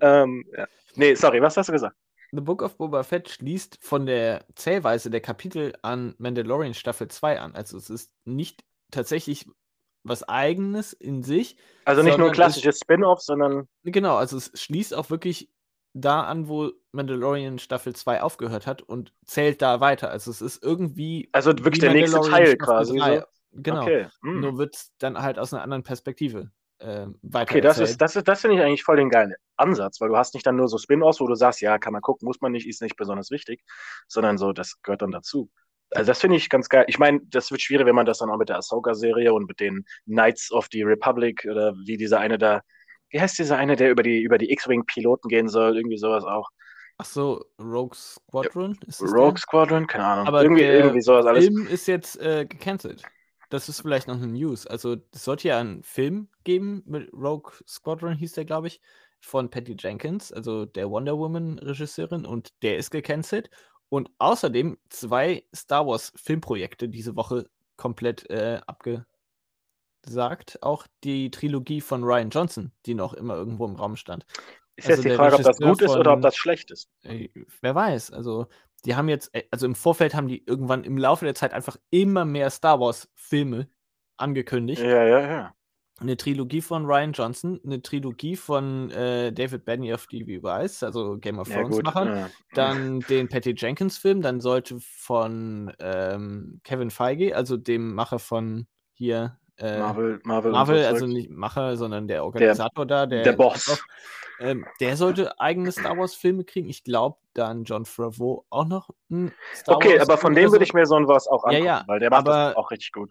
Ähm, 0.00 0.44
ja. 0.56 0.66
Nee, 0.96 1.14
sorry, 1.14 1.40
was 1.40 1.56
hast 1.56 1.68
du 1.68 1.72
gesagt? 1.72 1.96
The 2.32 2.40
Book 2.40 2.62
of 2.62 2.76
Boba 2.76 3.02
Fett 3.02 3.28
schließt 3.28 3.78
von 3.80 4.06
der 4.06 4.44
Zählweise 4.54 5.10
der 5.10 5.20
Kapitel 5.20 5.72
an 5.82 6.14
Mandalorian 6.18 6.74
Staffel 6.74 7.08
2 7.08 7.40
an. 7.40 7.54
Also 7.54 7.76
es 7.76 7.90
ist 7.90 8.12
nicht 8.24 8.64
tatsächlich 8.90 9.46
was 10.04 10.28
eigenes 10.28 10.92
in 10.92 11.22
sich. 11.22 11.56
Also 11.84 12.02
nicht 12.02 12.18
nur 12.18 12.28
ein 12.28 12.32
klassisches 12.32 12.78
Spin-off, 12.78 13.20
sondern 13.20 13.68
Genau, 13.82 14.16
also 14.16 14.36
es 14.36 14.52
schließt 14.54 14.94
auch 14.94 15.10
wirklich 15.10 15.50
da 15.92 16.22
an, 16.22 16.48
wo 16.48 16.70
Mandalorian 16.92 17.58
Staffel 17.58 17.94
2 17.94 18.22
aufgehört 18.22 18.66
hat 18.66 18.82
und 18.82 19.12
zählt 19.24 19.60
da 19.60 19.80
weiter. 19.80 20.10
Also 20.10 20.30
es 20.30 20.40
ist 20.40 20.62
irgendwie 20.62 21.28
also 21.32 21.50
wirklich 21.58 21.80
der 21.80 21.92
nächste 21.92 22.20
Teil 22.20 22.46
Staffel 22.46 22.58
quasi. 22.58 22.98
3. 22.98 23.18
So. 23.18 23.24
Genau. 23.52 23.82
Okay. 23.82 24.06
hm. 24.22 24.40
Nur 24.40 24.58
wird 24.58 24.76
es 24.76 24.92
dann 24.98 25.20
halt 25.20 25.38
aus 25.38 25.52
einer 25.52 25.62
anderen 25.62 25.82
Perspektive 25.82 26.50
äh, 26.80 27.06
weiter 27.22 27.52
Okay, 27.52 27.60
das 27.60 27.78
ist, 27.78 28.00
das 28.00 28.16
ist, 28.16 28.26
das 28.26 28.40
finde 28.40 28.56
ich 28.56 28.62
eigentlich 28.62 28.82
voll 28.82 28.96
den 28.96 29.10
geilen 29.10 29.34
Ansatz, 29.56 30.00
weil 30.00 30.08
du 30.08 30.16
hast 30.16 30.34
nicht 30.34 30.46
dann 30.46 30.56
nur 30.56 30.68
so 30.68 30.78
Spin-offs, 30.78 31.20
wo 31.20 31.26
du 31.26 31.34
sagst, 31.34 31.60
ja, 31.60 31.78
kann 31.78 31.92
man 31.92 32.02
gucken, 32.02 32.26
muss 32.26 32.40
man 32.40 32.52
nicht, 32.52 32.66
ist 32.66 32.82
nicht 32.82 32.96
besonders 32.96 33.30
wichtig, 33.30 33.62
sondern 34.08 34.38
so, 34.38 34.52
das 34.52 34.80
gehört 34.82 35.02
dann 35.02 35.10
dazu. 35.10 35.50
Also 35.92 36.08
das 36.08 36.20
finde 36.20 36.36
ich 36.36 36.48
ganz 36.48 36.68
geil. 36.68 36.84
Ich 36.88 36.98
meine, 36.98 37.20
das 37.24 37.50
wird 37.50 37.60
schwierig, 37.60 37.86
wenn 37.86 37.94
man 37.94 38.06
das 38.06 38.18
dann 38.18 38.30
auch 38.30 38.38
mit 38.38 38.48
der 38.48 38.56
Ahsoka-Serie 38.56 39.32
und 39.34 39.46
mit 39.46 39.60
den 39.60 39.84
Knights 40.04 40.52
of 40.52 40.68
the 40.70 40.82
Republic 40.82 41.46
oder 41.50 41.74
wie 41.84 41.96
dieser 41.96 42.20
eine 42.20 42.38
da, 42.38 42.62
wie 43.10 43.20
heißt 43.20 43.38
dieser 43.38 43.56
eine, 43.56 43.76
der 43.76 43.90
über 43.90 44.02
die, 44.02 44.22
über 44.22 44.38
die 44.38 44.52
X-Wing-Piloten 44.52 45.28
gehen 45.28 45.48
soll, 45.48 45.76
irgendwie 45.76 45.98
sowas 45.98 46.24
auch. 46.24 46.48
Ach 46.98 47.04
so, 47.04 47.44
Rogue 47.58 47.94
Squadron? 47.94 48.78
Rogue 49.00 49.32
der? 49.32 49.40
Squadron? 49.40 49.86
Keine 49.86 50.04
Ahnung. 50.04 50.26
Aber 50.28 50.42
irgendwie, 50.42 50.62
irgendwie 50.62 51.00
sowas 51.00 51.26
alles. 51.26 51.46
Film 51.46 51.66
ist 51.66 51.86
jetzt 51.86 52.20
äh, 52.20 52.46
gecancelt. 52.46 53.02
Das 53.50 53.68
ist 53.68 53.82
vielleicht 53.82 54.08
noch 54.08 54.14
eine 54.14 54.28
News. 54.28 54.66
Also, 54.66 54.96
es 55.12 55.24
sollte 55.24 55.48
ja 55.48 55.58
einen 55.58 55.82
Film 55.82 56.28
geben 56.44 56.82
mit 56.86 57.12
Rogue 57.12 57.52
Squadron, 57.68 58.16
hieß 58.16 58.32
der, 58.32 58.44
glaube 58.46 58.68
ich, 58.68 58.80
von 59.20 59.50
Patty 59.50 59.76
Jenkins, 59.78 60.32
also 60.32 60.64
der 60.64 60.88
Wonder 60.90 61.18
Woman-Regisseurin, 61.18 62.24
und 62.24 62.54
der 62.62 62.78
ist 62.78 62.90
gecancelt. 62.90 63.50
Und 63.90 64.10
außerdem 64.18 64.78
zwei 64.88 65.44
Star 65.54 65.86
Wars-Filmprojekte 65.86 66.88
diese 66.88 67.16
Woche 67.16 67.50
komplett 67.76 68.30
äh, 68.30 68.60
abgesagt. 68.66 70.62
Auch 70.62 70.86
die 71.02 71.30
Trilogie 71.30 71.80
von 71.80 72.04
Ryan 72.04 72.30
Johnson, 72.30 72.72
die 72.86 72.94
noch 72.94 73.14
immer 73.14 73.34
irgendwo 73.34 73.66
im 73.66 73.74
Raum 73.74 73.96
stand. 73.96 74.24
Ist 74.76 74.88
also 74.88 75.02
jetzt 75.02 75.12
die 75.12 75.16
Frage, 75.16 75.34
ob 75.34 75.42
das 75.42 75.58
gut 75.58 75.82
ist 75.82 75.90
oder 75.90 76.12
ob 76.12 76.22
das 76.22 76.36
schlecht 76.36 76.70
ist. 76.70 76.88
Wer 77.02 77.74
weiß, 77.74 78.12
also 78.12 78.46
die 78.82 78.96
haben 78.96 79.08
jetzt, 79.08 79.34
äh, 79.34 79.44
also 79.50 79.66
im 79.66 79.74
Vorfeld 79.74 80.14
haben 80.14 80.28
die 80.28 80.44
irgendwann 80.46 80.84
im 80.84 80.98
Laufe 80.98 81.24
der 81.24 81.34
Zeit 81.34 81.52
einfach 81.52 81.76
immer 81.90 82.24
mehr 82.24 82.50
Star 82.50 82.80
Wars-Filme 82.80 83.68
angekündigt. 84.16 84.82
Ja, 84.82 85.04
ja, 85.04 85.20
ja. 85.20 85.54
Eine 85.98 86.16
Trilogie 86.16 86.62
von 86.62 86.86
Ryan 86.86 87.12
Johnson, 87.12 87.60
eine 87.62 87.82
Trilogie 87.82 88.34
von 88.34 88.90
äh, 88.90 89.32
David 89.32 89.66
Benioff, 89.66 90.06
die 90.06 90.26
wie 90.26 90.42
weiß, 90.42 90.82
also 90.82 91.18
Game 91.18 91.38
of 91.38 91.50
Thrones 91.50 91.76
gut. 91.76 91.84
Machern. 91.84 92.08
ja. 92.08 92.30
Dann 92.54 93.00
den 93.00 93.28
Patty 93.28 93.54
Jenkins-Film, 93.54 94.22
dann 94.22 94.40
sollte 94.40 94.78
von 94.80 95.70
ähm, 95.78 96.60
Kevin 96.64 96.90
Feige, 96.90 97.36
also 97.36 97.58
dem 97.58 97.94
Macher 97.94 98.18
von 98.18 98.66
hier 98.94 99.38
äh, 99.58 99.78
Marvel, 99.78 100.20
Marvel, 100.24 100.52
Marvel, 100.52 100.82
so 100.82 100.88
also 100.88 101.06
nicht 101.06 101.30
Macher, 101.30 101.76
sondern 101.76 102.08
der 102.08 102.24
Organisator 102.24 102.86
da, 102.86 103.04
der, 103.04 103.22
der 103.22 103.32
Boss. 103.34 103.84
Ähm, 104.40 104.66
der 104.80 104.96
sollte 104.96 105.38
eigene 105.40 105.70
Star 105.72 105.96
Wars-Filme 105.96 106.44
kriegen. 106.44 106.68
Ich 106.68 106.82
glaube, 106.84 107.18
dann 107.34 107.64
John 107.64 107.84
Favreau 107.84 108.44
auch 108.50 108.66
noch 108.66 108.90
ein 109.10 109.32
Star 109.54 109.76
Okay, 109.76 109.98
Wars 109.98 110.08
aber 110.08 110.18
von 110.18 110.34
dem 110.34 110.46
so. 110.48 110.52
würde 110.52 110.64
ich 110.64 110.72
mir 110.74 110.86
so 110.86 110.96
ein 110.96 111.06
was 111.08 111.26
auch 111.28 111.44
Ja, 111.44 111.48
angucken, 111.50 111.64
ja, 111.66 111.84
weil 111.86 112.00
der 112.00 112.10
macht 112.10 112.20
aber- 112.26 112.46
das 112.48 112.56
auch 112.56 112.70
richtig 112.70 112.92
gut. 112.92 113.10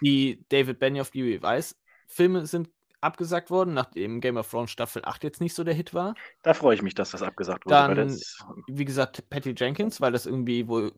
Die 0.00 0.44
David 0.48 0.78
Benioff, 0.78 1.10
die 1.10 1.24
wie 1.24 1.42
weiß, 1.42 1.76
Filme 2.06 2.46
sind 2.46 2.68
abgesagt 3.00 3.50
worden, 3.50 3.74
nachdem 3.74 4.20
Game 4.20 4.36
of 4.36 4.48
Thrones 4.50 4.70
Staffel 4.70 5.02
8 5.04 5.24
jetzt 5.24 5.40
nicht 5.40 5.54
so 5.54 5.64
der 5.64 5.74
Hit 5.74 5.92
war. 5.94 6.14
Da 6.42 6.54
freue 6.54 6.74
ich 6.74 6.82
mich, 6.82 6.94
dass 6.94 7.10
das 7.10 7.22
abgesagt 7.22 7.66
wurde. 7.66 7.74
Dann- 7.74 8.08
das, 8.08 8.38
Wie 8.68 8.84
gesagt, 8.84 9.28
Patty 9.30 9.54
Jenkins, 9.56 10.00
weil 10.00 10.12
das 10.12 10.26
irgendwie 10.26 10.68
wohl 10.68 10.92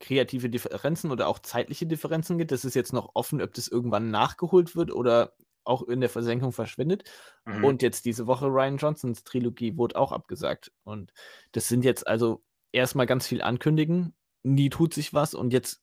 kreative 0.00 0.48
Differenzen 0.48 1.10
oder 1.10 1.26
auch 1.28 1.38
zeitliche 1.40 1.86
Differenzen 1.86 2.38
gibt. 2.38 2.52
Das 2.52 2.64
ist 2.64 2.74
jetzt 2.74 2.92
noch 2.92 3.10
offen, 3.14 3.42
ob 3.42 3.52
das 3.54 3.68
irgendwann 3.68 4.10
nachgeholt 4.10 4.74
wird 4.76 4.92
oder 4.92 5.32
auch 5.68 5.82
in 5.82 6.00
der 6.00 6.08
Versenkung 6.10 6.52
verschwindet. 6.52 7.10
mhm. 7.46 7.64
Und 7.64 7.82
jetzt 7.82 8.04
diese 8.04 8.26
Woche 8.26 8.46
Ryan 8.46 8.78
Johnsons 8.78 9.24
Trilogie 9.24 9.76
wurde 9.76 9.96
auch 9.96 10.12
abgesagt. 10.12 10.72
Und 10.84 11.12
das 11.52 11.68
sind 11.68 11.84
jetzt 11.84 12.06
also 12.06 12.42
erstmal 12.72 13.06
ganz 13.06 13.26
viel 13.26 13.42
ankündigen, 13.42 14.14
nie 14.42 14.70
tut 14.70 14.94
sich 14.94 15.14
was 15.14 15.34
und 15.34 15.52
jetzt 15.52 15.82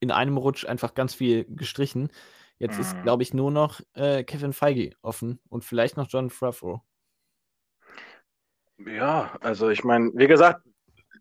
in 0.00 0.10
einem 0.10 0.36
Rutsch 0.36 0.64
einfach 0.66 0.94
ganz 0.94 1.14
viel 1.14 1.44
gestrichen. 1.48 2.10
Jetzt 2.58 2.78
ist, 2.78 2.94
Mhm. 2.94 3.02
glaube 3.02 3.22
ich, 3.22 3.34
nur 3.34 3.50
noch 3.50 3.80
äh, 3.94 4.24
Kevin 4.24 4.52
Feige 4.52 4.92
offen 5.02 5.40
und 5.48 5.64
vielleicht 5.64 5.96
noch 5.96 6.08
John 6.08 6.30
Favreau. 6.30 6.82
ja, 8.78 9.36
also 9.40 9.70
ich 9.70 9.84
meine, 9.84 10.10
wie 10.14 10.26
gesagt, 10.26 10.62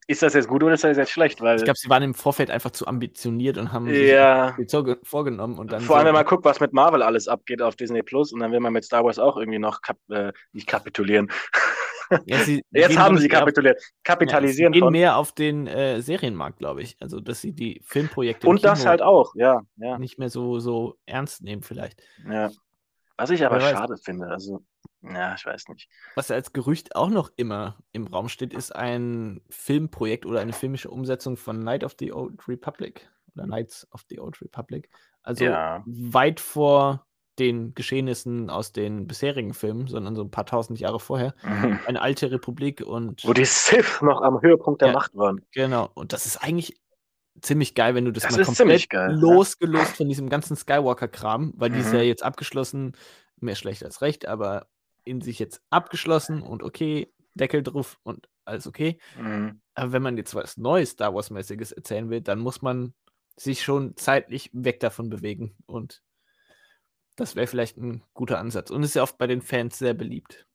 ist 0.07 0.21
das 0.21 0.33
jetzt 0.35 0.47
gut 0.47 0.61
oder 0.63 0.73
ist 0.75 0.83
das 0.83 0.97
jetzt 0.97 1.11
schlecht? 1.11 1.41
Weil 1.41 1.57
Ich 1.57 1.63
glaube, 1.63 1.77
sie 1.79 1.89
waren 1.89 2.03
im 2.03 2.13
Vorfeld 2.13 2.51
einfach 2.51 2.71
zu 2.71 2.87
ambitioniert 2.87 3.57
und 3.57 3.71
haben 3.73 3.87
sich 3.87 4.09
ja, 4.09 4.55
vorge- 4.69 4.99
vorgenommen 5.03 5.57
und 5.57 5.71
dann. 5.71 5.81
vor 5.81 5.95
allem, 5.97 6.03
so- 6.03 6.07
wenn 6.07 6.13
man 6.15 6.25
guckt, 6.25 6.45
was 6.45 6.59
mit 6.59 6.73
Marvel 6.73 7.01
alles 7.01 7.27
abgeht 7.27 7.61
auf 7.61 7.75
Disney 7.75 8.03
Plus 8.03 8.31
und 8.31 8.39
dann 8.39 8.51
will 8.51 8.59
man 8.59 8.73
mit 8.73 8.83
Star 8.85 9.03
Wars 9.03 9.17
auch 9.19 9.37
irgendwie 9.37 9.59
noch 9.59 9.81
kap 9.81 9.97
äh, 10.09 10.31
nicht 10.53 10.67
kapitulieren. 10.67 11.31
Ja, 12.11 12.37
Jetzt 12.37 12.45
gehen, 12.71 12.99
haben 12.99 13.17
sie 13.17 13.27
kapituliert. 13.27 13.77
ja, 13.81 13.81
sie 13.87 13.93
Kapitalisieren 14.03 14.73
gehen 14.73 14.81
von. 14.83 14.91
mehr 14.91 15.17
auf 15.17 15.31
den 15.31 15.65
äh, 15.65 16.01
Serienmarkt, 16.01 16.59
glaube 16.59 16.83
ich. 16.83 16.95
Also, 16.99 17.19
dass 17.19 17.41
sie 17.41 17.51
die 17.53 17.81
Filmprojekte 17.83 18.47
Und 18.47 18.63
das 18.63 18.85
halt 18.85 19.01
auch, 19.01 19.33
ja, 19.35 19.61
ja, 19.77 19.97
nicht 19.97 20.19
mehr 20.19 20.29
so, 20.29 20.59
so 20.59 20.97
ernst 21.07 21.41
nehmen, 21.41 21.63
vielleicht. 21.63 22.03
ja. 22.29 22.51
Was 23.17 23.29
ich 23.31 23.43
aber 23.45 23.55
Wer 23.55 23.63
weiß. 23.63 23.71
schade 23.71 23.95
finde, 23.97 24.27
also, 24.27 24.61
ja, 25.13 25.35
ich 25.35 25.45
weiß 25.45 25.67
nicht. 25.69 25.89
Was 26.15 26.31
als 26.31 26.53
Gerücht 26.53 26.95
auch 26.95 27.09
noch 27.09 27.31
immer 27.35 27.77
im 27.91 28.07
Raum 28.07 28.29
steht, 28.29 28.53
ist 28.53 28.75
ein 28.75 29.41
Filmprojekt 29.49 30.25
oder 30.25 30.39
eine 30.39 30.53
filmische 30.53 30.89
Umsetzung 30.89 31.37
von 31.37 31.59
Night 31.59 31.83
of 31.83 31.95
the 31.99 32.11
Old 32.13 32.47
Republic 32.47 33.09
oder 33.35 33.45
Knights 33.45 33.87
of 33.91 34.03
the 34.09 34.19
Old 34.19 34.41
Republic. 34.41 34.89
Also 35.23 35.45
Ja. 35.45 35.83
weit 35.85 36.39
vor 36.39 37.05
den 37.37 37.73
Geschehnissen 37.75 38.49
aus 38.49 38.71
den 38.71 39.07
bisherigen 39.07 39.53
Filmen, 39.53 39.87
sondern 39.87 40.15
so 40.15 40.21
ein 40.23 40.31
paar 40.31 40.45
tausend 40.45 40.79
Jahre 40.79 41.01
vorher. 41.01 41.33
Eine 41.89 42.01
alte 42.01 42.31
Republik 42.31 42.81
und 42.81 43.25
Wo 43.25 43.33
die 43.33 43.43
Sith 43.43 44.01
noch 44.01 44.21
am 44.21 44.41
Höhepunkt 44.41 44.81
der 44.81 44.87
Ja. 44.89 44.93
Macht 44.93 45.15
waren. 45.15 45.41
genau. 45.51 45.89
Und 45.95 46.13
das 46.13 46.25
ist 46.25 46.37
eigentlich 46.37 46.79
ziemlich 47.41 47.75
geil, 47.75 47.93
wenn 47.93 48.05
du 48.05 48.11
das, 48.13 48.23
Das 48.23 48.31
mal 48.31 48.39
ist 48.39 48.45
komplett 48.47 48.57
ziemlich 48.67 48.87
geil, 48.89 49.09
ja. 49.11 49.17
losgelöst 49.19 49.97
von 49.97 50.07
diesem 50.07 50.29
ganzen 50.29 50.55
Skywalker-Kram, 50.55 51.51
weil 51.57 51.71
die 51.71 51.79
ist 51.79 51.89
Mhm. 51.91 51.97
ja 51.97 52.03
jetzt 52.03 52.23
abgeschlossen, 52.23 52.93
mehr 53.41 53.55
schlecht 53.55 53.83
als 53.83 54.01
recht, 54.01 54.25
aber 54.29 54.67
in 55.05 55.21
sich 55.21 55.39
jetzt 55.39 55.61
abgeschlossen 55.69 56.41
und 56.41 56.63
okay, 56.63 57.13
Deckel 57.35 57.63
drauf 57.63 57.99
und 58.03 58.27
alles 58.45 58.67
okay. 58.67 58.97
Mhm. 59.17 59.61
Aber 59.73 59.91
wenn 59.91 60.01
man 60.01 60.17
jetzt 60.17 60.35
was 60.35 60.57
Neues 60.57 60.91
Star 60.91 61.13
Wars-mäßiges 61.13 61.71
erzählen 61.71 62.09
will, 62.09 62.21
dann 62.21 62.39
muss 62.39 62.61
man 62.61 62.93
sich 63.37 63.63
schon 63.63 63.95
zeitlich 63.97 64.49
weg 64.53 64.79
davon 64.79 65.09
bewegen. 65.09 65.55
Und 65.65 66.01
das 67.15 67.35
wäre 67.35 67.47
vielleicht 67.47 67.77
ein 67.77 68.03
guter 68.13 68.39
Ansatz. 68.39 68.71
Und 68.71 68.83
ist 68.83 68.95
ja 68.95 69.03
oft 69.03 69.17
bei 69.17 69.27
den 69.27 69.41
Fans 69.41 69.77
sehr 69.77 69.93
beliebt. 69.93 70.47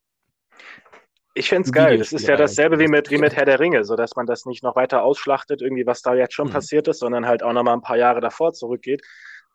Ich 1.35 1.49
finde 1.49 1.67
es 1.67 1.73
geil. 1.73 1.99
Das 1.99 2.13
ist 2.13 2.27
ja 2.27 2.37
dasselbe 2.37 2.79
wie 2.79 2.89
mit, 2.89 3.11
wie 3.11 3.19
mit. 3.19 3.37
Herr 3.37 3.45
der 3.45 3.61
Ringe, 3.61 3.85
so 3.85 3.95
dass 3.97 4.17
man 4.17 4.27
das 4.27 4.47
nicht 4.47 4.63
noch 4.63 4.77
weiter 4.77 5.03
ausschlachtet, 5.03 5.63
irgendwie, 5.63 5.87
was 5.87 6.03
da 6.03 6.15
jetzt 6.15 6.35
schon 6.35 6.49
Mhm. 6.49 6.53
passiert 6.53 6.89
ist, 6.89 6.99
sondern 6.99 7.27
halt 7.27 7.43
auch 7.43 7.53
nochmal 7.53 7.75
ein 7.75 7.83
paar 7.83 7.97
Jahre 7.97 8.21
davor 8.21 8.53
zurückgeht 8.53 9.03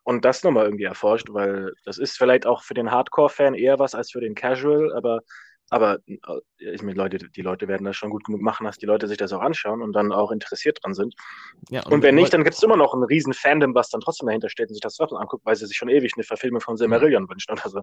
und 0.06 0.24
das 0.24 0.44
nochmal 0.44 0.66
irgendwie 0.66 0.86
erforscht, 0.86 1.28
weil 1.32 1.74
das 1.84 1.98
ist 1.98 2.18
vielleicht 2.18 2.46
auch 2.46 2.64
für 2.64 2.74
den 2.74 2.92
Hardcore-Fan 2.92 3.54
eher 3.56 3.78
was 3.78 3.94
als 3.94 4.12
für 4.12 4.22
den 4.22 4.36
Casual, 4.36 4.94
aber 4.96 5.20
Aber 5.72 5.98
äh, 6.06 6.20
ich 6.60 6.84
meine, 6.84 6.96
Leute, 6.96 7.18
die 7.18 7.42
Leute 7.42 7.68
werden 7.68 7.86
das 7.86 7.96
schon 7.96 8.12
gut 8.12 8.24
genug 8.24 8.40
machen, 8.40 8.66
dass 8.66 8.78
die 8.78 8.86
Leute 8.86 9.08
sich 9.08 9.18
das 9.18 9.34
auch 9.34 9.42
anschauen 9.42 9.82
und 9.82 9.94
dann 9.94 10.12
auch 10.12 10.32
interessiert 10.32 10.78
dran 10.84 10.94
sind. 10.94 11.16
Ja, 11.72 11.82
und, 11.86 11.92
und 11.92 12.04
wenn 12.04 12.14
nicht, 12.14 12.32
dann 12.32 12.44
gibt 12.44 12.56
es 12.56 12.62
immer 12.62 12.78
noch 12.78 12.94
ein 12.94 13.02
riesen 13.02 13.34
Fandom, 13.34 13.74
was 13.74 13.90
dann 13.90 14.00
trotzdem 14.00 14.28
dahinter 14.28 14.50
steht 14.50 14.70
und 14.70 14.76
sich 14.76 14.82
das 14.82 14.96
trotzdem 14.96 15.18
anguckt, 15.18 15.44
weil 15.44 15.56
sie 15.56 15.66
sich 15.66 15.76
schon 15.76 15.90
ewig 15.90 16.14
eine 16.16 16.24
Verfilmung 16.24 16.62
von 16.62 16.78
Silmarillion 16.78 17.24
mhm. 17.24 17.30
wünschen 17.30 17.54
oder 17.54 17.68
so. 17.68 17.82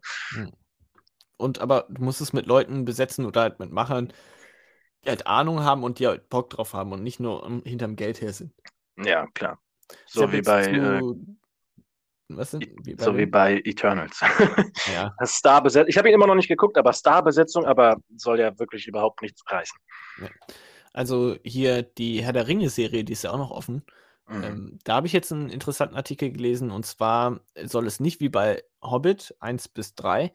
Und 1.38 1.60
aber 1.60 1.86
du 1.88 2.04
musst 2.04 2.20
es 2.20 2.32
mit 2.32 2.46
Leuten 2.46 2.84
besetzen 2.84 3.26
oder 3.26 3.40
halt 3.40 3.58
mit 3.58 3.72
Machern, 3.72 4.12
die 5.04 5.08
halt 5.08 5.26
Ahnung 5.26 5.64
haben 5.64 5.82
und 5.82 5.98
die 5.98 6.06
halt 6.06 6.28
Bock 6.28 6.50
drauf 6.50 6.74
haben 6.74 6.92
und 6.92 7.02
nicht 7.02 7.18
nur 7.18 7.44
hinterm 7.64 7.96
Geld 7.96 8.20
her 8.20 8.32
sind. 8.32 8.52
Ja, 8.96 9.26
klar. 9.34 9.58
So 10.06 10.30
wie 10.30 10.42
bei. 10.42 10.66
Äh, 10.66 11.00
was 12.36 12.52
sind? 12.52 12.66
Wie 12.84 12.96
so 12.98 13.16
wie 13.16 13.26
bei 13.26 13.60
Eternals. 13.64 14.20
Ja. 14.92 15.14
Starbesetzung. 15.24 15.88
Ich 15.88 15.98
habe 15.98 16.08
ihn 16.08 16.14
immer 16.14 16.26
noch 16.26 16.34
nicht 16.34 16.48
geguckt, 16.48 16.78
aber 16.78 16.92
Starbesetzung, 16.92 17.64
aber 17.64 17.96
soll 18.16 18.40
ja 18.40 18.58
wirklich 18.58 18.86
überhaupt 18.86 19.22
nichts 19.22 19.42
reißen. 19.46 19.78
Ja. 20.20 20.28
Also 20.92 21.36
hier 21.42 21.82
die 21.82 22.22
Herr 22.22 22.32
der 22.32 22.48
Ringe-Serie, 22.48 23.04
die 23.04 23.12
ist 23.12 23.24
ja 23.24 23.30
auch 23.30 23.38
noch 23.38 23.50
offen. 23.50 23.82
Mhm. 24.28 24.44
Ähm, 24.44 24.78
da 24.84 24.96
habe 24.96 25.06
ich 25.06 25.12
jetzt 25.12 25.32
einen 25.32 25.48
interessanten 25.48 25.96
Artikel 25.96 26.30
gelesen 26.30 26.70
und 26.70 26.86
zwar 26.86 27.40
soll 27.64 27.86
es 27.86 28.00
nicht 28.00 28.20
wie 28.20 28.28
bei 28.28 28.62
Hobbit 28.82 29.34
1 29.40 29.68
bis 29.68 29.94
3 29.94 30.32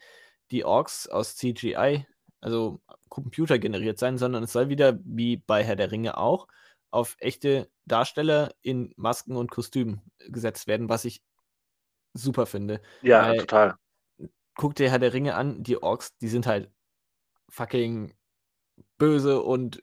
die 0.52 0.66
Orks 0.66 1.08
aus 1.08 1.36
CGI, 1.36 2.06
also 2.42 2.82
Computer 3.10 3.60
generiert 3.60 4.00
sein, 4.00 4.18
sondern 4.18 4.44
es 4.44 4.54
soll 4.54 4.70
wieder 4.70 5.00
wie 5.04 5.38
bei 5.38 5.64
Herr 5.64 5.76
der 5.76 5.92
Ringe 5.92 6.18
auch 6.18 6.48
auf 6.92 7.18
echte 7.20 7.70
Darsteller 7.86 8.54
in 8.62 8.94
Masken 8.96 9.36
und 9.36 9.52
Kostümen 9.52 10.02
gesetzt 10.20 10.68
werden, 10.68 10.90
was 10.90 11.06
ich 11.06 11.22
super 12.18 12.46
finde. 12.46 12.82
Ja, 13.02 13.28
Weil, 13.28 13.38
total. 13.38 13.76
Guck 14.56 14.76
dir 14.76 14.90
Herr 14.90 15.00
der 15.00 15.14
Ringe 15.14 15.36
an, 15.36 15.64
die 15.64 15.82
Orks, 15.82 16.18
die 16.18 16.28
sind 16.28 16.48
halt 16.48 16.72
fucking 17.50 18.14
böse 18.98 19.42
und 19.42 19.82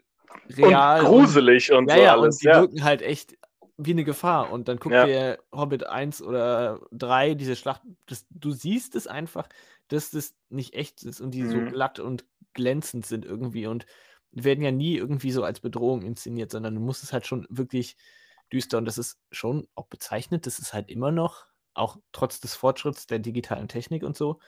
real. 0.51 1.01
Und 1.01 1.07
gruselig 1.07 1.73
und, 1.73 1.79
und 1.79 1.89
ja, 1.91 1.97
so 1.97 2.03
ja, 2.03 2.13
alles. 2.13 2.35
Und 2.37 2.43
die 2.43 2.47
ja. 2.47 2.61
wirken 2.61 2.85
halt 2.85 3.03
echt 3.03 3.37
wie 3.77 3.93
eine 3.93 4.05
Gefahr. 4.05 4.51
Und 4.51 4.69
dann 4.69 4.79
guck 4.79 4.93
ja. 4.93 5.07
dir 5.07 5.39
Hobbit 5.53 5.87
1 5.87 6.23
oder 6.23 6.81
3, 6.93 7.35
diese 7.35 7.57
Schlacht, 7.57 7.83
das, 8.07 8.27
du 8.31 8.51
siehst 8.51 8.95
es 8.95 9.07
einfach, 9.07 9.49
dass 9.89 10.11
das 10.11 10.35
nicht 10.49 10.75
echt 10.75 11.03
ist 11.03 11.21
und 11.21 11.33
die 11.33 11.43
mhm. 11.43 11.51
so 11.51 11.71
glatt 11.71 11.99
und 11.99 12.25
glänzend 12.53 13.07
sind 13.07 13.25
irgendwie 13.25 13.67
und 13.67 13.87
werden 14.31 14.65
ja 14.65 14.71
nie 14.71 14.97
irgendwie 14.97 15.31
so 15.31 15.45
als 15.45 15.61
Bedrohung 15.61 16.03
inszeniert, 16.03 16.51
sondern 16.51 16.75
du 16.75 16.81
musst 16.81 17.03
es 17.03 17.13
halt 17.13 17.27
schon 17.27 17.47
wirklich 17.51 17.97
düster 18.53 18.79
und 18.79 18.85
das 18.85 18.99
ist 18.99 19.19
schon 19.31 19.69
auch 19.75 19.87
bezeichnet, 19.87 20.47
das 20.47 20.59
ist 20.59 20.73
halt 20.73 20.91
immer 20.91 21.11
noch, 21.11 21.47
auch 21.75 21.99
trotz 22.13 22.41
des 22.41 22.55
Fortschritts 22.55 23.07
der 23.07 23.19
digitalen 23.19 23.69
Technik 23.69 24.03
und 24.03 24.17
so, 24.17 24.39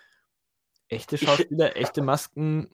echte 0.89 1.19
Schauspieler, 1.19 1.77
echte 1.77 2.03
Masken 2.03 2.71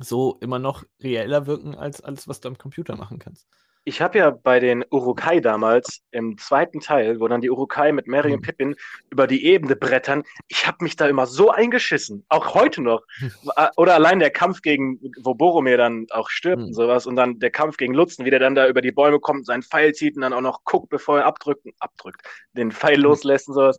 so 0.00 0.38
immer 0.40 0.58
noch 0.58 0.84
reeller 1.00 1.46
wirken 1.46 1.74
als 1.74 2.00
alles, 2.00 2.28
was 2.28 2.40
du 2.40 2.48
am 2.48 2.58
Computer 2.58 2.96
machen 2.96 3.18
kannst 3.18 3.48
ich 3.84 4.00
habe 4.02 4.18
ja 4.18 4.30
bei 4.30 4.60
den 4.60 4.84
Urukai 4.90 5.40
damals 5.40 6.02
im 6.10 6.36
zweiten 6.36 6.80
Teil, 6.80 7.20
wo 7.20 7.28
dann 7.28 7.40
die 7.40 7.50
Urukai 7.50 7.92
mit 7.92 8.06
Mary 8.06 8.32
und 8.32 8.40
mhm. 8.40 8.42
Pippin 8.42 8.76
über 9.10 9.26
die 9.26 9.46
Ebene 9.46 9.76
brettern, 9.76 10.24
ich 10.48 10.66
habe 10.66 10.78
mich 10.82 10.96
da 10.96 11.06
immer 11.06 11.26
so 11.26 11.50
eingeschissen, 11.50 12.24
auch 12.28 12.54
heute 12.54 12.82
noch. 12.82 13.02
Oder 13.76 13.94
allein 13.94 14.18
der 14.18 14.30
Kampf 14.30 14.62
gegen, 14.62 15.00
wo 15.22 15.34
Boromir 15.34 15.78
dann 15.78 16.06
auch 16.10 16.28
stirbt 16.28 16.60
mhm. 16.60 16.68
und 16.68 16.74
sowas, 16.74 17.06
und 17.06 17.16
dann 17.16 17.38
der 17.38 17.50
Kampf 17.50 17.76
gegen 17.76 17.94
Lutzen, 17.94 18.24
wie 18.24 18.30
der 18.30 18.40
dann 18.40 18.54
da 18.54 18.68
über 18.68 18.82
die 18.82 18.92
Bäume 18.92 19.20
kommt, 19.20 19.46
seinen 19.46 19.62
Pfeil 19.62 19.94
zieht 19.94 20.16
und 20.16 20.22
dann 20.22 20.32
auch 20.32 20.40
noch 20.40 20.64
guckt, 20.64 20.90
bevor 20.90 21.18
er 21.18 21.26
abdrückt, 21.26 21.66
abdrückt, 21.78 22.20
den 22.52 22.72
Pfeil 22.72 23.00
loslässt 23.00 23.48
und 23.48 23.54
sowas 23.54 23.78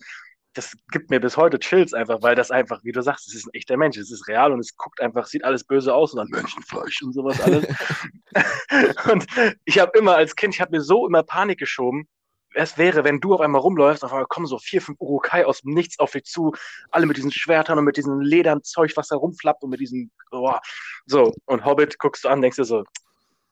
das 0.60 0.76
gibt 0.91 1.10
mir 1.10 1.22
bis 1.22 1.38
heute 1.38 1.58
Chills 1.58 1.93
einfach, 1.93 2.22
weil 2.22 2.36
das 2.36 2.52
einfach, 2.52 2.84
wie 2.84 2.91
du 2.91 3.02
sagst, 3.02 3.30
es 3.30 3.34
ist 3.34 3.48
ein 3.48 3.54
echter 3.54 3.78
Mensch, 3.78 3.95
es 3.95 4.12
ist 4.12 4.28
real 4.28 4.52
und 4.52 4.60
es 4.60 4.76
guckt 4.76 5.00
einfach, 5.00 5.26
sieht 5.26 5.45
alles 5.45 5.63
böse 5.63 5.93
aus 5.93 6.13
und 6.13 6.17
dann 6.17 6.28
Menschenfleisch 6.28 7.02
und 7.02 7.13
sowas 7.13 7.39
alles. 7.39 7.65
und 9.10 9.26
ich 9.63 9.80
habe 9.80 9.98
immer 9.98 10.15
als 10.15 10.36
Kind, 10.36 10.54
ich 10.54 10.60
habe 10.60 10.72
mir 10.72 10.82
so 10.82 11.08
immer 11.08 11.24
Panik 11.24 11.60
geschoben, 11.60 12.10
es 12.56 12.78
wäre, 12.78 13.06
wenn 13.06 13.22
du 13.22 13.36
auf 13.36 13.39
einmal 13.39 13.62
rumläufst, 13.62 14.04
auf 14.04 14.12
einmal 14.12 14.26
kommen 14.26 14.48
so 14.48 14.58
vier, 14.58 14.82
fünf 14.82 15.00
Urukai 15.00 15.45
aus 15.45 15.62
dem 15.62 15.74
Nichts 15.74 15.98
auf 16.00 16.12
dich 16.12 16.26
zu, 16.26 16.54
alle 16.91 17.06
mit 17.06 17.15
diesen 17.15 17.32
Schwertern 17.32 17.78
und 17.78 17.86
mit 17.86 17.95
diesem 17.95 18.19
Ledernzeug, 18.19 18.91
was 18.98 19.08
da 19.08 19.15
rumflappt 19.15 19.63
und 19.63 19.69
mit 19.69 19.80
diesem, 19.80 20.12
oh, 20.32 20.58
so, 21.06 21.32
und 21.45 21.63
Hobbit 21.63 22.00
guckst 22.00 22.26
du 22.26 22.28
an, 22.28 22.41
denkst 22.41 22.58
dir 22.58 22.65
so, 22.65 22.84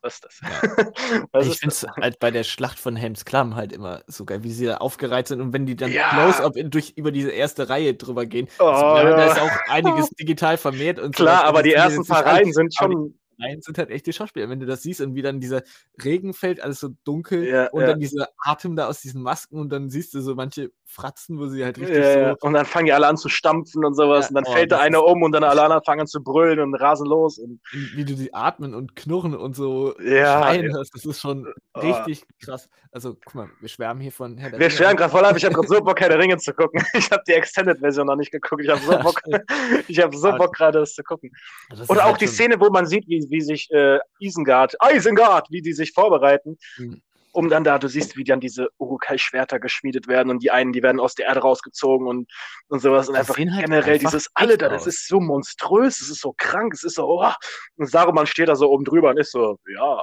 was 0.02 0.22
das? 0.22 0.42
Ja. 0.42 0.50
Was 1.32 1.48
ich 1.48 1.60
finde 1.60 1.74
es 1.74 1.84
halt 1.84 2.20
bei 2.20 2.32
der 2.32 2.44
Schlacht 2.44 2.80
von 2.80 2.96
Helms 2.96 3.26
Klamm 3.26 3.56
halt 3.56 3.74
immer 3.74 4.04
so 4.08 4.26
geil, 4.26 4.44
wie 4.44 4.52
sie 4.52 4.66
da 4.66 4.78
aufgereiht 4.78 5.28
sind 5.28 5.42
und 5.42 5.54
wenn 5.54 5.66
die 5.66 5.76
dann 5.76 5.92
ja. 5.92 6.10
close-up 6.10 6.54
durch 6.66 6.94
über 6.96 7.12
diese 7.12 7.32
erste 7.32 7.70
Reihe 7.70 7.96
drüber 7.96 8.26
gehen. 8.26 8.48
Oh, 8.60 8.66
also, 8.66 9.10
ja. 9.10 9.16
Da 9.16 9.32
ist 9.32 9.42
auch 9.42 9.70
einiges 9.70 10.10
digital 10.20 10.58
vermehrt 10.58 11.00
und 11.00 11.16
Klar, 11.16 11.44
aber 11.46 11.64
die 11.64 11.74
ersten 11.74 12.06
paar 12.06 12.26
Reihen 12.26 12.54
sind 12.54 12.74
schon 12.74 13.16
Nein, 13.40 13.62
sind 13.62 13.78
halt 13.78 13.92
echte 13.92 14.14
Schauspieler. 14.14 14.50
Wenn 14.50 14.60
du 14.60 14.66
das 14.66 14.82
siehst 14.82 15.00
und 15.00 15.14
wie 15.14 15.22
dann 15.22 15.40
dieser 15.40 15.62
Regen 16.04 16.34
fällt, 16.34 16.60
alles 16.60 16.80
so 16.80 16.90
dunkel 17.04 17.48
ja, 17.48 17.68
und 17.68 17.82
ja. 17.82 17.88
dann 17.88 18.00
dieser 18.00 18.30
Atem 18.40 18.76
da 18.76 18.88
aus 18.88 19.02
diesen 19.02 19.22
Masken 19.22 19.60
und 19.60 19.70
dann 19.70 19.90
siehst 19.90 20.14
du 20.16 20.22
so 20.22 20.34
manche 20.34 20.72
Fratzen, 20.90 21.38
wo 21.38 21.48
sie 21.48 21.64
halt 21.64 21.78
richtig 21.78 21.98
ja, 21.98 22.30
so. 22.32 22.48
Und 22.48 22.54
dann 22.54 22.66
fangen 22.66 22.86
die 22.86 22.94
alle 22.94 23.08
an 23.08 23.18
zu 23.18 23.28
stampfen 23.28 23.84
und 23.84 23.94
sowas 23.94 24.30
und 24.30 24.36
dann 24.36 24.46
oh, 24.48 24.52
fällt 24.52 24.72
da 24.72 24.80
einer 24.80 25.04
um 25.04 25.22
und 25.22 25.34
dann 25.34 25.44
alle 25.44 25.62
anderen 25.62 25.84
fangen 25.84 26.02
an 26.02 26.08
zu 26.08 26.24
brüllen 26.24 26.60
und 26.60 26.76
rasen 26.76 27.06
los. 27.06 27.38
Und 27.38 27.60
wie 27.94 28.06
du 28.06 28.16
die 28.16 28.34
atmen 28.34 28.74
und 28.74 28.96
knurren 28.96 29.36
und 29.36 29.56
so 29.56 29.94
schreien 30.00 30.74
hörst, 30.74 30.96
das 30.96 31.06
ist 31.06 31.20
schon 31.20 31.54
oh. 31.74 31.80
richtig 31.82 32.24
krass. 32.42 32.70
Also 32.92 33.18
guck 33.26 33.36
mal, 33.36 33.50
wir 33.60 33.70
schwärmen 33.70 34.02
hier 34.02 34.14
von 34.14 34.38
Herr 34.38 34.50
der 34.50 34.60
Wir 34.60 34.68
Ringe. 34.68 34.78
schwärmen 34.78 34.98
gerade 34.98 35.12
voll 35.12 35.26
ab, 35.26 35.36
ich 35.36 35.44
habe 35.44 35.54
gerade 35.54 35.68
so 35.68 35.82
Bock, 35.84 36.00
Herr 36.00 36.10
der 36.10 36.20
Ringe 36.20 36.38
zu 36.38 36.54
gucken. 36.54 36.82
Ich 36.94 37.12
habe 37.12 37.22
die 37.28 37.34
Extended-Version 37.34 38.08
noch 38.08 38.16
nicht 38.16 38.32
geguckt. 38.32 38.64
Ich 38.64 38.70
habe 38.70 38.82
so 38.82 38.98
Bock, 39.00 39.22
ich 39.88 40.00
habe 40.00 40.18
so 40.18 40.32
Bock 40.32 40.56
gerade, 40.56 40.80
das 40.80 40.96
zu 40.96 41.04
gucken. 41.04 41.32
Das 41.70 41.90
Oder 41.90 42.06
auch 42.06 42.12
halt 42.12 42.22
die 42.22 42.28
Szene, 42.28 42.60
wo 42.60 42.70
man 42.70 42.86
sieht, 42.86 43.08
wie, 43.08 43.26
wie 43.30 43.42
sich 43.42 43.70
äh, 43.72 44.00
Isengard, 44.20 44.76
Isengard, 44.94 45.48
wie 45.52 45.62
die 45.62 45.74
sich 45.74 45.92
vorbereiten. 45.92 46.58
Mhm. 46.78 47.02
Um 47.38 47.50
dann 47.50 47.64
da, 47.64 47.78
du 47.78 47.88
siehst, 47.88 48.18
wie 48.18 48.24
dann 48.24 48.40
diese 48.40 48.70
Urukai-Schwerter 48.80 49.60
geschmiedet 49.60 50.08
werden 50.08 50.32
und 50.32 50.42
die 50.42 50.50
einen, 50.50 50.74
die 50.74 50.82
werden 50.82 51.00
aus 51.00 51.14
der 51.14 51.28
Erde 51.28 51.42
rausgezogen 51.42 52.08
und, 52.08 52.32
und 52.68 52.80
sowas. 52.80 53.08
Und 53.08 53.14
das 53.14 53.30
einfach 53.30 53.38
halt 53.38 53.66
generell 53.66 53.94
einfach 53.94 54.10
dieses 54.10 54.32
alle 54.34 54.58
da, 54.58 54.70
das 54.70 54.88
ist 54.88 55.08
so 55.08 55.20
monströs, 55.20 56.02
es 56.02 56.10
ist 56.10 56.22
so 56.22 56.34
krank, 56.36 56.74
es 56.74 56.84
ist 56.84 56.96
so, 56.96 57.06
oh. 57.08 57.32
Und 57.76 57.92
Saruman 57.92 58.26
steht 58.26 58.48
da 58.48 58.56
so 58.56 58.72
oben 58.72 58.86
drüber 58.86 59.12
und 59.12 59.18
ist 59.18 59.32
so, 59.32 59.60
ja. 59.72 60.02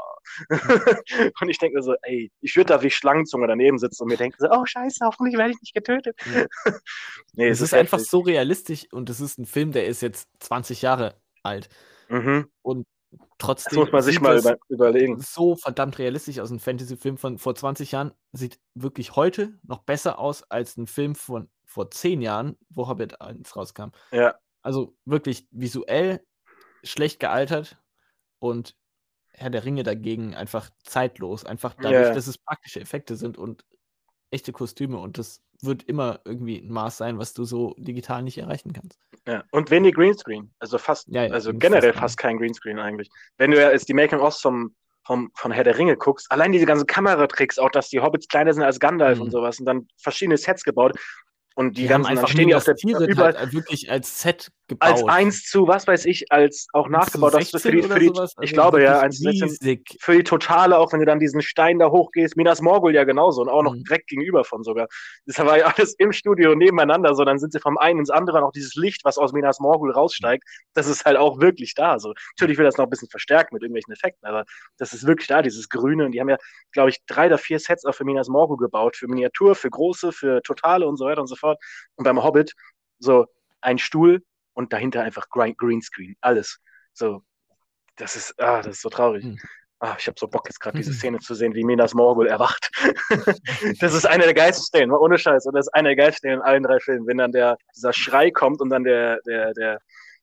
und 1.41 1.49
ich 1.49 1.59
denke 1.59 1.77
mir 1.77 1.83
so, 1.83 1.97
ey, 2.03 2.31
ich 2.41 2.55
würde 2.55 2.75
da 2.75 2.83
wie 2.83 2.91
Schlangenzunge 2.91 3.49
daneben 3.49 3.79
sitzen 3.79 4.05
und 4.05 4.11
mir 4.11 4.17
denken 4.17 4.37
so, 4.39 4.49
oh 4.53 4.65
Scheiße, 4.65 5.05
hoffentlich 5.05 5.37
werde 5.37 5.55
ich 5.55 5.61
nicht 5.61 5.75
getötet. 5.75 6.17
Nee, 7.37 7.49
es, 7.49 7.59
es 7.59 7.63
ist, 7.63 7.73
ist 7.73 7.75
einfach 7.75 7.99
so 7.99 8.21
realistisch 8.21 8.87
und 8.93 9.11
es 9.11 9.19
ist 9.19 9.39
ein 9.39 9.45
Film, 9.45 9.73
der 9.73 9.87
ist 9.87 10.03
jetzt 10.03 10.29
20 10.39 10.83
Jahre 10.83 11.21
alt. 11.43 11.69
Mhm. 12.09 12.47
Und 12.63 12.87
trotzdem. 13.39 13.79
Das 13.79 13.87
muss 13.87 13.93
man 13.93 14.03
sich 14.03 14.21
mal 14.21 14.39
über, 14.39 14.57
überlegen. 14.69 15.21
So 15.21 15.57
verdammt 15.57 15.99
realistisch 15.99 16.39
aus. 16.39 16.51
Ein 16.51 16.61
Fantasy-Film 16.61 17.19
von 17.19 17.39
vor 17.39 17.55
20 17.55 17.93
Jahren 17.93 18.13
sieht 18.33 18.59
wirklich 18.75 19.17
heute 19.17 19.59
noch 19.63 19.83
besser 19.83 20.19
aus 20.19 20.43
als 20.45 20.77
ein 20.77 20.87
Film 20.87 21.15
von 21.15 21.49
vor 21.65 21.91
10 21.91 22.23
Jahren, 22.23 22.57
wo 22.71 22.89
Hobbit 22.89 23.21
1 23.21 23.57
rauskam. 23.57 23.89
Ja. 24.13 24.35
Also 24.63 24.97
wirklich 25.05 25.47
visuell 25.51 26.25
schlecht 26.83 27.21
gealtert 27.21 27.79
und 28.39 28.77
Herr 29.29 29.51
der 29.51 29.65
Ringe 29.65 29.83
dagegen 29.83 30.35
einfach 30.35 30.71
zeitlos. 30.83 31.45
Einfach 31.45 31.75
dadurch, 31.75 32.07
yeah. 32.07 32.15
dass 32.15 32.29
es 32.29 32.39
praktische 32.39 32.81
Effekte 32.81 33.17
sind 33.17 33.37
und 33.37 33.65
echte 34.31 34.53
Kostüme 34.53 34.99
und 34.99 35.19
das 35.19 35.43
wird 35.65 35.85
immer 35.85 36.21
irgendwie 36.25 36.59
ein 36.59 36.71
Maß 36.71 36.97
sein, 36.97 37.19
was 37.19 37.35
du 37.35 37.45
so 37.45 37.75
digital 37.79 38.23
nicht 38.23 38.39
erreichen 38.39 38.73
kannst. 38.73 38.99
Ja, 39.27 39.45
und 39.51 39.71
wenig 39.71 39.95
Greenscreen. 39.95 40.53
Also 40.59 40.79
fast, 40.79 41.09
ja, 41.09 41.25
ja, 41.25 41.33
also 41.33 41.53
generell 41.53 41.93
fast, 41.93 42.01
fast 42.01 42.19
kein 42.19 42.39
Greenscreen 42.39 42.79
eigentlich. 42.79 43.09
Wenn 43.39 43.51
du 43.51 43.61
ja 43.61 43.71
jetzt 43.71 43.89
die 43.89 43.95
Making-ofs 43.95 44.41
vom, 44.41 44.75
vom, 45.05 45.31
von 45.35 45.53
Herr 45.53 45.65
der 45.65 45.79
Ringe 45.79 45.97
guckst, 45.97 46.31
allein 46.31 46.53
diese 46.53 46.67
ganzen 46.67 46.87
Kameratricks, 46.87 47.59
auch 47.59 47.71
dass 47.71 47.89
die 47.89 48.01
Hobbits 48.01 48.29
kleiner 48.29 48.53
sind 48.53 48.63
als 48.63 48.81
Gandalf 48.81 49.19
mhm. 49.19 49.25
und 49.25 49.31
sowas 49.31 49.59
und 49.59 49.67
dann 49.67 49.89
verschiedene 49.97 50.37
Sets 50.37 50.65
gebaut. 50.65 50.99
Und 51.57 51.77
die, 51.77 51.83
die 51.83 51.89
ganzen, 51.89 52.11
einfach 52.11 52.29
stehen 52.29 52.49
die 52.49 52.55
auf 52.55 52.65
der 52.65 52.75
überall 52.83 53.37
halt 53.37 53.53
wirklich 53.53 53.89
als 53.89 54.21
Set 54.21 54.51
gebaut. 54.67 54.91
Als 54.91 55.05
eins 55.05 55.45
zu, 55.45 55.69
was 55.69 55.87
weiß 55.87 56.05
ich, 56.07 56.33
als 56.33 56.67
auch 56.73 56.89
nachgebaut. 56.89 57.35
Das 57.35 57.51
für 57.51 57.71
die, 57.71 57.83
für 57.83 58.01
die, 58.01 58.07
ich 58.07 58.19
also 58.19 58.35
glaube 58.53 58.83
ja, 58.83 59.01
eins 59.01 59.23
für 60.01 60.17
die 60.17 60.25
Totale, 60.25 60.77
auch 60.79 60.93
wenn 60.93 61.01
du 61.01 61.07
dann 61.07 61.21
diesen 61.21 61.43
Stein 61.43 61.79
da 61.79 61.91
hochgehst, 61.91 62.37
Minas 62.37 62.61
Morgul 62.61 62.95
ja 62.95 63.05
genauso 63.05 63.43
und 63.43 63.49
auch 63.49 63.63
noch 63.63 63.75
mhm. 63.75 63.85
direkt 63.85 64.09
gegenüber 64.09 64.43
von 64.43 64.65
sogar. 64.65 64.89
Das 65.27 65.39
war 65.39 65.59
ja 65.59 65.67
alles 65.77 65.95
im 65.99 66.13
Studio 66.13 66.57
nebeneinander, 66.57 67.15
so 67.15 67.25
dann 67.25 67.39
sind 67.39 67.53
sie 67.53 67.61
vom 67.61 67.79
einen 67.79 68.01
ins 68.01 68.11
andere 68.11 68.41
noch 68.41 68.51
dieses 68.51 68.75
Licht, 68.75 69.05
was 69.05 69.17
aus 69.17 69.33
Minas 69.33 69.61
Morgul 69.61 69.93
raussteigt, 69.93 70.43
das 70.73 70.89
ist 70.89 71.05
halt 71.05 71.17
auch 71.17 71.41
wirklich 71.41 71.75
da. 71.75 72.01
So. 72.01 72.15
Natürlich 72.37 72.59
will 72.59 72.65
das 72.65 72.79
noch 72.79 72.87
ein 72.87 72.91
bisschen 72.91 73.09
verstärken 73.09 73.55
mit 73.55 73.63
irgendwelchen 73.63 73.93
Effekten, 73.93 74.27
aber 74.27 74.45
das 74.79 74.93
ist 74.93 75.07
wirklich 75.07 75.29
da, 75.29 75.43
dieses 75.43 75.69
Grüne. 75.69 76.07
Und 76.07 76.13
die 76.13 76.21
haben 76.21 76.29
ja, 76.29 76.39
glaube 76.73 76.91
ich, 76.91 77.05
drei 77.07 77.27
oder 77.27 77.39
vier 77.39 77.61
Sets 77.61 77.85
auch 77.85 77.95
für 77.95 78.05
Minas 78.05 78.29
Morgul 78.29 78.57
gebaut, 78.57 78.97
für 78.97 79.07
Miniatur, 79.07 79.55
für 79.55 79.71
große, 79.71 80.11
für 80.11 80.43
Totale 80.43 80.87
und 80.87 80.97
so 80.97 81.05
weiter 81.05 81.21
und 81.21 81.29
so 81.29 81.37
fort 81.37 81.44
fort. 81.45 81.63
Und 81.97 82.05
beim 82.05 82.23
Hobbit 82.23 82.55
so 82.99 83.27
ein 83.61 83.79
Stuhl 83.79 84.23
und 84.55 84.73
dahinter 84.73 85.03
einfach 85.03 85.29
Greenscreen, 85.29 86.17
alles. 86.21 86.59
So, 86.93 87.23
das 87.97 88.17
ist, 88.17 88.41
ah, 88.41 88.63
das 88.63 88.77
ist 88.77 88.83
so 88.83 88.89
traurig. 88.89 89.25
Hm. 89.25 89.39
Ah, 89.81 89.97
ich 89.99 90.07
habe 90.07 90.19
so 90.19 90.29
Bock 90.29 90.47
jetzt 90.47 90.61
gerade 90.61 90.79
diese 90.79 90.93
hm. 90.93 90.97
Szene 90.97 91.19
zu 91.19 91.35
sehen, 91.35 91.55
wie 91.55 91.65
Minas 91.65 91.93
Morgul 91.95 92.27
erwacht. 92.27 92.71
das 93.81 93.93
ist 93.93 94.07
eine 94.07 94.25
der 94.25 94.35
geilsten 94.35 94.65
Szenen, 94.65 94.93
ohne 94.93 95.19
Scheiß. 95.19 95.47
Und 95.47 95.55
das 95.55 95.67
ist 95.67 95.75
eine 95.75 95.89
der 95.89 95.97
geilsten 95.97 96.19
Szenen 96.19 96.37
in 96.37 96.43
allen 96.43 96.63
drei 96.63 96.81
Filmen, 96.81 97.07
wenn 97.07 97.19
dann 97.19 97.33
der, 97.33 97.59
dieser 97.77 97.93
Schrei 97.93 98.31
kommt 98.31 98.61
und 98.61 98.71
dann 98.71 98.85
der, 98.85 99.21
der, 99.27 99.53
der, 99.53 99.81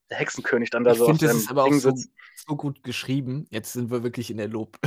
der 0.09 0.17
Hexenkönig 0.17 0.69
dann 0.71 0.83
da 0.83 0.93
ich 0.93 0.97
so 0.97 1.05
finde, 1.05 1.27
das 1.27 1.35
ist 1.35 1.51
aber 1.51 1.65
auch 1.65 1.73
so, 1.73 1.93
so, 1.93 2.55
gut 2.55 2.83
geschrieben. 2.83 3.45
Jetzt 3.49 3.73
sind 3.73 3.91
wir 3.91 4.03
wirklich 4.03 4.31
in 4.31 4.37
der 4.37 4.47
Lob. 4.47 4.79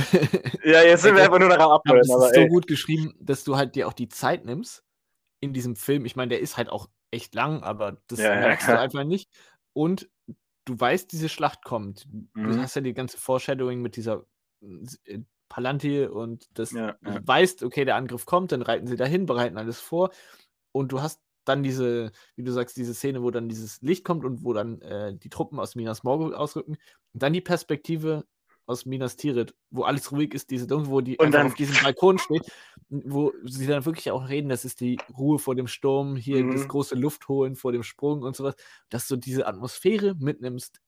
ja, 0.63 0.81
jetzt 0.81 1.03
sind 1.03 1.15
wir 1.15 1.23
einfach 1.25 1.39
nur 1.39 1.49
noch 1.49 1.59
am 1.59 1.71
Abhören. 1.71 2.11
Aber 2.11 2.25
es 2.25 2.31
ist 2.31 2.37
ey. 2.37 2.43
so 2.43 2.49
gut 2.49 2.67
geschrieben, 2.67 3.13
dass 3.19 3.43
du 3.43 3.55
halt 3.55 3.75
dir 3.75 3.87
auch 3.87 3.93
die 3.93 4.09
Zeit 4.09 4.45
nimmst 4.45 4.84
in 5.45 5.53
diesem 5.53 5.75
Film. 5.75 6.05
Ich 6.05 6.15
meine, 6.15 6.29
der 6.29 6.39
ist 6.41 6.57
halt 6.57 6.69
auch 6.69 6.89
echt 7.11 7.33
lang, 7.35 7.63
aber 7.63 8.01
das 8.07 8.19
ja, 8.19 8.35
merkst 8.35 8.67
ja. 8.67 8.75
du 8.75 8.79
einfach 8.81 9.03
nicht. 9.03 9.29
Und 9.73 10.09
du 10.65 10.79
weißt, 10.79 11.11
diese 11.11 11.29
Schlacht 11.29 11.63
kommt. 11.63 12.07
Mhm. 12.33 12.51
Du 12.51 12.57
hast 12.59 12.75
ja 12.75 12.81
die 12.81 12.93
ganze 12.93 13.17
Foreshadowing 13.17 13.81
mit 13.81 13.95
dieser 13.95 14.25
äh, 14.61 15.19
Palantir 15.47 16.13
und 16.13 16.47
das 16.53 16.71
ja. 16.71 16.97
du 17.01 17.27
weißt, 17.27 17.63
okay, 17.63 17.85
der 17.85 17.95
Angriff 17.95 18.25
kommt, 18.25 18.51
dann 18.51 18.61
reiten 18.61 18.87
sie 18.87 18.95
dahin, 18.95 19.25
bereiten 19.25 19.57
alles 19.57 19.79
vor 19.79 20.09
und 20.71 20.91
du 20.91 21.01
hast 21.01 21.21
dann 21.45 21.61
diese, 21.61 22.11
wie 22.35 22.43
du 22.43 22.51
sagst, 22.51 22.75
diese 22.75 22.95
Szene, 22.95 23.21
wo 23.21 23.29
dann 23.29 23.47
dieses 23.47 23.81
Licht 23.81 24.03
kommt 24.03 24.25
und 24.25 24.43
wo 24.43 24.53
dann 24.53 24.81
äh, 24.81 25.15
die 25.15 25.29
Truppen 25.29 25.59
aus 25.59 25.75
Minas 25.75 26.03
Morgul 26.03 26.33
ausrücken 26.33 26.77
und 27.13 27.23
dann 27.23 27.33
die 27.33 27.41
Perspektive 27.41 28.25
aus 28.65 28.85
Minas 28.85 29.15
Tirith, 29.15 29.53
wo 29.69 29.83
alles 29.83 30.11
ruhig 30.11 30.33
ist, 30.33 30.49
diese 30.49 30.67
Dunkel, 30.67 30.91
wo 30.91 31.01
die 31.01 31.17
und 31.17 31.31
dann, 31.31 31.47
auf 31.47 31.55
diesem 31.55 31.81
Balkon 31.83 32.17
steht, 32.17 32.43
wo 32.89 33.33
sie 33.43 33.67
dann 33.67 33.85
wirklich 33.85 34.11
auch 34.11 34.29
reden, 34.29 34.49
das 34.49 34.65
ist 34.65 34.79
die 34.79 34.97
Ruhe 35.17 35.39
vor 35.39 35.55
dem 35.55 35.67
Sturm, 35.67 36.15
hier 36.15 36.43
mhm. 36.43 36.51
das 36.51 36.67
große 36.67 36.95
Luftholen 36.95 37.55
vor 37.55 37.71
dem 37.71 37.83
Sprung 37.83 38.23
und 38.23 38.35
sowas, 38.35 38.55
dass 38.89 39.07
du 39.07 39.15
diese 39.15 39.47
Atmosphäre 39.47 40.15
mitnimmst 40.15 40.81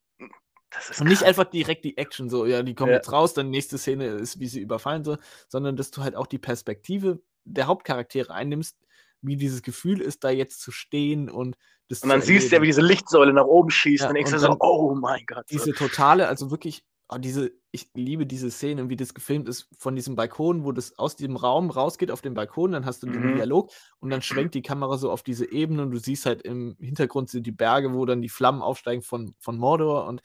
und 0.99 1.07
nicht 1.07 1.23
einfach 1.23 1.45
direkt 1.45 1.85
die 1.85 1.97
Action, 1.97 2.29
so, 2.29 2.45
ja, 2.45 2.61
die 2.61 2.75
kommen 2.75 2.91
ja. 2.91 2.97
jetzt 2.97 3.11
raus, 3.11 3.33
dann 3.33 3.49
nächste 3.49 3.77
Szene 3.77 4.07
ist, 4.07 4.39
wie 4.39 4.47
sie 4.47 4.59
überfallen, 4.59 5.03
so, 5.03 5.17
sondern 5.47 5.75
dass 5.75 5.91
du 5.91 6.03
halt 6.03 6.15
auch 6.15 6.27
die 6.27 6.39
Perspektive 6.39 7.21
der 7.45 7.67
Hauptcharaktere 7.67 8.33
einnimmst, 8.33 8.77
wie 9.21 9.37
dieses 9.37 9.61
Gefühl 9.61 10.01
ist, 10.01 10.23
da 10.23 10.29
jetzt 10.29 10.61
zu 10.61 10.71
stehen 10.71 11.29
und 11.29 11.57
das 11.89 12.03
Und 12.03 12.09
dann 12.09 12.21
siehst 12.21 12.51
du 12.51 12.55
ja, 12.57 12.61
wie 12.61 12.67
diese 12.67 12.81
Lichtsäule 12.81 13.31
nach 13.33 13.45
oben 13.45 13.69
schießt 13.69 14.03
ja, 14.03 14.09
und 14.09 14.15
denkst 14.15 14.31
du 14.31 14.39
so, 14.39 14.57
oh 14.59 14.93
mein 14.93 15.23
Gott. 15.25 15.45
Diese 15.49 15.73
totale, 15.73 16.27
also 16.27 16.51
wirklich, 16.51 16.83
oh, 17.09 17.17
diese, 17.17 17.51
ich 17.71 17.89
liebe 17.93 18.25
diese 18.25 18.51
Szene, 18.51 18.89
wie 18.89 18.95
das 18.95 19.13
gefilmt 19.13 19.47
ist, 19.47 19.69
von 19.77 19.95
diesem 19.95 20.15
Balkon, 20.15 20.63
wo 20.63 20.71
das 20.71 20.97
aus 20.97 21.15
diesem 21.15 21.35
Raum 21.35 21.69
rausgeht 21.69 22.11
auf 22.11 22.21
den 22.21 22.33
Balkon, 22.33 22.71
dann 22.71 22.85
hast 22.85 23.03
du 23.03 23.07
den 23.07 23.31
mhm. 23.31 23.35
Dialog 23.35 23.71
und 23.99 24.09
dann 24.09 24.21
schwenkt 24.21 24.55
die 24.55 24.61
Kamera 24.61 24.97
so 24.97 25.11
auf 25.11 25.23
diese 25.23 25.51
Ebene 25.51 25.83
und 25.83 25.91
du 25.91 25.97
siehst 25.97 26.25
halt 26.25 26.41
im 26.41 26.75
Hintergrund 26.79 27.29
sind 27.29 27.45
die 27.45 27.51
Berge, 27.51 27.93
wo 27.93 28.05
dann 28.05 28.21
die 28.21 28.29
Flammen 28.29 28.61
aufsteigen 28.61 29.01
von, 29.01 29.35
von 29.39 29.57
Mordor 29.57 30.07
und 30.07 30.21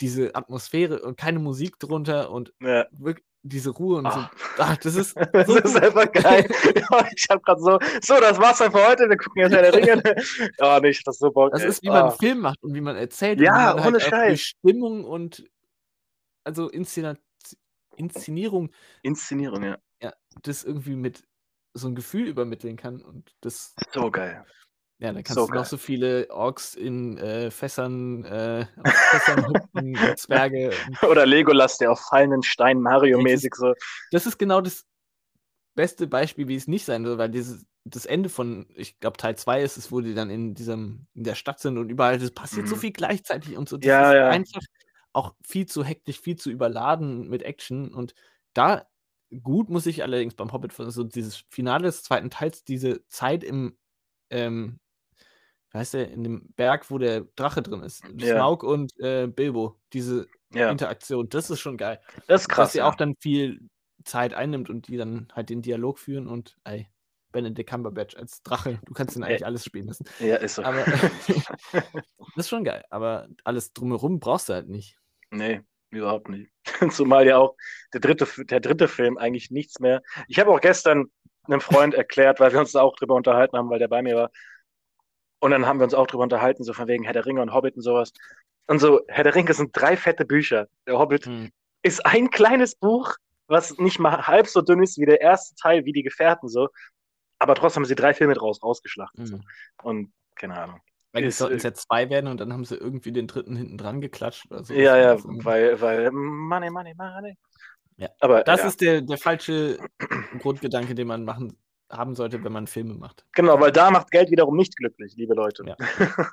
diese 0.00 0.34
Atmosphäre 0.34 1.00
und 1.00 1.16
keine 1.16 1.38
Musik 1.38 1.78
drunter 1.78 2.30
und 2.30 2.52
ja. 2.60 2.86
wirklich 2.92 3.24
diese 3.42 3.70
Ruhe 3.70 3.98
und 3.98 4.12
so. 4.12 4.24
Ach, 4.58 4.76
das 4.76 4.94
ist, 4.94 5.16
das 5.32 5.48
ist 5.48 5.76
einfach 5.76 6.10
geil. 6.12 6.46
ich 7.16 7.26
habe 7.30 7.40
gerade 7.40 7.60
so, 7.60 7.78
so, 8.02 8.20
das 8.20 8.38
war's 8.38 8.58
dann 8.58 8.72
für 8.72 8.86
heute. 8.86 9.08
Wir 9.08 9.16
gucken 9.16 9.42
jetzt 9.42 9.52
der 9.52 9.72
Ringe. 9.74 10.02
oh, 10.58 10.78
nicht, 10.82 11.06
das 11.06 11.16
ist 11.16 11.20
so 11.20 11.30
Bock. 11.30 11.52
Das 11.52 11.64
ist, 11.64 11.82
wie 11.82 11.88
man 11.88 12.02
einen 12.04 12.18
Film 12.18 12.40
macht 12.40 12.62
und 12.62 12.74
wie 12.74 12.80
man 12.80 12.96
erzählt. 12.96 13.40
Ja, 13.40 13.74
man 13.74 13.86
ohne 13.86 13.98
halt 13.98 14.02
Scheiß. 14.02 14.40
Stimmung 14.40 15.04
und 15.04 15.44
also 16.48 16.68
Inszena 16.70 17.14
Inszenierung. 17.96 18.70
Inszenierung, 19.02 19.62
ja. 19.64 19.78
Ja, 20.00 20.12
das 20.42 20.64
irgendwie 20.64 20.96
mit 20.96 21.24
so 21.74 21.88
ein 21.88 21.94
Gefühl 21.94 22.26
übermitteln 22.26 22.76
kann 22.76 23.02
und 23.02 23.34
das. 23.40 23.74
So 23.92 24.10
geil. 24.10 24.44
Ja, 25.00 25.12
dann 25.12 25.22
kannst 25.22 25.34
so 25.34 25.46
du 25.46 25.52
geil. 25.52 25.60
noch 25.60 25.66
so 25.66 25.76
viele 25.76 26.26
Orks 26.30 26.74
in 26.74 27.18
äh, 27.18 27.50
Fässern, 27.50 28.24
äh, 28.24 28.66
Fässern 29.10 29.46
hüpfen, 29.46 29.94
Zwerge. 30.16 30.72
Oder 31.08 31.24
Legolas, 31.26 31.78
der 31.78 31.92
auf 31.92 32.00
fallenden 32.00 32.42
Steinen 32.42 32.82
Mario-mäßig 32.82 33.54
so. 33.54 33.74
Das 34.10 34.26
ist 34.26 34.38
genau 34.38 34.60
das 34.60 34.86
beste 35.76 36.08
Beispiel, 36.08 36.48
wie 36.48 36.56
es 36.56 36.66
nicht 36.66 36.84
sein 36.84 37.04
soll, 37.04 37.18
weil 37.18 37.28
dieses, 37.28 37.64
das 37.84 38.06
Ende 38.06 38.28
von, 38.28 38.66
ich 38.74 38.98
glaube, 38.98 39.18
Teil 39.18 39.36
2 39.36 39.62
ist 39.62 39.76
es, 39.76 39.92
wo 39.92 40.00
die 40.00 40.14
dann 40.14 40.30
in 40.30 40.54
diesem, 40.54 41.06
in 41.14 41.22
der 41.22 41.36
Stadt 41.36 41.60
sind 41.60 41.78
und 41.78 41.90
überall, 41.90 42.18
das 42.18 42.32
passiert 42.32 42.66
mhm. 42.66 42.70
so 42.70 42.76
viel 42.76 42.90
gleichzeitig 42.90 43.56
und 43.56 43.68
so. 43.68 43.76
Das 43.76 43.86
ja, 43.86 44.14
ja. 44.14 44.28
einfach 44.30 44.62
auch 45.12 45.34
viel 45.42 45.66
zu 45.66 45.84
hektisch, 45.84 46.20
viel 46.20 46.36
zu 46.36 46.50
überladen 46.50 47.28
mit 47.28 47.42
Action 47.42 47.92
und 47.94 48.14
da 48.54 48.86
gut 49.42 49.68
muss 49.68 49.86
ich 49.86 50.02
allerdings 50.02 50.34
beim 50.34 50.52
Hobbit, 50.52 50.72
so 50.72 51.04
dieses 51.04 51.44
Finale 51.50 51.84
des 51.84 52.02
zweiten 52.02 52.30
Teils, 52.30 52.64
diese 52.64 53.06
Zeit 53.08 53.44
im 53.44 53.76
ähm, 54.30 54.80
heißt 55.74 55.94
der, 55.94 56.10
in 56.10 56.24
dem 56.24 56.52
Berg, 56.56 56.90
wo 56.90 56.98
der 56.98 57.22
Drache 57.36 57.62
drin 57.62 57.82
ist. 57.82 58.02
Ja. 58.16 58.36
Smaug 58.36 58.62
und 58.62 58.98
äh, 59.00 59.26
Bilbo, 59.26 59.78
diese 59.92 60.26
ja. 60.52 60.70
Interaktion, 60.70 61.28
das 61.28 61.50
ist 61.50 61.60
schon 61.60 61.76
geil. 61.76 62.00
Das 62.26 62.42
ist 62.42 62.48
krass. 62.48 62.68
Dass 62.68 62.72
sie 62.72 62.78
ja. 62.78 62.88
auch 62.88 62.94
dann 62.94 63.14
viel 63.20 63.60
Zeit 64.04 64.34
einnimmt 64.34 64.70
und 64.70 64.88
die 64.88 64.96
dann 64.96 65.28
halt 65.32 65.50
den 65.50 65.62
Dialog 65.62 65.98
führen 65.98 66.26
und 66.26 66.56
ey, 66.64 66.88
Benedict 67.32 67.68
Cumberbatch 67.68 68.16
als 68.16 68.42
Drache, 68.42 68.80
du 68.84 68.94
kannst 68.94 69.16
ihn 69.16 69.22
eigentlich 69.22 69.44
alles 69.44 69.64
spielen 69.64 69.88
lassen. 69.88 70.04
Ja, 70.18 70.36
ist 70.36 70.56
so. 70.56 70.62
Aber 70.62 70.84
das 71.72 71.84
ist 72.36 72.48
schon 72.48 72.64
geil, 72.64 72.84
aber 72.90 73.28
alles 73.44 73.72
drumherum 73.72 74.20
brauchst 74.20 74.48
du 74.48 74.54
halt 74.54 74.68
nicht. 74.68 74.96
Nee, 75.30 75.62
überhaupt 75.90 76.28
nicht. 76.28 76.50
Zumal 76.90 77.26
ja 77.26 77.38
auch 77.38 77.56
der 77.92 78.00
dritte, 78.00 78.26
der 78.44 78.60
dritte 78.60 78.88
Film 78.88 79.18
eigentlich 79.18 79.50
nichts 79.50 79.80
mehr. 79.80 80.02
Ich 80.26 80.38
habe 80.38 80.50
auch 80.50 80.60
gestern 80.60 81.06
einem 81.46 81.60
Freund 81.60 81.94
erklärt, 81.94 82.40
weil 82.40 82.52
wir 82.52 82.60
uns 82.60 82.72
da 82.72 82.82
auch 82.82 82.96
drüber 82.96 83.14
unterhalten 83.14 83.56
haben, 83.56 83.70
weil 83.70 83.78
der 83.78 83.88
bei 83.88 84.02
mir 84.02 84.16
war, 84.16 84.30
und 85.40 85.50
dann 85.50 85.66
haben 85.66 85.78
wir 85.78 85.84
uns 85.84 85.94
auch 85.94 86.06
drüber 86.06 86.24
unterhalten, 86.24 86.64
so 86.64 86.72
von 86.72 86.88
wegen 86.88 87.04
Herr 87.04 87.12
der 87.12 87.24
Ringe 87.24 87.40
und 87.40 87.52
Hobbit 87.52 87.76
und 87.76 87.82
sowas. 87.82 88.12
Und 88.66 88.80
so, 88.80 89.00
Herr 89.08 89.24
der 89.24 89.34
Ringe 89.34 89.54
sind 89.54 89.70
drei 89.72 89.96
fette 89.96 90.24
Bücher. 90.24 90.66
Der 90.86 90.98
Hobbit 90.98 91.26
hm. 91.26 91.50
ist 91.82 92.04
ein 92.04 92.30
kleines 92.30 92.74
Buch, 92.74 93.14
was 93.46 93.78
nicht 93.78 93.98
mal 93.98 94.26
halb 94.26 94.46
so 94.46 94.60
dünn 94.60 94.82
ist 94.82 94.98
wie 94.98 95.06
der 95.06 95.20
erste 95.20 95.54
Teil, 95.54 95.84
wie 95.84 95.92
die 95.92 96.02
Gefährten 96.02 96.48
so. 96.48 96.68
Aber 97.38 97.54
trotzdem 97.54 97.82
haben 97.82 97.88
sie 97.88 97.94
drei 97.94 98.14
Filme 98.14 98.34
draus 98.34 98.62
rausgeschlachtet. 98.62 99.20
Hm. 99.20 99.26
So. 99.26 99.40
Und 99.82 100.12
keine 100.34 100.58
Ahnung. 100.58 100.80
Weil 101.12 101.30
sollten 101.30 101.56
es 101.56 101.62
ja 101.62 101.72
zwei 101.72 102.10
werden 102.10 102.26
und 102.26 102.38
dann 102.38 102.52
haben 102.52 102.64
sie 102.64 102.76
irgendwie 102.76 103.12
den 103.12 103.26
dritten 103.26 103.56
hinten 103.56 103.78
dran 103.78 104.00
geklatscht 104.00 104.46
oder 104.50 104.62
so. 104.62 104.74
Ja, 104.74 104.96
ja, 104.96 105.16
weil, 105.24 105.80
weil 105.80 106.10
Money, 106.10 106.70
Money, 106.70 106.94
Money. 106.94 107.36
Ja. 107.96 108.10
Aber 108.20 108.44
das 108.44 108.60
ja. 108.60 108.66
ist 108.66 108.80
der, 108.80 109.00
der 109.00 109.18
falsche 109.18 109.78
Grundgedanke, 110.40 110.94
den 110.94 111.08
man 111.08 111.24
machen 111.24 111.56
haben 111.90 112.14
sollte, 112.14 112.44
wenn 112.44 112.52
man 112.52 112.66
Filme 112.66 112.94
macht. 112.94 113.24
Genau, 113.32 113.58
weil 113.58 113.72
da 113.72 113.90
macht 113.90 114.10
Geld 114.10 114.30
wiederum 114.30 114.56
nicht 114.56 114.76
glücklich, 114.76 115.14
liebe 115.16 115.34
Leute. 115.34 115.64
Ja. 115.66 115.76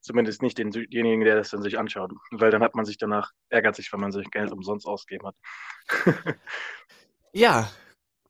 Zumindest 0.00 0.42
nicht 0.42 0.58
den, 0.58 0.70
denjenigen, 0.70 1.24
der 1.24 1.36
das 1.36 1.50
dann 1.50 1.62
sich 1.62 1.78
anschaut. 1.78 2.12
Weil 2.30 2.50
dann 2.50 2.62
hat 2.62 2.74
man 2.74 2.84
sich 2.84 2.98
danach, 2.98 3.32
ärgert 3.48 3.76
sich, 3.76 3.92
wenn 3.92 4.00
man 4.00 4.12
sich 4.12 4.30
Geld 4.30 4.52
umsonst 4.52 4.86
ausgegeben 4.86 5.28
hat. 5.28 5.36
ja, 7.32 7.70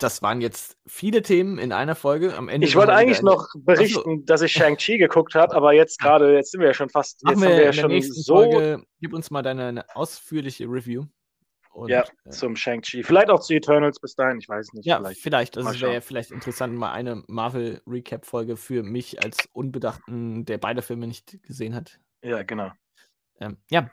das 0.02 0.22
waren 0.22 0.40
jetzt 0.40 0.76
viele 0.86 1.22
Themen 1.22 1.58
in 1.58 1.72
einer 1.72 1.94
Folge. 1.94 2.36
Am 2.36 2.48
Ende 2.48 2.66
ich 2.66 2.76
wollte 2.76 2.92
eigentlich 2.92 3.22
noch 3.22 3.48
berichten, 3.54 3.98
Achso. 3.98 4.24
dass 4.26 4.42
ich 4.42 4.52
Shang-Chi 4.52 4.98
geguckt 4.98 5.34
habe, 5.34 5.54
aber 5.54 5.72
jetzt 5.72 6.00
gerade, 6.00 6.34
jetzt 6.34 6.52
sind 6.52 6.60
wir 6.60 6.68
ja 6.68 6.74
schon 6.74 6.88
fast. 6.88 7.22
Jetzt 7.28 7.40
wir, 7.40 7.48
haben 7.48 7.56
wir 7.56 7.64
ja 7.64 7.72
schon 7.72 8.02
so. 8.02 8.34
Folge, 8.34 8.84
gib 9.00 9.12
uns 9.12 9.30
mal 9.30 9.42
deine 9.42 9.84
ausführliche 9.94 10.64
Review. 10.64 11.04
Und, 11.72 11.88
ja, 11.88 12.04
äh, 12.24 12.30
zum 12.30 12.56
Shang-Chi. 12.56 13.04
Vielleicht 13.04 13.30
auch 13.30 13.40
zu 13.40 13.54
Eternals 13.54 14.00
bis 14.00 14.14
dahin, 14.16 14.38
ich 14.38 14.48
weiß 14.48 14.72
nicht. 14.72 14.86
Ja, 14.86 14.98
vielleicht. 14.98 15.20
vielleicht. 15.20 15.56
Also 15.56 15.80
wäre 15.80 16.00
vielleicht 16.00 16.32
interessant, 16.32 16.74
mal 16.76 16.90
eine 16.90 17.22
Marvel-Recap-Folge 17.28 18.56
für 18.56 18.82
mich 18.82 19.22
als 19.22 19.48
Unbedachten, 19.52 20.44
der 20.44 20.58
beide 20.58 20.82
Filme 20.82 21.06
nicht 21.06 21.40
gesehen 21.44 21.74
hat. 21.74 22.00
Ja, 22.22 22.42
genau. 22.42 22.72
Ähm, 23.38 23.58
ja, 23.70 23.88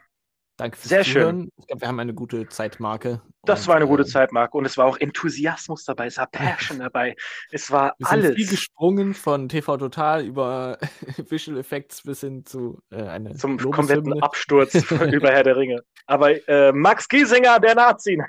Danke 0.58 0.76
fürs 0.76 0.88
Sehr 0.88 1.04
Zuhören. 1.04 1.40
schön. 1.42 1.52
Ich 1.56 1.66
glaube, 1.68 1.82
wir 1.82 1.88
haben 1.88 2.00
eine 2.00 2.14
gute 2.14 2.48
Zeitmarke. 2.48 3.22
Das 3.44 3.60
und, 3.60 3.68
war 3.68 3.76
eine 3.76 3.86
gute 3.86 4.02
äh, 4.02 4.06
Zeitmarke 4.06 4.58
und 4.58 4.64
es 4.64 4.76
war 4.76 4.86
auch 4.86 4.98
Enthusiasmus 4.98 5.84
dabei, 5.84 6.06
es 6.06 6.18
war 6.18 6.26
Passion 6.26 6.78
dabei. 6.80 7.14
Es 7.52 7.70
war 7.70 7.94
wir 7.98 8.10
alles. 8.10 8.26
Sind 8.26 8.34
viel 8.34 8.48
gesprungen 8.48 9.14
von 9.14 9.48
TV 9.48 9.76
Total 9.76 10.24
über 10.24 10.76
Visual 11.30 11.58
Effects 11.58 12.02
bis 12.02 12.20
hin 12.22 12.44
zu 12.44 12.82
äh, 12.90 13.02
eine 13.02 13.36
zum 13.36 13.56
kompletten 13.56 14.20
Absturz 14.22 14.74
über 14.90 15.30
Herr 15.30 15.44
der 15.44 15.56
Ringe. 15.56 15.80
Aber 16.06 16.48
äh, 16.48 16.72
Max 16.72 17.08
Giesinger, 17.08 17.60
der 17.60 17.76
Nazi. 17.76 18.20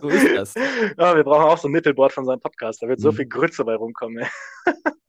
so 0.00 0.08
ist 0.08 0.34
das. 0.34 0.54
Ja, 0.96 1.14
wir 1.14 1.24
brauchen 1.24 1.44
auch 1.44 1.58
so 1.58 1.68
ein 1.68 1.72
Mittelboard 1.72 2.12
von 2.12 2.24
seinem 2.24 2.40
Podcast. 2.40 2.82
Da 2.82 2.88
wird 2.88 3.00
so 3.00 3.12
mhm. 3.12 3.16
viel 3.16 3.26
Grütze 3.26 3.62
bei 3.62 3.74
rumkommen. 3.74 4.24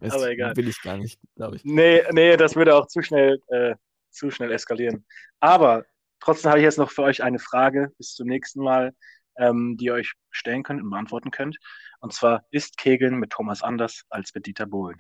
Aber 0.02 0.30
egal. 0.30 0.58
Will 0.58 0.68
ich 0.68 0.82
gar 0.82 0.98
nicht, 0.98 1.18
glaube 1.38 1.56
ich. 1.56 1.64
Nee, 1.64 2.04
nee, 2.12 2.36
das 2.36 2.58
würde 2.58 2.76
auch 2.76 2.88
zu 2.88 3.02
schnell 3.02 3.40
äh, 3.48 3.76
zu 4.16 4.32
schnell 4.32 4.52
eskalieren. 4.52 5.06
Aber 5.40 5.86
trotzdem 6.20 6.50
habe 6.50 6.60
ich 6.60 6.66
jetzt 6.66 6.78
noch 6.78 6.92
für 6.92 7.04
euch 7.04 7.24
eine 7.24 7.40
Frage 7.40 7.92
bis 7.98 8.16
zum 8.16 8.28
nächsten 8.28 8.64
Mal, 8.64 8.94
ähm, 9.38 9.78
die 9.78 9.86
ihr 9.86 9.94
euch 9.94 10.14
stellen 10.32 10.64
könnt 10.64 10.82
und 10.82 10.90
beantworten 10.90 11.32
könnt. 11.32 11.58
Und 12.00 12.14
zwar, 12.14 12.46
ist 12.52 12.78
Kegeln 12.78 13.18
mit 13.18 13.32
Thomas 13.32 13.62
anders 13.62 14.04
als 14.10 14.34
mit 14.34 14.46
Dieter 14.46 14.66
Bohlen? 14.66 14.98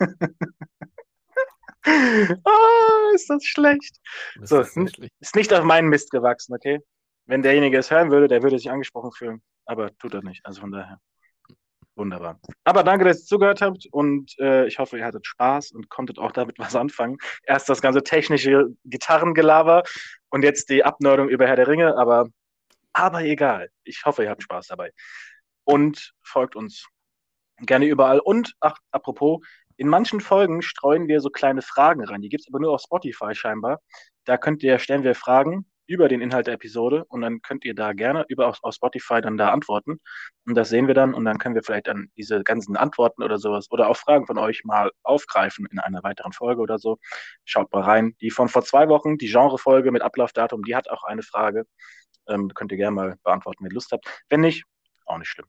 oh, 2.44 3.14
ist 3.14 3.28
das 3.28 3.44
schlecht. 3.44 3.96
Das 4.36 4.50
so, 4.50 4.60
ist, 4.60 4.94
schlecht. 4.94 5.12
ist 5.20 5.36
nicht 5.36 5.52
auf 5.52 5.64
meinen 5.64 5.88
Mist 5.88 6.10
gewachsen, 6.10 6.54
okay? 6.54 6.78
Wenn 7.26 7.42
derjenige 7.42 7.78
es 7.78 7.90
hören 7.90 8.10
würde, 8.10 8.28
der 8.28 8.42
würde 8.42 8.58
sich 8.58 8.70
angesprochen 8.70 9.12
fühlen. 9.12 9.42
Aber 9.66 9.96
tut 9.98 10.14
er 10.14 10.22
nicht. 10.22 10.44
Also 10.44 10.62
von 10.62 10.72
daher. 10.72 11.00
Wunderbar. 12.00 12.40
Aber 12.64 12.82
danke, 12.82 13.04
dass 13.04 13.20
ihr 13.20 13.26
zugehört 13.26 13.60
habt 13.60 13.86
und 13.92 14.34
äh, 14.38 14.66
ich 14.66 14.78
hoffe, 14.78 14.96
ihr 14.96 15.04
hattet 15.04 15.26
Spaß 15.26 15.72
und 15.72 15.90
konntet 15.90 16.18
auch 16.18 16.32
damit 16.32 16.58
was 16.58 16.74
anfangen. 16.74 17.18
Erst 17.42 17.68
das 17.68 17.82
ganze 17.82 18.02
technische 18.02 18.68
Gitarrengelaber 18.86 19.82
und 20.30 20.42
jetzt 20.42 20.70
die 20.70 20.82
Abnördung 20.82 21.28
über 21.28 21.46
Herr 21.46 21.56
der 21.56 21.68
Ringe, 21.68 21.98
aber, 21.98 22.28
aber 22.94 23.22
egal. 23.24 23.68
Ich 23.84 24.06
hoffe, 24.06 24.24
ihr 24.24 24.30
habt 24.30 24.42
Spaß 24.42 24.68
dabei. 24.68 24.92
Und 25.64 26.14
folgt 26.22 26.56
uns 26.56 26.86
gerne 27.58 27.84
überall. 27.84 28.18
Und, 28.18 28.54
ach, 28.60 28.78
apropos, 28.92 29.40
in 29.76 29.86
manchen 29.86 30.22
Folgen 30.22 30.62
streuen 30.62 31.06
wir 31.06 31.20
so 31.20 31.28
kleine 31.28 31.60
Fragen 31.60 32.02
rein. 32.02 32.22
Die 32.22 32.30
gibt 32.30 32.44
es 32.44 32.48
aber 32.48 32.60
nur 32.60 32.72
auf 32.72 32.80
Spotify 32.80 33.34
scheinbar. 33.34 33.78
Da 34.24 34.38
könnt 34.38 34.62
ihr, 34.62 34.78
stellen 34.78 35.04
wir 35.04 35.14
Fragen 35.14 35.69
über 35.90 36.08
den 36.08 36.20
Inhalt 36.20 36.46
der 36.46 36.54
Episode 36.54 37.04
und 37.08 37.20
dann 37.20 37.42
könnt 37.42 37.64
ihr 37.64 37.74
da 37.74 37.92
gerne 37.92 38.24
über 38.28 38.46
auf, 38.46 38.58
auf 38.62 38.74
Spotify 38.74 39.20
dann 39.20 39.36
da 39.36 39.50
antworten. 39.50 40.00
Und 40.46 40.54
das 40.54 40.68
sehen 40.68 40.86
wir 40.86 40.94
dann 40.94 41.14
und 41.14 41.24
dann 41.24 41.38
können 41.38 41.56
wir 41.56 41.64
vielleicht 41.64 41.88
dann 41.88 42.10
diese 42.16 42.44
ganzen 42.44 42.76
Antworten 42.76 43.24
oder 43.24 43.38
sowas 43.38 43.66
oder 43.70 43.88
auch 43.88 43.96
Fragen 43.96 44.26
von 44.26 44.38
euch 44.38 44.62
mal 44.64 44.92
aufgreifen 45.02 45.66
in 45.70 45.80
einer 45.80 46.04
weiteren 46.04 46.32
Folge 46.32 46.60
oder 46.60 46.78
so. 46.78 46.98
Schaut 47.44 47.72
mal 47.72 47.82
rein. 47.82 48.14
Die 48.20 48.30
von 48.30 48.48
vor 48.48 48.62
zwei 48.62 48.88
Wochen, 48.88 49.18
die 49.18 49.26
Genrefolge 49.26 49.90
mit 49.90 50.02
Ablaufdatum, 50.02 50.62
die 50.62 50.76
hat 50.76 50.88
auch 50.88 51.02
eine 51.02 51.22
Frage. 51.22 51.66
Ähm, 52.28 52.54
könnt 52.54 52.70
ihr 52.70 52.78
gerne 52.78 52.94
mal 52.94 53.16
beantworten, 53.24 53.64
wenn 53.64 53.72
ihr 53.72 53.74
Lust 53.74 53.90
habt. 53.90 54.06
Wenn 54.28 54.42
nicht, 54.42 54.64
auch 55.06 55.18
nicht 55.18 55.28
schlimm. 55.28 55.46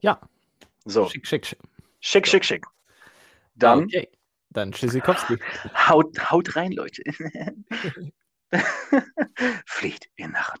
Ja. 0.00 0.20
So. 0.86 1.08
Schick, 1.10 1.26
schick, 1.26 1.46
schick. 1.46 1.58
Schick, 2.00 2.26
schick, 2.26 2.44
schick. 2.46 2.66
Dann 3.54 3.84
Okay. 3.84 4.08
Dann 4.48 4.72
Tschüssikowski. 4.72 5.38
haut, 5.88 6.30
haut 6.30 6.56
rein, 6.56 6.72
Leute. 6.72 7.02
Fliegt 9.66 10.08
ihr 10.16 10.28
Narren. 10.28 10.60